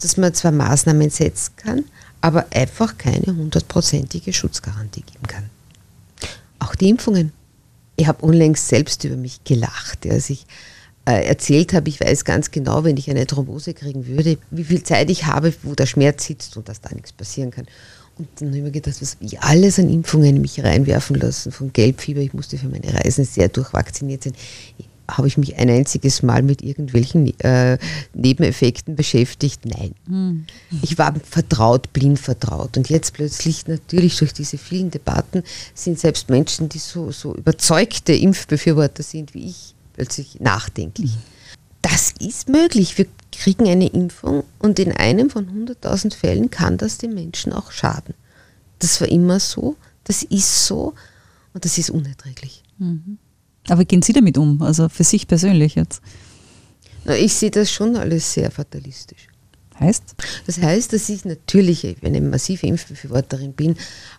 dass 0.00 0.16
man 0.16 0.34
zwar 0.34 0.52
Maßnahmen 0.52 1.10
setzen 1.10 1.52
kann, 1.56 1.84
aber 2.20 2.46
einfach 2.50 2.98
keine 2.98 3.26
hundertprozentige 3.26 4.32
Schutzgarantie 4.32 5.02
geben 5.02 5.26
kann. 5.26 5.50
Auch 6.58 6.74
die 6.74 6.90
Impfungen. 6.90 7.32
Ich 7.96 8.06
habe 8.06 8.24
unlängst 8.24 8.68
selbst 8.68 9.04
über 9.04 9.16
mich 9.16 9.44
gelacht, 9.44 10.06
als 10.06 10.30
ich 10.30 10.46
äh, 11.06 11.24
erzählt 11.26 11.72
habe, 11.72 11.88
ich 11.88 12.00
weiß 12.00 12.24
ganz 12.24 12.50
genau, 12.50 12.84
wenn 12.84 12.96
ich 12.96 13.10
eine 13.10 13.26
Thrombose 13.26 13.74
kriegen 13.74 14.06
würde, 14.06 14.38
wie 14.50 14.64
viel 14.64 14.82
Zeit 14.82 15.10
ich 15.10 15.26
habe, 15.26 15.52
wo 15.62 15.74
der 15.74 15.86
Schmerz 15.86 16.24
sitzt 16.24 16.56
und 16.56 16.68
dass 16.68 16.80
da 16.80 16.94
nichts 16.94 17.12
passieren 17.12 17.50
kann. 17.50 17.66
Und 18.18 18.28
dann 18.36 18.48
habe 18.48 18.58
ich 18.58 18.64
mir 18.64 18.70
gedacht, 18.70 19.00
was 19.00 19.16
ich 19.20 19.40
alles 19.40 19.78
an 19.78 19.88
Impfungen 19.88 20.40
mich 20.40 20.62
reinwerfen 20.62 21.16
lassen, 21.16 21.52
von 21.52 21.72
Gelbfieber, 21.72 22.20
ich 22.20 22.34
musste 22.34 22.58
für 22.58 22.68
meine 22.68 22.92
Reisen 22.92 23.24
sehr 23.24 23.48
durchvakziniert 23.48 24.24
sein 24.24 24.34
habe 25.16 25.28
ich 25.28 25.36
mich 25.36 25.56
ein 25.56 25.68
einziges 25.68 26.22
Mal 26.22 26.42
mit 26.42 26.62
irgendwelchen 26.62 27.38
äh, 27.40 27.78
Nebeneffekten 28.14 28.96
beschäftigt? 28.96 29.64
Nein. 29.64 29.94
Mhm. 30.06 30.46
Ich 30.82 30.98
war 30.98 31.14
vertraut, 31.28 31.92
blind 31.92 32.18
vertraut. 32.18 32.76
Und 32.76 32.88
jetzt 32.90 33.14
plötzlich 33.14 33.66
natürlich 33.66 34.18
durch 34.18 34.32
diese 34.32 34.58
vielen 34.58 34.90
Debatten 34.90 35.42
sind 35.74 35.98
selbst 35.98 36.30
Menschen, 36.30 36.68
die 36.68 36.78
so, 36.78 37.10
so 37.10 37.34
überzeugte 37.34 38.12
Impfbefürworter 38.12 39.02
sind 39.02 39.34
wie 39.34 39.46
ich, 39.46 39.74
plötzlich 39.94 40.40
nachdenklich. 40.40 41.12
Mhm. 41.12 41.22
Das 41.82 42.12
ist 42.20 42.48
möglich. 42.48 42.98
Wir 42.98 43.06
kriegen 43.32 43.68
eine 43.68 43.88
Impfung 43.88 44.44
und 44.58 44.78
in 44.78 44.92
einem 44.92 45.30
von 45.30 45.46
100.000 45.46 46.14
Fällen 46.14 46.50
kann 46.50 46.76
das 46.76 46.98
den 46.98 47.14
Menschen 47.14 47.52
auch 47.52 47.72
schaden. 47.72 48.14
Das 48.78 49.00
war 49.00 49.08
immer 49.08 49.40
so, 49.40 49.76
das 50.04 50.22
ist 50.22 50.66
so 50.66 50.94
und 51.54 51.64
das 51.64 51.78
ist 51.78 51.90
unerträglich. 51.90 52.62
Mhm. 52.78 53.18
Aber 53.70 53.84
gehen 53.84 54.02
Sie 54.02 54.12
damit 54.12 54.36
um? 54.36 54.60
Also 54.62 54.88
für 54.88 55.04
sich 55.04 55.26
persönlich 55.26 55.76
jetzt? 55.76 56.02
Na, 57.04 57.14
ich 57.16 57.34
sehe 57.34 57.50
das 57.50 57.70
schon 57.70 57.96
alles 57.96 58.32
sehr 58.32 58.50
fatalistisch. 58.50 59.28
Heißt? 59.78 60.14
Das 60.46 60.60
heißt, 60.60 60.92
dass 60.92 61.08
ich 61.08 61.24
natürlich 61.24 61.96
eine 62.02 62.20
massive 62.20 62.66
Impfbefürworterin 62.66 63.54
bin. 63.54 63.76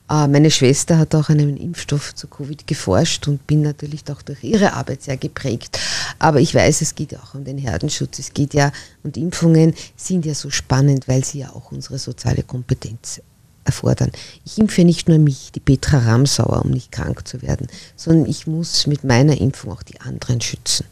Äh, 0.10 0.28
meine 0.28 0.50
Schwester 0.50 0.98
hat 0.98 1.14
auch 1.14 1.30
an 1.30 1.40
einem 1.40 1.56
Impfstoff 1.56 2.16
zu 2.16 2.28
Covid 2.28 2.66
geforscht 2.66 3.28
und 3.28 3.46
bin 3.46 3.62
natürlich 3.62 4.02
auch 4.10 4.24
durch 4.24 4.44
ihre 4.44 4.74
Arbeit 4.74 5.04
sehr 5.04 5.18
geprägt. 5.18 5.80
Aber 6.18 6.40
ich 6.40 6.56
weiß, 6.56 6.82
es 6.82 6.96
geht 6.96 7.12
ja 7.12 7.20
auch 7.20 7.36
um 7.36 7.44
den 7.44 7.60
Herdenschutz. 7.60 8.18
Es 8.18 8.34
geht 8.34 8.56
ja, 8.56 8.72
und 9.04 9.18
Impfungen 9.18 9.76
sind 9.96 10.26
ja 10.26 10.34
so 10.34 10.50
spannend, 10.50 11.08
weil 11.08 11.24
sie 11.24 11.40
ja 11.40 11.52
auch 11.52 11.72
unsere 11.72 12.00
soziale 12.00 12.42
Kompetenz 12.42 13.22
erfordern. 13.64 14.12
Ich 14.46 14.58
impfe 14.58 14.84
nicht 14.84 15.08
nur 15.08 15.20
mich, 15.20 15.52
die 15.54 15.60
Petra 15.60 16.00
Ramsauer, 16.00 16.64
um 16.64 16.72
nicht 16.72 16.92
krank 16.92 17.28
zu 17.28 17.42
werden, 17.42 17.68
sondern 17.96 18.30
ich 18.30 18.48
muss 18.48 18.88
mit 18.88 19.04
meiner 19.04 19.40
Impfung 19.40 19.74
auch 19.74 19.84
die 19.84 20.00
anderen 20.02 20.42
schützen. 20.42 20.86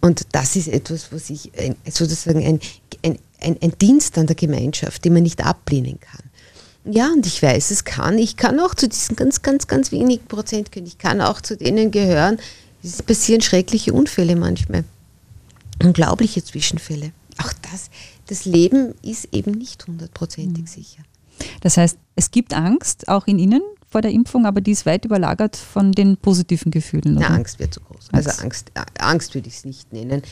Und 0.00 0.26
das 0.32 0.56
ist 0.56 0.68
etwas, 0.68 1.12
was 1.12 1.28
ich 1.28 1.52
sozusagen 1.88 2.44
ein, 2.44 2.60
ein, 3.04 3.18
ein, 3.40 3.56
ein 3.60 3.72
Dienst 3.78 4.16
an 4.16 4.26
der 4.26 4.36
Gemeinschaft, 4.36 5.04
den 5.04 5.12
man 5.12 5.22
nicht 5.22 5.44
ablehnen 5.44 6.00
kann. 6.00 6.22
Ja, 6.84 7.12
und 7.12 7.26
ich 7.26 7.42
weiß, 7.42 7.70
es 7.70 7.84
kann, 7.84 8.16
ich 8.16 8.36
kann 8.36 8.58
auch 8.58 8.74
zu 8.74 8.88
diesen 8.88 9.14
ganz, 9.14 9.42
ganz, 9.42 9.66
ganz 9.66 9.92
wenigen 9.92 10.24
Prozent 10.26 10.72
gehören. 10.72 10.86
Ich 10.86 10.96
kann 10.96 11.20
auch 11.20 11.42
zu 11.42 11.56
denen 11.56 11.90
gehören. 11.90 12.38
Es 12.82 13.02
passieren 13.02 13.42
schreckliche 13.42 13.92
Unfälle 13.92 14.34
manchmal. 14.36 14.84
Unglaubliche 15.82 16.42
Zwischenfälle. 16.42 17.12
Auch 17.36 17.52
das, 17.70 17.90
das 18.28 18.46
Leben 18.46 18.94
ist 19.02 19.28
eben 19.32 19.52
nicht 19.52 19.86
hundertprozentig 19.86 20.62
mhm. 20.62 20.66
sicher. 20.66 21.02
Das 21.60 21.76
heißt, 21.76 21.98
es 22.16 22.30
gibt 22.30 22.54
Angst, 22.54 23.08
auch 23.08 23.26
in 23.26 23.38
Ihnen 23.38 23.62
vor 23.88 24.02
der 24.02 24.12
Impfung, 24.12 24.46
aber 24.46 24.60
die 24.60 24.70
ist 24.70 24.86
weit 24.86 25.04
überlagert 25.04 25.56
von 25.56 25.92
den 25.92 26.16
positiven 26.16 26.70
Gefühlen. 26.70 27.16
Oder? 27.16 27.28
Na, 27.28 27.34
Angst 27.34 27.58
wird 27.58 27.74
zu 27.74 27.80
groß. 27.80 28.08
Also 28.12 28.30
Angst, 28.42 28.70
Angst 28.98 29.34
würde 29.34 29.48
ich 29.48 29.56
es 29.56 29.64
nicht 29.64 29.92
nennen. 29.92 30.22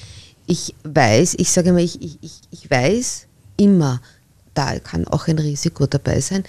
Ich 0.46 0.74
weiß, 0.84 1.34
ich 1.38 1.50
sage 1.50 1.72
mal, 1.72 1.82
ich, 1.82 2.00
ich, 2.00 2.40
ich 2.50 2.70
weiß 2.70 3.26
immer, 3.56 4.00
da 4.54 4.78
kann 4.78 5.06
auch 5.06 5.26
ein 5.28 5.38
Risiko 5.38 5.86
dabei 5.86 6.20
sein, 6.20 6.44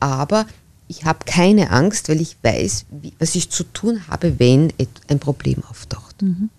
aber 0.00 0.46
ich 0.88 1.04
habe 1.04 1.20
keine 1.24 1.70
Angst, 1.70 2.08
weil 2.08 2.20
ich 2.20 2.36
weiß, 2.42 2.86
wie, 2.90 3.12
was 3.18 3.34
ich 3.34 3.50
zu 3.50 3.64
tun 3.64 4.08
habe, 4.08 4.38
wenn 4.38 4.72
ein 5.08 5.18
Problem 5.18 5.62
auftaucht. 5.68 6.22
Mhm. 6.22 6.50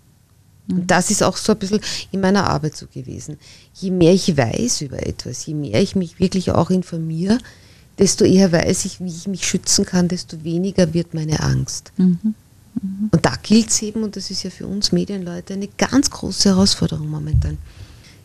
Mhm. 0.66 0.80
Und 0.80 0.90
das 0.90 1.10
ist 1.10 1.22
auch 1.22 1.36
so 1.36 1.52
ein 1.52 1.58
bisschen 1.58 1.80
in 2.12 2.20
meiner 2.20 2.48
Arbeit 2.48 2.76
so 2.76 2.86
gewesen. 2.86 3.38
Je 3.74 3.90
mehr 3.90 4.12
ich 4.12 4.36
weiß 4.36 4.82
über 4.82 5.06
etwas, 5.06 5.46
je 5.46 5.54
mehr 5.54 5.80
ich 5.80 5.96
mich 5.96 6.18
wirklich 6.20 6.50
auch 6.50 6.70
informiere, 6.70 7.38
desto 7.98 8.24
eher 8.24 8.52
weiß 8.52 8.84
ich, 8.86 9.00
wie 9.00 9.08
ich 9.08 9.26
mich 9.26 9.46
schützen 9.46 9.84
kann, 9.84 10.08
desto 10.08 10.42
weniger 10.42 10.94
wird 10.94 11.14
meine 11.14 11.40
Angst. 11.40 11.92
Mhm. 11.96 12.34
Mhm. 12.82 13.08
Und 13.10 13.24
da 13.24 13.34
gilt 13.42 13.70
es 13.70 13.82
eben, 13.82 14.02
und 14.02 14.16
das 14.16 14.30
ist 14.30 14.42
ja 14.42 14.50
für 14.50 14.66
uns 14.66 14.92
Medienleute 14.92 15.54
eine 15.54 15.68
ganz 15.68 16.10
große 16.10 16.48
Herausforderung 16.50 17.08
momentan, 17.08 17.58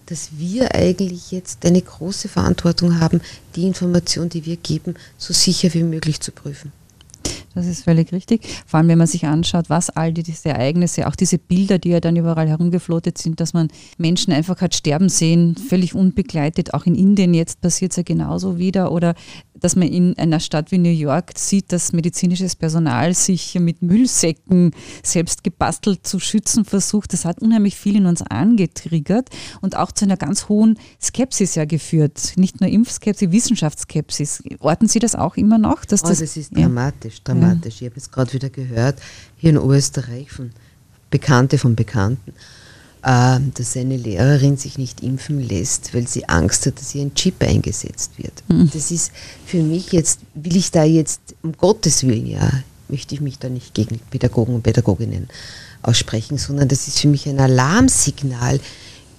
dass 0.08 0.30
wir 0.38 0.74
eigentlich 0.74 1.32
jetzt 1.32 1.66
eine 1.66 1.82
große 1.82 2.30
Verantwortung 2.30 3.00
haben, 3.00 3.22
die 3.56 3.68
Information, 3.68 4.30
die 4.30 4.46
wir 4.46 4.58
geben, 4.58 4.96
so 5.18 5.34
sicher 5.34 5.74
wie 5.74 5.84
möglich 5.84 6.20
zu 6.20 6.32
prüfen. 6.32 6.72
Das 7.56 7.66
ist 7.66 7.84
völlig 7.84 8.12
richtig. 8.12 8.42
Vor 8.66 8.78
allem, 8.78 8.90
wenn 8.90 8.98
man 8.98 9.08
sich 9.08 9.26
anschaut, 9.26 9.70
was 9.70 9.90
all 9.90 10.14
die, 10.14 10.24
diese 10.24 10.50
Ereignisse, 10.50 11.08
auch 11.08 11.16
diese 11.16 11.38
Bilder, 11.38 11.80
die 11.80 11.90
ja 11.90 12.00
dann 12.00 12.16
überall 12.16 12.48
herumgeflotet 12.48 13.18
sind, 13.18 13.40
dass 13.40 13.54
man 13.54 13.70
Menschen 13.98 14.32
einfach 14.32 14.62
hat 14.62 14.76
sterben 14.76 15.10
sehen, 15.10 15.56
völlig 15.56 15.96
unbegleitet. 15.96 16.74
Auch 16.74 16.86
in 16.86 16.96
Indien 16.96 17.34
jetzt 17.34 17.62
passiert 17.62 17.92
es 17.92 17.98
ja 17.98 18.04
genauso 18.04 18.58
wieder. 18.58 18.92
Oder 18.92 19.16
dass 19.60 19.76
man 19.76 19.88
in 19.88 20.18
einer 20.18 20.40
Stadt 20.40 20.72
wie 20.72 20.78
New 20.78 20.90
York 20.90 21.34
sieht, 21.36 21.72
dass 21.72 21.94
medizinisches 21.94 22.56
Personal 22.56 23.14
sich 23.14 23.56
mit 23.56 23.82
Müllsäcken 23.82 24.72
selbst 25.04 25.44
gebastelt 25.44 26.06
zu 26.06 26.20
schützen 26.20 26.66
versucht. 26.66 27.14
Das 27.14 27.26
hat 27.26 27.40
unheimlich 27.40 27.76
viel 27.76 27.96
in 27.96 28.06
uns 28.06 28.22
angetriggert 28.22 29.30
und 29.62 29.76
auch 29.76 29.92
zu 29.92 30.06
einer 30.06 30.18
ganz 30.18 30.50
hohen 30.50 30.78
Skepsis 31.02 31.56
ja 31.56 31.66
geführt. 31.66 32.34
Nicht 32.36 32.62
nur 32.62 32.70
Impfskepsis, 32.70 33.32
Wissenschaftsskepsis. 33.32 34.44
Orten 34.60 34.88
Sie 34.88 35.00
das 35.00 35.16
auch 35.16 35.38
immer 35.38 35.58
noch? 35.58 35.86
Dass 35.86 36.02
das, 36.02 36.18
oh, 36.18 36.22
das 36.22 36.38
ist 36.38 36.56
dramatisch, 36.56 37.24
dramatisch. 37.24 37.82
Ja. 37.82 37.88
Ich 37.88 37.92
habe 37.92 37.96
jetzt 37.96 38.12
gerade 38.12 38.34
wieder 38.34 38.50
gehört, 38.50 39.00
hier 39.38 39.52
in 39.52 39.58
Österreich 39.58 40.32
von 40.32 40.52
Bekannte 41.10 41.58
von 41.58 41.76
Bekannten, 41.76 42.34
dass 43.02 43.78
eine 43.78 43.98
Lehrerin 43.98 44.58
sich 44.58 44.78
nicht 44.78 45.02
impfen 45.02 45.40
lässt, 45.40 45.94
weil 45.94 46.08
sie 46.08 46.28
Angst 46.28 46.66
hat, 46.66 46.80
dass 46.80 46.94
ihr 46.96 47.02
ein 47.02 47.14
Chip 47.14 47.42
eingesetzt 47.42 48.12
wird. 48.18 48.34
Mhm. 48.48 48.70
Das 48.74 48.92
ist 48.92 49.12
für 49.46 49.64
mich 49.64 49.92
jetzt, 49.92 50.20
will 50.34 50.56
ich 50.56 50.72
da 50.72 50.84
jetzt, 50.84 51.22
um 51.42 51.54
Gottes 51.54 52.06
Willen, 52.06 52.28
ja, 52.28 52.52
möchte 52.90 53.16
ich 53.16 53.22
mich 53.22 53.40
da 53.40 53.50
nicht 53.50 53.74
gegen 53.74 54.00
Pädagogen 54.10 54.56
und 54.56 54.64
Pädagoginnen 54.64 55.30
aussprechen, 55.82 56.38
sondern 56.38 56.68
das 56.68 56.88
ist 56.88 57.00
für 57.00 57.08
mich 57.08 57.28
ein 57.28 57.40
Alarmsignal, 57.40 58.60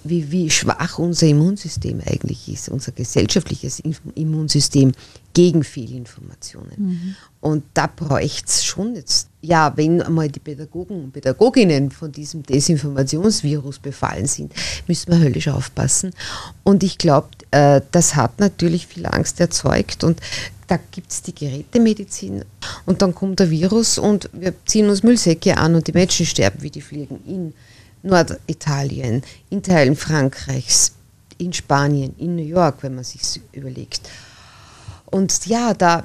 wie, 0.03 0.31
wie 0.31 0.49
schwach 0.49 0.99
unser 0.99 1.27
Immunsystem 1.27 2.01
eigentlich 2.05 2.47
ist, 2.51 2.69
unser 2.69 2.91
gesellschaftliches 2.91 3.81
Immunsystem 4.15 4.93
gegen 5.33 5.63
Fehlinformationen. 5.63 6.75
Mhm. 6.77 7.15
Und 7.39 7.63
da 7.73 7.87
bräuchte 7.87 8.47
es 8.47 8.63
schon 8.63 8.95
jetzt, 8.95 9.27
ja, 9.41 9.73
wenn 9.75 10.01
einmal 10.01 10.29
die 10.29 10.39
Pädagogen 10.39 11.05
und 11.05 11.13
Pädagoginnen 11.13 11.91
von 11.91 12.11
diesem 12.11 12.43
Desinformationsvirus 12.43 13.79
befallen 13.79 14.27
sind, 14.27 14.53
müssen 14.87 15.11
wir 15.11 15.19
höllisch 15.19 15.47
aufpassen. 15.47 16.11
Und 16.63 16.83
ich 16.83 16.97
glaube, 16.97 17.29
äh, 17.51 17.81
das 17.91 18.15
hat 18.15 18.39
natürlich 18.39 18.87
viel 18.87 19.05
Angst 19.05 19.39
erzeugt 19.39 20.03
und 20.03 20.19
da 20.67 20.79
gibt 20.91 21.11
es 21.11 21.21
die 21.21 21.35
Gerätemedizin 21.35 22.45
und 22.85 23.01
dann 23.01 23.13
kommt 23.13 23.41
der 23.41 23.49
Virus 23.49 23.97
und 23.97 24.29
wir 24.31 24.53
ziehen 24.65 24.87
uns 24.87 25.03
Müllsäcke 25.03 25.57
an 25.57 25.75
und 25.75 25.85
die 25.85 25.91
Menschen 25.91 26.25
sterben 26.25 26.61
wie 26.61 26.69
die 26.69 26.79
Fliegen 26.79 27.19
in 27.27 27.53
Norditalien, 28.03 29.23
in 29.49 29.63
Teilen 29.63 29.95
Frankreichs, 29.95 30.93
in 31.37 31.53
Spanien, 31.53 32.15
in 32.17 32.35
New 32.35 32.45
York, 32.45 32.77
wenn 32.81 32.95
man 32.95 33.03
sich 33.03 33.21
überlegt. 33.51 34.01
Und 35.05 35.45
ja, 35.47 35.73
da, 35.73 36.03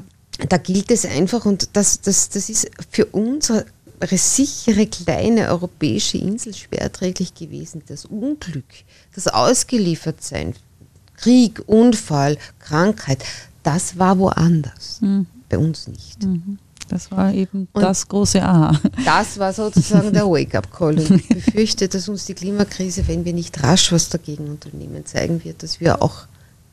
da 0.48 0.56
gilt 0.56 0.90
es 0.90 1.04
einfach, 1.04 1.44
und 1.44 1.70
das, 1.74 2.00
das, 2.00 2.28
das 2.28 2.48
ist 2.48 2.70
für 2.90 3.06
unsere 3.06 3.66
sichere 4.12 4.86
kleine 4.86 5.48
europäische 5.48 6.18
Insel 6.18 6.54
schwerträglich 6.54 7.34
gewesen. 7.34 7.82
Das 7.86 8.04
Unglück, 8.04 8.64
das 9.14 9.28
Ausgeliefertsein, 9.28 10.54
Krieg, 11.16 11.62
Unfall, 11.66 12.36
Krankheit, 12.58 13.24
das 13.62 13.98
war 13.98 14.18
woanders. 14.18 15.00
Mhm. 15.00 15.26
Bei 15.48 15.58
uns 15.58 15.86
nicht. 15.86 16.22
Mhm. 16.22 16.58
Das 16.88 17.10
war 17.10 17.32
eben 17.32 17.68
und 17.72 17.82
das 17.82 18.06
große 18.06 18.42
A. 18.42 18.72
Das 19.04 19.38
war 19.38 19.52
sozusagen 19.52 20.12
der 20.12 20.26
Wake-up-Call. 20.26 20.98
Ich 20.98 21.28
befürchte, 21.28 21.88
dass 21.88 22.08
uns 22.08 22.26
die 22.26 22.34
Klimakrise, 22.34 23.06
wenn 23.08 23.24
wir 23.24 23.32
nicht 23.32 23.62
rasch 23.62 23.92
was 23.92 24.08
dagegen 24.08 24.48
unternehmen, 24.48 25.04
zeigen 25.04 25.42
wird, 25.44 25.62
dass 25.62 25.80
wir 25.80 26.02
auch 26.02 26.26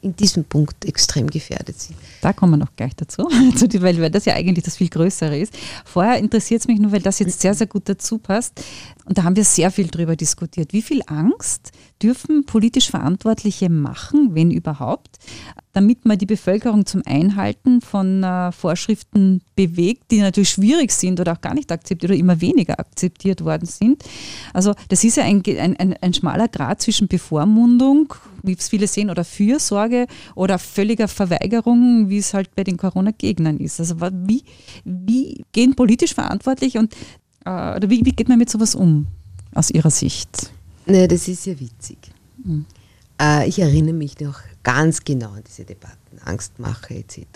in 0.04 0.16
diesem 0.16 0.44
Punkt 0.44 0.84
extrem 0.86 1.30
gefährdet 1.30 1.80
sind. 1.80 1.98
Da 2.22 2.34
kommen 2.34 2.54
wir 2.54 2.58
noch 2.58 2.76
gleich 2.76 2.96
dazu, 2.96 3.24
weil 3.30 4.12
das 4.12 4.26
ja 4.26 4.34
eigentlich 4.34 4.66
das 4.66 4.78
viel 4.78 4.90
Größere 4.90 5.38
ist. 5.38 5.54
Vorher 5.86 6.18
interessiert 6.18 6.62
es 6.62 6.68
mich 6.68 6.80
nur, 6.80 6.92
weil 6.92 7.02
das 7.02 7.20
jetzt 7.20 7.40
sehr, 7.40 7.54
sehr 7.54 7.68
gut 7.68 7.84
dazu 7.88 8.18
passt. 8.18 8.62
Und 9.06 9.18
da 9.18 9.24
haben 9.24 9.36
wir 9.36 9.46
sehr 9.46 9.72
viel 9.72 9.88
drüber 9.88 10.16
diskutiert. 10.16 10.74
Wie 10.74 10.82
viel 10.82 11.02
Angst 11.08 11.72
dürfen 12.02 12.46
politisch 12.46 12.90
Verantwortliche 12.90 13.70
machen, 13.70 14.36
wenn 14.36 14.52
überhaupt, 14.52 15.18
damit 15.74 16.06
man 16.06 16.20
die 16.20 16.28
Bevölkerung 16.28 16.86
zum 16.86 17.02
Einhalten 17.06 17.82
von 17.82 18.24
äh, 18.24 18.52
Vorschriften 18.52 19.42
bewegt, 19.56 20.12
die 20.12 20.20
natürlich 20.20 20.52
schwierig 20.52 20.92
sind 20.92 21.20
oder 21.20 21.34
auch 21.34 21.42
gar 21.42 21.56
nicht 21.56 21.72
akzeptiert 21.72 22.12
oder 22.12 22.20
immer 22.20 22.40
weniger 22.40 22.80
akzeptiert 22.80 23.44
worden 23.44 23.66
sind. 23.66 24.04
Also 24.54 24.76
das 24.90 25.04
ist 25.04 25.18
ja 25.18 25.24
ein, 25.24 25.42
ein, 25.46 25.96
ein, 26.00 26.14
schmaler 26.14 26.48
Grad 26.48 26.82
zwischen 26.82 27.08
Bevormundung, 27.08 28.14
wie 28.44 28.54
es 28.54 28.70
viele 28.70 28.86
sehen, 28.88 29.10
oder 29.10 29.24
Fürsorge 29.24 30.06
oder 30.36 30.60
völliger 30.60 31.08
Verweigerung, 31.08 32.08
wie 32.08 32.20
es 32.20 32.36
halt 32.36 32.56
bei 32.56 32.64
den 32.64 32.78
Corona-Gegnern 32.78 33.58
ist. 33.58 33.80
Also 33.80 33.96
wie, 34.00 34.44
wie 34.86 35.44
gehen 35.54 35.76
politisch 35.76 36.14
verantwortlich 36.14 36.78
und 36.78 36.94
äh, 37.46 37.76
oder 37.76 37.90
wie, 37.90 38.06
wie 38.06 38.12
geht 38.12 38.30
man 38.30 38.38
mit 38.38 38.50
sowas 38.50 38.76
um 38.76 39.08
aus 39.56 39.72
Ihrer 39.72 39.90
Sicht? 39.90 40.52
Naja, 40.86 41.08
das 41.08 41.28
ist 41.28 41.48
ja 41.48 41.60
witzig. 41.60 41.98
Mhm. 42.44 42.66
Äh, 43.22 43.48
ich 43.48 43.60
erinnere 43.60 43.94
mich 43.94 44.20
noch 44.20 44.40
ganz 44.64 45.04
genau 45.04 45.32
an 45.32 45.44
diese 45.48 45.66
Debatten, 45.66 46.20
Angstmache 46.24 46.96
etc. 46.96 47.28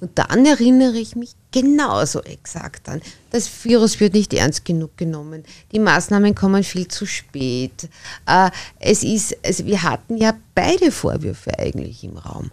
Und 0.00 0.10
dann 0.14 0.44
erinnere 0.44 0.98
ich 0.98 1.16
mich 1.16 1.34
genauso 1.52 2.22
exakt 2.22 2.88
an, 2.88 3.00
das 3.30 3.48
Virus 3.64 3.98
wird 3.98 4.12
nicht 4.12 4.34
ernst 4.34 4.64
genug 4.64 4.96
genommen, 4.96 5.44
die 5.72 5.78
Maßnahmen 5.78 6.34
kommen 6.34 6.64
viel 6.64 6.88
zu 6.88 7.06
spät. 7.06 7.88
Äh, 8.26 8.50
es 8.78 9.02
ist, 9.02 9.36
also 9.44 9.64
wir 9.64 9.82
hatten 9.82 10.18
ja 10.18 10.34
beide 10.54 10.92
Vorwürfe 10.92 11.58
eigentlich 11.58 12.04
im 12.04 12.18
Raum. 12.18 12.50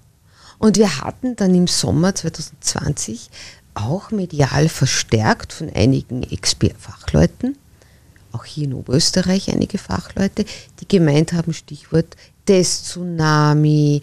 Und 0.58 0.78
wir 0.78 1.02
hatten 1.02 1.36
dann 1.36 1.54
im 1.54 1.68
Sommer 1.68 2.16
2020 2.16 3.30
auch 3.74 4.12
medial 4.12 4.70
verstärkt 4.70 5.52
von 5.52 5.70
einigen 5.74 6.24
Exper 6.24 6.70
Fachleuten, 6.78 7.58
auch 8.32 8.46
hier 8.46 8.66
in 8.66 8.74
Oberösterreich 8.74 9.52
einige 9.52 9.78
Fachleute, 9.78 10.46
die 10.80 10.88
gemeint 10.88 11.34
haben, 11.34 11.54
Stichwort 11.54 12.16
Test-Tsunami, 12.46 14.02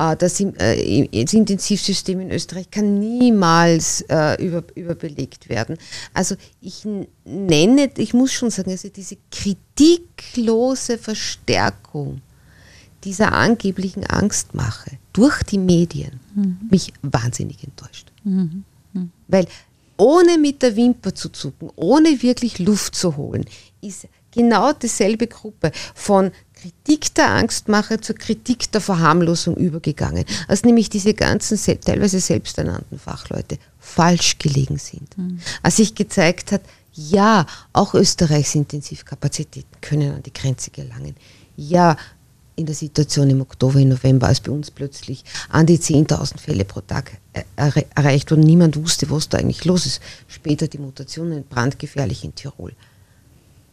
äh, 0.00 0.16
das, 0.16 0.40
äh, 0.40 1.08
das, 1.24 1.34
Intensivsystem 1.34 2.20
in 2.20 2.30
Österreich 2.30 2.70
kann 2.70 2.98
niemals 2.98 4.02
äh, 4.08 4.42
über, 4.42 4.64
überbelegt 4.74 5.48
werden. 5.48 5.76
Also 6.14 6.36
ich 6.60 6.86
nenne, 7.24 7.90
ich 7.96 8.14
muss 8.14 8.32
schon 8.32 8.50
sagen, 8.50 8.70
also 8.70 8.88
diese 8.88 9.16
kritiklose 9.30 10.98
Verstärkung 10.98 12.22
dieser 13.04 13.32
angeblichen 13.32 14.04
Angstmache 14.06 14.98
durch 15.12 15.42
die 15.42 15.58
Medien 15.58 16.20
mhm. 16.34 16.58
mich 16.70 16.92
wahnsinnig 17.02 17.62
enttäuscht. 17.64 18.12
Mhm. 18.24 18.64
Mhm. 18.92 19.10
Weil 19.28 19.46
ohne 19.96 20.38
mit 20.38 20.62
der 20.62 20.76
Wimper 20.76 21.14
zu 21.14 21.28
zucken, 21.28 21.70
ohne 21.76 22.22
wirklich 22.22 22.58
Luft 22.58 22.94
zu 22.94 23.16
holen, 23.16 23.44
ist 23.82 24.08
genau 24.32 24.72
dieselbe 24.72 25.26
Gruppe 25.26 25.72
von 25.94 26.30
Kritik 26.54 27.14
der 27.14 27.30
Angstmache 27.30 28.00
zur 28.00 28.16
Kritik 28.16 28.70
der 28.72 28.82
Verharmlosung 28.82 29.56
übergegangen, 29.56 30.24
als 30.46 30.64
nämlich 30.64 30.90
diese 30.90 31.14
ganzen 31.14 31.58
teilweise 31.80 32.20
selbsternannten 32.20 32.98
Fachleute 32.98 33.58
falsch 33.78 34.36
gelegen 34.38 34.76
sind. 34.76 35.16
Mhm. 35.16 35.40
Als 35.62 35.76
sich 35.76 35.94
gezeigt 35.94 36.52
hat, 36.52 36.60
ja, 36.92 37.46
auch 37.72 37.94
Österreichs 37.94 38.54
Intensivkapazitäten 38.54 39.80
können 39.80 40.16
an 40.16 40.22
die 40.22 40.32
Grenze 40.32 40.70
gelangen. 40.70 41.16
Ja, 41.56 41.96
in 42.56 42.66
der 42.66 42.74
Situation 42.74 43.30
im 43.30 43.40
Oktober, 43.40 43.78
im 43.78 43.88
November, 43.88 44.26
als 44.26 44.40
bei 44.40 44.52
uns 44.52 44.70
plötzlich 44.70 45.24
an 45.48 45.64
die 45.64 45.78
10.000 45.78 46.38
Fälle 46.38 46.66
pro 46.66 46.80
Tag 46.82 47.12
erreicht 47.56 48.30
wurden. 48.30 48.42
Niemand 48.42 48.76
wusste, 48.76 49.08
was 49.08 49.30
da 49.30 49.38
eigentlich 49.38 49.64
los 49.64 49.86
ist. 49.86 50.02
Später 50.28 50.68
die 50.68 50.78
Mutationen 50.78 51.44
brandgefährlich 51.48 52.22
in 52.22 52.34
Tirol. 52.34 52.74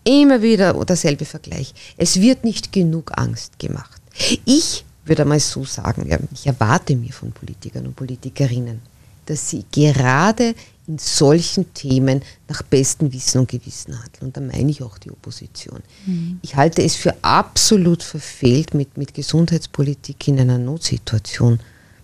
Immer 0.08 0.42
wieder 0.42 0.74
derselbe 0.86 1.26
Vergleich. 1.26 1.74
Es 1.98 2.22
wird 2.22 2.44
nicht 2.44 2.72
genug 2.72 3.12
Angst 3.16 3.60
gemacht. 3.60 4.02
Ich 4.46 4.86
würde 5.06 5.26
mal 5.26 5.40
so 5.40 5.64
sagen, 5.64 6.08
ja, 6.08 6.18
ich 6.34 6.48
erwarte 6.48 6.96
mir 6.96 7.14
von 7.14 7.32
Politikern 7.32 7.86
und 7.88 7.96
Politikerinnen 7.96 8.82
dass 9.28 9.50
sie 9.50 9.66
gerade 9.72 10.56
in 10.88 10.98
solchen 10.98 11.74
Themen 11.74 12.22
nach 12.48 12.64
bestem 12.64 13.12
Wissen 13.12 13.40
und 13.40 13.50
Gewissen 13.50 13.94
handeln. 13.94 14.28
Und 14.28 14.38
da 14.38 14.42
meine 14.42 14.72
ich 14.72 14.82
auch 14.82 14.98
die 14.98 15.12
Opposition. 15.12 15.82
Mhm. 16.06 16.40
Ich 16.42 16.56
halte 16.56 16.82
es 16.82 16.96
für 16.96 17.14
absolut 17.22 18.02
verfehlt, 18.02 18.74
mit, 18.74 18.98
mit 18.98 19.14
Gesundheitspolitik 19.14 20.28
in 20.30 20.40
einer 20.40 20.58
Notsituation 20.58 21.60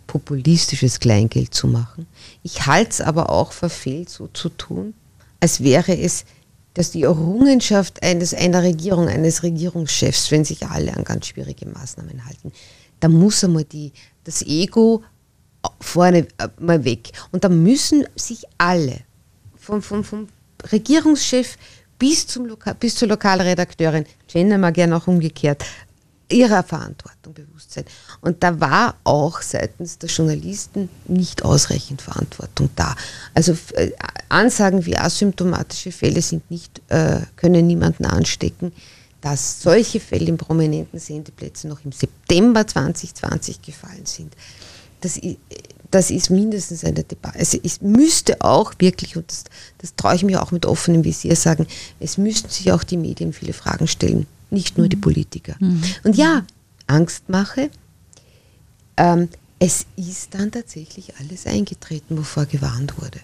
populistisches 0.05 0.99
Kleingeld 0.99 1.53
zu 1.53 1.67
machen. 1.67 2.05
Ich 2.43 2.65
halte 2.65 2.91
es 2.91 3.01
aber 3.01 3.29
auch 3.29 3.53
verfehlt, 3.53 4.09
so 4.09 4.27
zu 4.27 4.49
tun, 4.49 4.93
als 5.39 5.63
wäre 5.63 5.97
es 5.97 6.25
dass 6.73 6.91
die 6.91 7.03
Errungenschaft 7.03 8.01
eines, 8.01 8.33
einer 8.33 8.63
Regierung, 8.63 9.07
eines 9.07 9.43
Regierungschefs, 9.43 10.31
wenn 10.31 10.43
sich 10.43 10.65
alle 10.65 10.95
an 10.95 11.03
ganz 11.03 11.27
schwierige 11.27 11.67
Maßnahmen 11.67 12.25
halten, 12.25 12.51
da 12.99 13.09
muss 13.09 13.43
einmal 13.43 13.65
die, 13.65 13.91
das 14.23 14.41
Ego 14.41 15.03
vorne 15.79 16.27
äh, 16.37 16.47
mal 16.59 16.83
weg. 16.83 17.11
Und 17.31 17.43
da 17.43 17.49
müssen 17.49 18.05
sich 18.15 18.43
alle, 18.57 19.01
vom, 19.55 19.81
vom, 19.81 20.03
vom 20.03 20.27
Regierungschef 20.71 21.57
bis, 21.99 22.27
zum 22.27 22.45
Loka 22.45 22.73
bis 22.73 22.95
zur 22.95 23.07
Lokalredakteurin, 23.07 24.05
Gender 24.27 24.57
mal 24.57 24.71
gerne 24.71 24.97
auch 24.97 25.07
umgekehrt, 25.07 25.63
ihrer 26.33 26.63
Verantwortung 26.63 27.33
bewusst 27.33 27.73
sein. 27.73 27.85
Und 28.21 28.43
da 28.43 28.59
war 28.59 28.95
auch 29.03 29.41
seitens 29.41 29.97
der 29.97 30.09
Journalisten 30.09 30.89
nicht 31.05 31.45
ausreichend 31.45 32.01
Verantwortung 32.01 32.69
da. 32.75 32.95
Also 33.33 33.55
äh, 33.73 33.91
Ansagen 34.29 34.85
wie 34.85 34.97
asymptomatische 34.97 35.91
Fälle 35.91 36.21
sind 36.21 36.49
nicht, 36.49 36.81
äh, 36.89 37.21
können 37.35 37.67
niemanden 37.67 38.05
anstecken, 38.05 38.73
dass 39.21 39.61
solche 39.61 39.99
Fälle 39.99 40.25
in 40.25 40.37
prominenten 40.37 40.99
Sendeplätzen 40.99 41.69
noch 41.69 41.85
im 41.85 41.93
September 41.93 42.67
2020 42.67 43.61
gefallen 43.61 44.05
sind. 44.05 44.35
Das, 44.99 45.19
das 45.91 46.09
ist 46.09 46.29
mindestens 46.29 46.83
eine 46.83 47.03
Debatte. 47.03 47.39
Also 47.39 47.57
es 47.63 47.81
müsste 47.81 48.41
auch 48.41 48.73
wirklich, 48.79 49.15
und 49.15 49.31
das, 49.31 49.45
das 49.77 49.95
traue 49.95 50.15
ich 50.15 50.23
mir 50.23 50.41
auch 50.41 50.51
mit 50.51 50.65
offenem 50.65 51.03
Visier 51.03 51.35
sagen, 51.35 51.67
es 51.99 52.17
müssten 52.17 52.49
sich 52.49 52.71
auch 52.71 52.83
die 52.83 52.97
Medien 52.97 53.31
viele 53.31 53.53
Fragen 53.53 53.87
stellen 53.87 54.25
nicht 54.53 54.77
nur 54.77 54.87
die 54.87 54.95
mhm. 54.95 55.01
Politiker. 55.01 55.55
Mhm. 55.59 55.81
Und 56.03 56.15
ja, 56.15 56.43
Angstmache. 56.87 57.69
Ähm, 58.97 59.29
es 59.59 59.85
ist 59.95 60.35
dann 60.35 60.51
tatsächlich 60.51 61.13
alles 61.19 61.47
eingetreten, 61.47 62.17
wovor 62.17 62.45
gewarnt 62.45 62.97
wurde. 63.01 63.19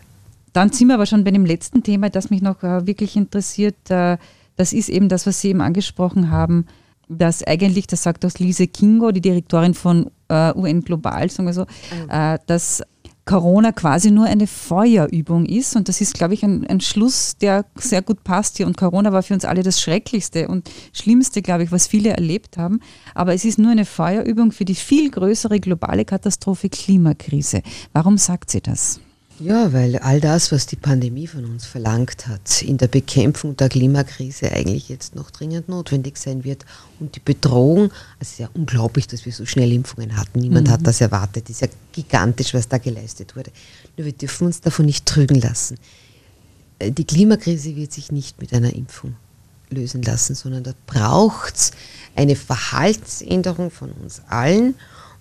Dann 0.54 0.72
sind 0.72 0.88
wir 0.88 0.96
aber 0.96 1.06
schon 1.06 1.24
bei 1.24 1.32
dem 1.32 1.46
letzten 1.46 1.84
Thema, 1.84 2.10
das 2.10 2.30
mich 2.30 2.42
noch 2.42 2.64
äh, 2.64 2.88
wirklich 2.88 3.16
interessiert. 3.16 3.76
Äh, 3.90 4.18
das 4.56 4.74
ist 4.74 4.90
eben 4.90 5.10
das, 5.10 5.28
was 5.28 5.42
Sie 5.42 5.50
eben 5.50 5.62
angesprochen 5.62 6.32
haben, 6.32 6.66
dass 7.08 7.44
eigentlich, 7.44 7.88
das 7.88 8.04
sagt 8.04 8.26
auch 8.26 8.34
Lise 8.40 8.68
Kingo, 8.68 9.12
die 9.12 9.22
Direktorin 9.22 9.74
von 9.74 10.12
äh, 10.30 10.54
UN 10.56 10.82
Global, 10.82 11.30
sagen 11.30 11.48
wir 11.48 11.54
so, 11.54 11.64
mhm. 11.64 12.38
dass 12.46 12.84
Corona 13.30 13.72
quasi 13.72 14.10
nur 14.10 14.26
eine 14.26 14.48
Feuerübung 14.48 15.46
ist. 15.46 15.76
Und 15.76 15.88
das 15.88 16.02
ist, 16.02 16.16
glaube 16.16 16.34
ich, 16.34 16.42
ein, 16.44 16.66
ein, 16.66 16.82
Schluss, 16.82 17.38
der 17.38 17.64
sehr 17.76 18.02
gut 18.02 18.24
passt 18.24 18.58
hier. 18.58 18.66
Und 18.66 18.76
Corona 18.76 19.14
war 19.14 19.22
für 19.22 19.36
uns 19.36 19.46
alle 19.46 19.62
das 19.62 19.80
Schrecklichste 19.80 20.48
und 20.48 20.68
Schlimmste, 20.94 21.44
glaube 21.44 21.64
ich, 21.64 21.72
was 21.72 21.86
viele 21.86 22.10
erlebt 22.10 22.58
haben. 22.58 22.80
Aber 23.14 23.36
es 23.36 23.46
ist 23.46 23.60
nur 23.60 23.70
eine 23.70 23.86
Feuerübung 23.86 24.52
für 24.52 24.66
die 24.66 24.74
viel 24.74 25.12
größere 25.12 25.60
globale 25.60 26.06
Katastrophe 26.06 26.70
Klimakrise. 26.70 27.62
Warum 27.94 28.18
sagt 28.18 28.50
sie 28.50 28.62
das? 28.62 29.00
Ja, 29.40 29.72
weil 29.72 29.98
all 30.00 30.20
das, 30.20 30.52
was 30.52 30.66
die 30.66 30.76
Pandemie 30.76 31.28
von 31.28 31.46
uns 31.46 31.66
verlangt 31.66 32.28
hat, 32.28 32.62
in 32.62 32.78
der 32.78 32.88
Bekämpfung 32.88 33.56
der 33.56 33.70
Klimakrise 33.70 34.52
eigentlich 34.52 34.90
jetzt 34.90 35.16
noch 35.16 35.32
dringend 35.32 35.70
notwendig 35.70 36.18
sein 36.18 36.44
wird. 36.44 36.66
Und 37.00 37.16
die 37.16 37.22
Bedrohung, 37.22 37.84
also 37.84 37.94
es 38.20 38.32
ist 38.32 38.40
ja 38.40 38.50
unglaublich, 38.54 39.08
dass 39.08 39.26
wir 39.26 39.32
so 39.32 39.46
schnell 39.46 39.72
Impfungen 39.72 40.18
hatten. 40.18 40.40
Niemand 40.40 40.68
mhm. 40.68 40.72
hat 40.72 40.86
das 40.86 41.00
erwartet. 41.00 41.50
Es 41.50 41.58
ist 41.58 41.62
ja 41.62 41.68
gigantisch, 41.94 42.54
was 42.54 42.68
da 42.68 42.78
geleistet 42.78 43.36
wurde. 43.38 43.52
Nur 43.98 44.06
wir 44.06 44.14
dürfen 44.14 44.48
uns 44.48 44.60
davon 44.60 44.86
nicht 44.86 45.06
trügen 45.06 45.40
lassen. 45.40 45.78
Äh, 46.80 46.92
die 46.92 47.06
Klimakrise 47.06 47.76
wird 47.76 47.94
sich 47.94 48.12
nicht 48.12 48.42
mit 48.42 48.54
einer 48.54 48.74
Impfung 48.74 49.16
lösen 49.70 50.02
lassen, 50.02 50.36
sondern 50.36 50.64
da 50.64 50.74
braucht 50.88 51.56
es 51.56 51.72
eine 52.16 52.36
Verhaltensänderung 52.36 53.72
von 53.72 53.92
uns 53.92 54.22
allen, 54.28 54.76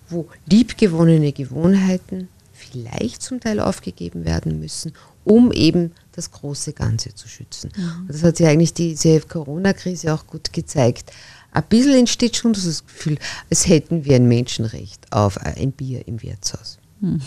wo 0.09 0.27
liebgewonnene 0.49 1.31
Gewohnheiten, 1.31 2.27
vielleicht 2.59 3.21
zum 3.21 3.39
Teil 3.39 3.59
aufgegeben 3.59 4.25
werden 4.25 4.59
müssen, 4.59 4.93
um 5.23 5.51
eben 5.51 5.91
das 6.11 6.31
große 6.31 6.73
Ganze 6.73 7.15
zu 7.15 7.27
schützen. 7.27 7.71
Mhm. 7.75 8.01
Und 8.01 8.09
das 8.09 8.23
hat 8.23 8.37
sich 8.37 8.47
eigentlich 8.47 8.73
diese 8.73 9.21
Corona-Krise 9.21 10.13
auch 10.13 10.27
gut 10.27 10.51
gezeigt. 10.53 11.11
Ein 11.51 11.63
bisschen 11.63 11.95
entsteht 11.95 12.35
schon 12.35 12.53
das 12.53 12.85
Gefühl, 12.85 13.17
als 13.49 13.67
hätten 13.67 14.05
wir 14.05 14.15
ein 14.15 14.27
Menschenrecht 14.27 15.11
auf 15.11 15.37
ein 15.37 15.71
Bier 15.71 16.07
im 16.07 16.21
Wirtshaus. 16.21 16.77
Mhm. 16.99 17.21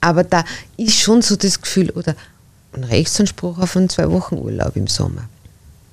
Aber 0.00 0.24
da 0.24 0.44
ist 0.76 0.98
schon 0.98 1.20
so 1.20 1.36
das 1.36 1.60
Gefühl, 1.60 1.90
oder 1.90 2.14
ein 2.72 2.84
Rechtsanspruch 2.84 3.58
auf 3.58 3.76
einen 3.76 3.88
zwei 3.88 4.10
Wochen 4.10 4.36
Urlaub 4.36 4.76
im 4.76 4.86
Sommer, 4.86 5.28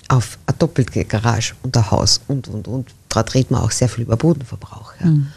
auf 0.08 0.38
eine 0.46 0.58
doppelte 0.58 1.04
Garage 1.04 1.54
und 1.64 1.76
ein 1.76 1.92
Haus 1.92 2.22
und, 2.28 2.48
und, 2.48 2.68
und. 2.68 2.90
Dort 3.10 3.34
redet 3.34 3.52
man 3.52 3.62
auch 3.62 3.72
sehr 3.72 3.90
viel 3.90 4.04
über 4.04 4.16
Bodenverbrauch. 4.16 4.94
Ja. 5.02 5.08
Mhm 5.08 5.28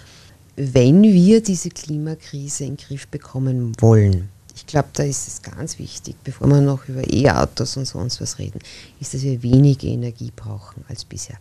wenn 0.57 1.03
wir 1.03 1.43
diese 1.43 1.69
Klimakrise 1.69 2.65
in 2.65 2.77
den 2.77 2.87
Griff 2.87 3.07
bekommen 3.09 3.73
wollen, 3.81 4.29
ich 4.55 4.67
glaube, 4.67 4.89
da 4.95 5.03
ist 5.03 5.29
es 5.29 5.43
ganz 5.43 5.79
wichtig, 5.79 6.17
bevor 6.25 6.49
wir 6.49 6.63
noch 6.63 6.89
über 6.89 7.03
E-Autos 7.13 7.77
und 7.77 7.85
sonst 7.85 8.23
was 8.23 8.39
reden, 8.39 8.59
ist, 9.01 9.13
dass 9.13 9.23
wir 9.23 9.43
weniger 9.43 9.87
Energie 9.87 10.33
brauchen 10.35 10.83
als 10.89 11.05
bisher. 11.05 11.37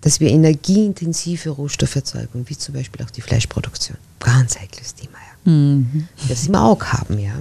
Dass 0.00 0.20
wir 0.20 0.30
energieintensive 0.30 1.50
Rohstofferzeugung, 1.50 2.48
wie 2.48 2.56
zum 2.56 2.74
Beispiel 2.74 3.04
auch 3.04 3.10
die 3.10 3.20
Fleischproduktion, 3.20 3.96
ganz 4.20 4.56
heikles 4.58 4.94
Thema, 4.94 5.18
ja. 5.18 5.50
Mhm. 5.50 6.06
Das 6.28 6.48
wir 6.48 6.62
auch 6.62 6.82
haben, 6.84 7.18
ja. 7.18 7.34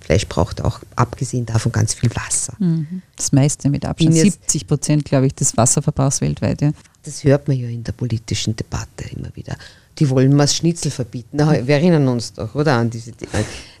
Fleisch 0.00 0.26
braucht 0.26 0.64
auch, 0.64 0.80
abgesehen 0.96 1.44
davon, 1.44 1.70
ganz 1.70 1.92
viel 1.92 2.08
Wasser. 2.16 2.54
Mhm. 2.58 3.02
Das 3.16 3.32
meiste 3.32 3.68
mit 3.68 3.84
Abstand. 3.84 4.14
70 4.14 4.66
Prozent, 4.66 5.04
glaube 5.04 5.26
ich, 5.26 5.34
des 5.34 5.54
Wasserverbrauchs 5.58 6.22
weltweit. 6.22 6.62
Ja. 6.62 6.72
Das 7.02 7.24
hört 7.24 7.46
man 7.46 7.58
ja 7.58 7.68
in 7.68 7.84
der 7.84 7.92
politischen 7.92 8.56
Debatte 8.56 9.04
immer 9.14 9.28
wieder 9.36 9.58
die 9.98 10.08
wollen 10.10 10.34
mal 10.34 10.44
das 10.44 10.56
Schnitzel 10.56 10.90
verbieten. 10.90 11.30
Na, 11.32 11.66
wir 11.66 11.74
erinnern 11.74 12.08
uns 12.08 12.32
doch, 12.32 12.54
oder? 12.54 12.74
An 12.74 12.90
diese 12.90 13.12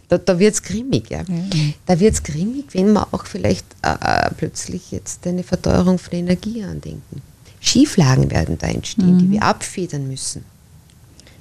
Da, 0.08 0.18
da 0.18 0.38
wird 0.38 0.54
es 0.54 0.62
grimmig, 0.62 1.10
ja. 1.10 1.22
Mhm. 1.26 1.74
Da 1.86 2.00
wird 2.00 2.14
es 2.14 2.22
grimmig, 2.22 2.66
wenn 2.72 2.92
wir 2.92 3.06
auch 3.12 3.26
vielleicht 3.26 3.66
äh, 3.82 3.92
äh, 4.00 4.30
plötzlich 4.36 4.90
jetzt 4.90 5.26
eine 5.26 5.42
Verteuerung 5.42 5.98
von 5.98 6.14
Energie 6.14 6.64
andenken. 6.64 7.22
Schieflagen 7.60 8.30
werden 8.30 8.56
da 8.58 8.68
entstehen, 8.68 9.14
mhm. 9.14 9.18
die 9.18 9.30
wir 9.32 9.42
abfedern 9.42 10.08
müssen. 10.08 10.44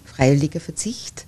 Freiwilliger 0.06 0.60
Verzicht. 0.60 1.26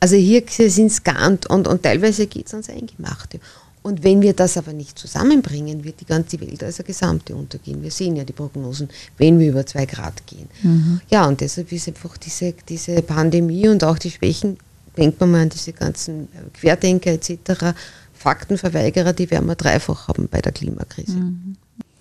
Also 0.00 0.16
hier 0.16 0.42
sind 0.48 0.88
es 0.88 1.02
gar 1.02 1.28
und, 1.28 1.46
und, 1.46 1.68
und 1.68 1.82
teilweise 1.82 2.26
geht 2.26 2.46
es 2.46 2.52
ans 2.54 2.68
Eingemachte. 2.68 3.40
Und 3.84 4.02
wenn 4.02 4.22
wir 4.22 4.32
das 4.32 4.56
aber 4.56 4.72
nicht 4.72 4.98
zusammenbringen, 4.98 5.84
wird 5.84 6.00
die 6.00 6.06
ganze 6.06 6.40
Welt 6.40 6.64
als 6.64 6.80
eine 6.80 6.86
Gesamte 6.86 7.36
untergehen. 7.36 7.82
Wir 7.82 7.90
sehen 7.90 8.16
ja 8.16 8.24
die 8.24 8.32
Prognosen, 8.32 8.88
wenn 9.18 9.38
wir 9.38 9.50
über 9.50 9.66
zwei 9.66 9.84
Grad 9.84 10.26
gehen. 10.26 10.48
Mhm. 10.62 11.02
Ja, 11.10 11.26
und 11.28 11.42
deshalb 11.42 11.70
ist 11.70 11.86
einfach 11.86 12.16
diese, 12.16 12.54
diese 12.66 13.02
Pandemie 13.02 13.68
und 13.68 13.84
auch 13.84 13.98
die 13.98 14.10
Schwächen, 14.10 14.56
denkt 14.96 15.20
man 15.20 15.32
mal 15.32 15.42
an 15.42 15.50
diese 15.50 15.74
ganzen 15.74 16.28
Querdenker 16.54 17.10
etc., 17.10 17.74
Faktenverweigerer, 18.14 19.12
die 19.12 19.30
werden 19.30 19.44
wir 19.46 19.54
dreifach 19.54 20.08
haben 20.08 20.28
bei 20.30 20.40
der 20.40 20.52
Klimakrise. 20.52 21.18
Mhm. 21.18 21.56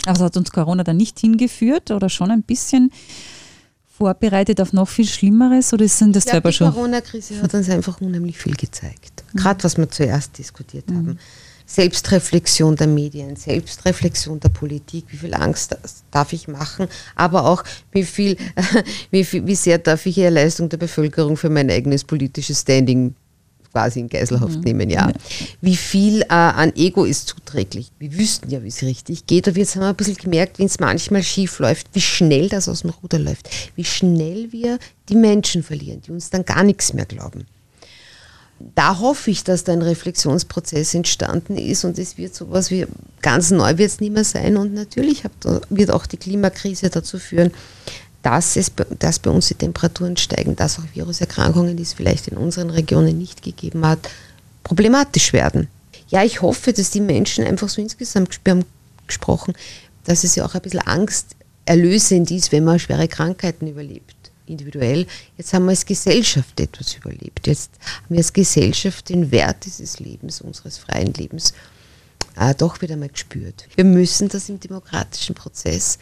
Also 0.06 0.24
hat 0.24 0.38
uns 0.38 0.52
Corona 0.52 0.86
da 0.86 0.94
nicht 0.94 1.20
hingeführt 1.20 1.92
oder 1.92 2.08
schon 2.08 2.32
ein 2.32 2.44
bisschen 2.44 2.92
vorbereitet 3.98 4.62
auf 4.62 4.72
noch 4.72 4.88
viel 4.88 5.06
Schlimmeres 5.06 5.74
oder 5.74 5.86
sind 5.90 6.16
das 6.16 6.24
selber 6.24 6.54
schon? 6.54 6.70
Die 6.70 6.76
Corona-Krise 6.76 7.42
hat 7.42 7.54
uns 7.54 7.70
einfach 7.70 8.00
unheimlich 8.00 8.38
viel 8.38 8.56
gezeigt. 8.56 9.26
Mhm. 9.34 9.38
Gerade 9.38 9.64
was 9.66 9.78
wir 9.78 9.90
zuerst 9.90 10.38
diskutiert 10.38 10.90
mhm. 10.90 10.96
haben. 10.96 11.20
Selbstreflexion 11.66 12.76
der 12.76 12.88
Medien, 12.88 13.36
Selbstreflexion 13.36 14.40
der 14.40 14.50
Politik, 14.50 15.06
wie 15.10 15.18
viel 15.18 15.34
Angst 15.34 15.78
darf 16.12 16.34
ich 16.34 16.48
machen, 16.48 16.88
aber 17.16 17.46
auch 17.46 17.64
wie 17.92 18.04
viel, 18.04 18.38
wie, 19.12 19.24
viel, 19.24 19.46
wie 19.48 19.56
sehr 19.56 19.78
darf 19.78 20.06
ich 20.06 20.18
ihre 20.18 20.30
Leistung 20.30 20.70
der 20.70 20.78
Bevölkerung 20.78 21.38
für 21.38 21.50
mein 21.50 21.70
eigenes 21.70 22.04
politisches 22.04 22.62
Standing 22.62 23.16
quasi 23.72 24.02
in 24.02 24.08
Geiselhaft 24.08 24.58
mhm. 24.58 24.62
nehmen, 24.62 24.90
ja. 24.90 25.12
Wie 25.62 25.76
viel 25.76 26.22
äh, 26.22 26.26
an 26.28 26.74
Ego 26.76 27.06
ist 27.06 27.28
zuträglich. 27.28 27.92
Wir 27.98 28.16
wüssten 28.16 28.50
ja, 28.52 28.64
wie 28.64 28.68
es 28.68 28.84
richtig 28.84 29.26
geht, 29.26 29.48
aber 29.48 29.58
jetzt 29.58 29.76
haben 29.76 29.82
wir 29.82 29.90
ein 29.90 29.96
bisschen 29.96 30.16
gemerkt, 30.16 30.60
wenn 30.60 30.68
es 30.68 30.80
manchmal 30.80 31.24
schief 31.24 31.58
läuft, 31.58 31.88
wie 31.94 32.02
schnell 32.02 32.50
das 32.50 32.70
aus 32.70 32.82
dem 32.82 32.92
Ruder 32.92 33.18
läuft, 33.18 33.50
wie 33.76 33.84
schnell 33.84 34.52
wir 34.52 34.78
die 35.10 35.16
Menschen 35.16 35.64
verlieren, 35.64 36.02
die 36.02 36.12
uns 36.12 36.30
dann 36.30 36.46
gar 36.46 36.64
nichts 36.64 36.94
mehr 36.94 37.06
glauben 37.06 37.46
da 38.76 39.00
hoffe 39.00 39.32
ich, 39.32 39.44
dass 39.44 39.64
da 39.64 39.74
ein 39.74 39.82
Reflexionsprozess 39.82 40.94
entstanden 40.94 41.58
ist 41.58 41.84
und 41.84 41.98
es 42.00 42.18
wird 42.18 42.34
sowas 42.34 42.72
wie 42.72 42.86
ganz 43.22 43.52
neu 43.52 43.78
wird 43.78 43.92
es 43.92 44.00
nicht 44.00 44.14
mehr 44.14 44.24
sein 44.24 44.58
und 44.58 44.74
natürlich 44.74 45.24
wird 45.70 45.92
auch 45.92 46.06
die 46.06 46.18
Klimakrise 46.18 46.90
dazu 46.90 47.20
führen, 47.20 47.52
dass, 48.22 48.56
es, 48.56 48.72
dass 49.00 49.20
bei 49.20 49.30
uns 49.30 49.48
die 49.50 49.56
Temperaturen 49.56 50.16
steigen, 50.18 50.56
dass 50.56 50.80
auch 50.80 50.84
Viruserkrankungen, 50.94 51.76
die 51.76 51.84
es 51.84 51.94
vielleicht 51.94 52.30
in 52.30 52.38
unseren 52.38 52.70
Regionen 52.70 53.18
nicht 53.18 53.44
gegeben 53.44 53.86
hat, 53.86 54.00
problematisch 54.64 55.34
werden. 55.34 55.68
Ja, 56.08 56.24
ich 56.24 56.42
hoffe, 56.42 56.72
dass 56.72 56.90
die 56.90 57.02
Menschen 57.02 57.44
einfach 57.44 57.70
so 57.70 57.82
insgesamt, 57.82 58.40
gesprochen, 59.08 59.54
dass 60.06 60.24
es 60.24 60.36
ja 60.36 60.46
auch 60.46 60.56
ein 60.56 60.62
bisschen 60.62 60.80
Angst 60.82 61.36
erlösend 61.66 62.32
ist, 62.32 62.52
wenn 62.52 62.64
man 62.64 62.80
schwere 62.80 63.08
Krankheiten 63.08 63.68
überlebt. 63.68 64.16
Individuell. 64.46 65.08
Jetzt 65.38 65.54
haben 65.54 65.66
wir 65.66 65.72
als 65.72 65.86
Gesellschaft 65.86 66.60
etwas 66.60 66.96
überlebt. 66.96 67.48
Jetzt 67.48 67.72
haben 67.98 68.10
wir 68.10 68.18
als 68.18 68.34
Gesellschaft 68.34 69.10
den 69.10 69.32
Wert 69.32 69.66
dieses 69.66 70.00
Lebens, 70.00 70.42
unseres 70.42 70.78
freien 70.78 71.14
Lebens, 71.14 71.54
äh, 72.36 72.54
doch 72.56 72.82
wieder 72.82 72.98
mal 72.98 73.10
gespürt. 73.10 73.68
Wir 73.76 73.86
müssen 73.86 74.30
das 74.30 74.50
im 74.50 74.60
demokratischen 74.60 75.36
Prozess. 75.36 76.00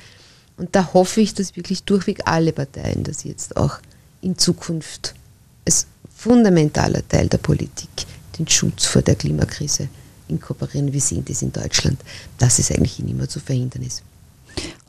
Und 0.57 0.75
da 0.75 0.93
hoffe 0.93 1.21
ich, 1.21 1.33
dass 1.33 1.55
wirklich 1.55 1.83
durchweg 1.83 2.21
alle 2.25 2.53
Parteien 2.53 3.03
das 3.03 3.23
jetzt 3.23 3.57
auch 3.57 3.79
in 4.21 4.37
Zukunft 4.37 5.15
als 5.65 5.87
fundamentaler 6.15 7.07
Teil 7.07 7.27
der 7.27 7.39
Politik 7.39 7.89
den 8.37 8.47
Schutz 8.47 8.85
vor 8.85 9.01
der 9.01 9.15
Klimakrise 9.15 9.89
inkorporieren. 10.27 10.93
Wir 10.93 11.01
sehen 11.01 11.25
das 11.25 11.41
in 11.41 11.51
Deutschland, 11.51 11.99
dass 12.37 12.59
es 12.59 12.71
eigentlich 12.71 12.99
nicht 12.99 13.17
mehr 13.17 13.29
zu 13.29 13.39
verhindern 13.39 13.83
ist. 13.83 14.03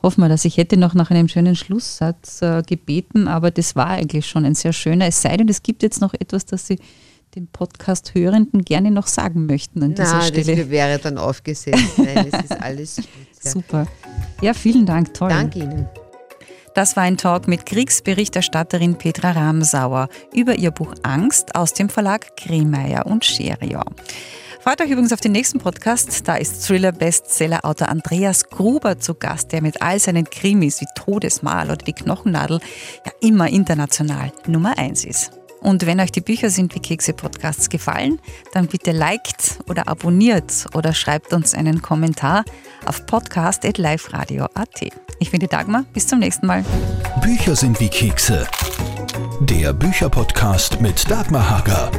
Hoffen 0.01 0.21
wir 0.21 0.29
das. 0.29 0.45
Ich 0.45 0.57
hätte 0.57 0.77
noch 0.77 0.93
nach 0.93 1.11
einem 1.11 1.27
schönen 1.27 1.55
Schlusssatz 1.55 2.41
äh, 2.41 2.61
gebeten, 2.61 3.27
aber 3.27 3.51
das 3.51 3.75
war 3.75 3.87
eigentlich 3.87 4.27
schon 4.27 4.45
ein 4.45 4.55
sehr 4.55 4.73
schöner. 4.73 5.07
Es 5.07 5.21
sei 5.21 5.37
denn, 5.37 5.47
es 5.47 5.63
gibt 5.63 5.81
jetzt 5.83 6.01
noch 6.01 6.13
etwas, 6.13 6.45
das 6.45 6.67
Sie 6.67 6.79
den 7.35 7.47
Podcast-Hörenden 7.47 8.63
gerne 8.63 8.91
noch 8.91 9.07
sagen 9.07 9.45
möchten 9.45 9.81
an 9.81 9.95
dieser 9.95 10.17
Na, 10.17 10.21
Stelle. 10.21 10.55
Das 10.55 10.69
wäre 10.69 10.99
dann 10.99 11.17
aufgesetzt. 11.17 11.97
Nein, 11.97 12.29
es 12.31 12.43
ist 12.43 12.61
alles 12.61 12.95
gut. 12.97 13.05
Ja. 13.43 13.51
Super. 13.51 13.87
Ja, 14.41 14.53
vielen 14.53 14.85
Dank. 14.85 15.13
Toll. 15.13 15.27
Danke 15.27 15.59
Ihnen. 15.59 15.89
Das 16.75 16.95
war 16.95 17.03
ein 17.03 17.17
Talk 17.17 17.49
mit 17.49 17.65
Kriegsberichterstatterin 17.65 18.97
Petra 18.97 19.31
Ramsauer 19.31 20.07
über 20.33 20.55
ihr 20.55 20.71
Buch 20.71 20.95
Angst 21.03 21.53
aus 21.53 21.73
dem 21.73 21.89
Verlag 21.89 22.37
Kremeyer 22.37 23.05
und 23.05 23.25
Scheriau. 23.25 23.83
Freut 24.63 24.79
euch 24.79 24.91
übrigens 24.91 25.11
auf 25.11 25.19
den 25.19 25.33
nächsten 25.33 25.59
Podcast. 25.59 26.25
Da 26.25 26.35
ist 26.35 26.65
Thriller-Bestseller-Autor 26.65 27.89
Andreas 27.89 28.45
Gruber 28.45 28.97
zu 28.97 29.13
Gast, 29.13 29.51
der 29.51 29.61
mit 29.61 29.81
all 29.81 29.99
seinen 29.99 30.23
Krimis 30.23 30.79
wie 30.79 30.85
Todesmal 30.95 31.65
oder 31.65 31.83
Die 31.83 31.91
Knochennadel 31.91 32.61
ja 33.05 33.11
immer 33.19 33.49
international 33.49 34.31
Nummer 34.47 34.77
eins 34.77 35.03
ist. 35.03 35.31
Und 35.59 35.85
wenn 35.85 35.99
euch 35.99 36.13
die 36.13 36.21
Bücher 36.21 36.49
sind 36.49 36.73
wie 36.75 36.79
Kekse 36.79 37.11
Podcasts 37.11 37.67
gefallen, 37.67 38.21
dann 38.53 38.67
bitte 38.67 38.93
liked 38.93 39.59
oder 39.67 39.89
abonniert 39.89 40.67
oder 40.73 40.93
schreibt 40.93 41.33
uns 41.33 41.53
einen 41.53 41.81
Kommentar 41.81 42.45
auf 42.85 43.05
podcast.liferadio.at. 43.05 44.81
Ich 45.19 45.31
bin 45.31 45.41
die 45.41 45.47
Dagmar, 45.47 45.83
bis 45.91 46.07
zum 46.07 46.19
nächsten 46.19 46.47
Mal. 46.47 46.63
Bücher 47.21 47.57
sind 47.57 47.81
wie 47.81 47.89
Kekse. 47.89 48.47
Der 49.41 49.73
Bücherpodcast 49.73 50.79
mit 50.79 51.11
Dagmar 51.11 51.49
Hager. 51.49 51.91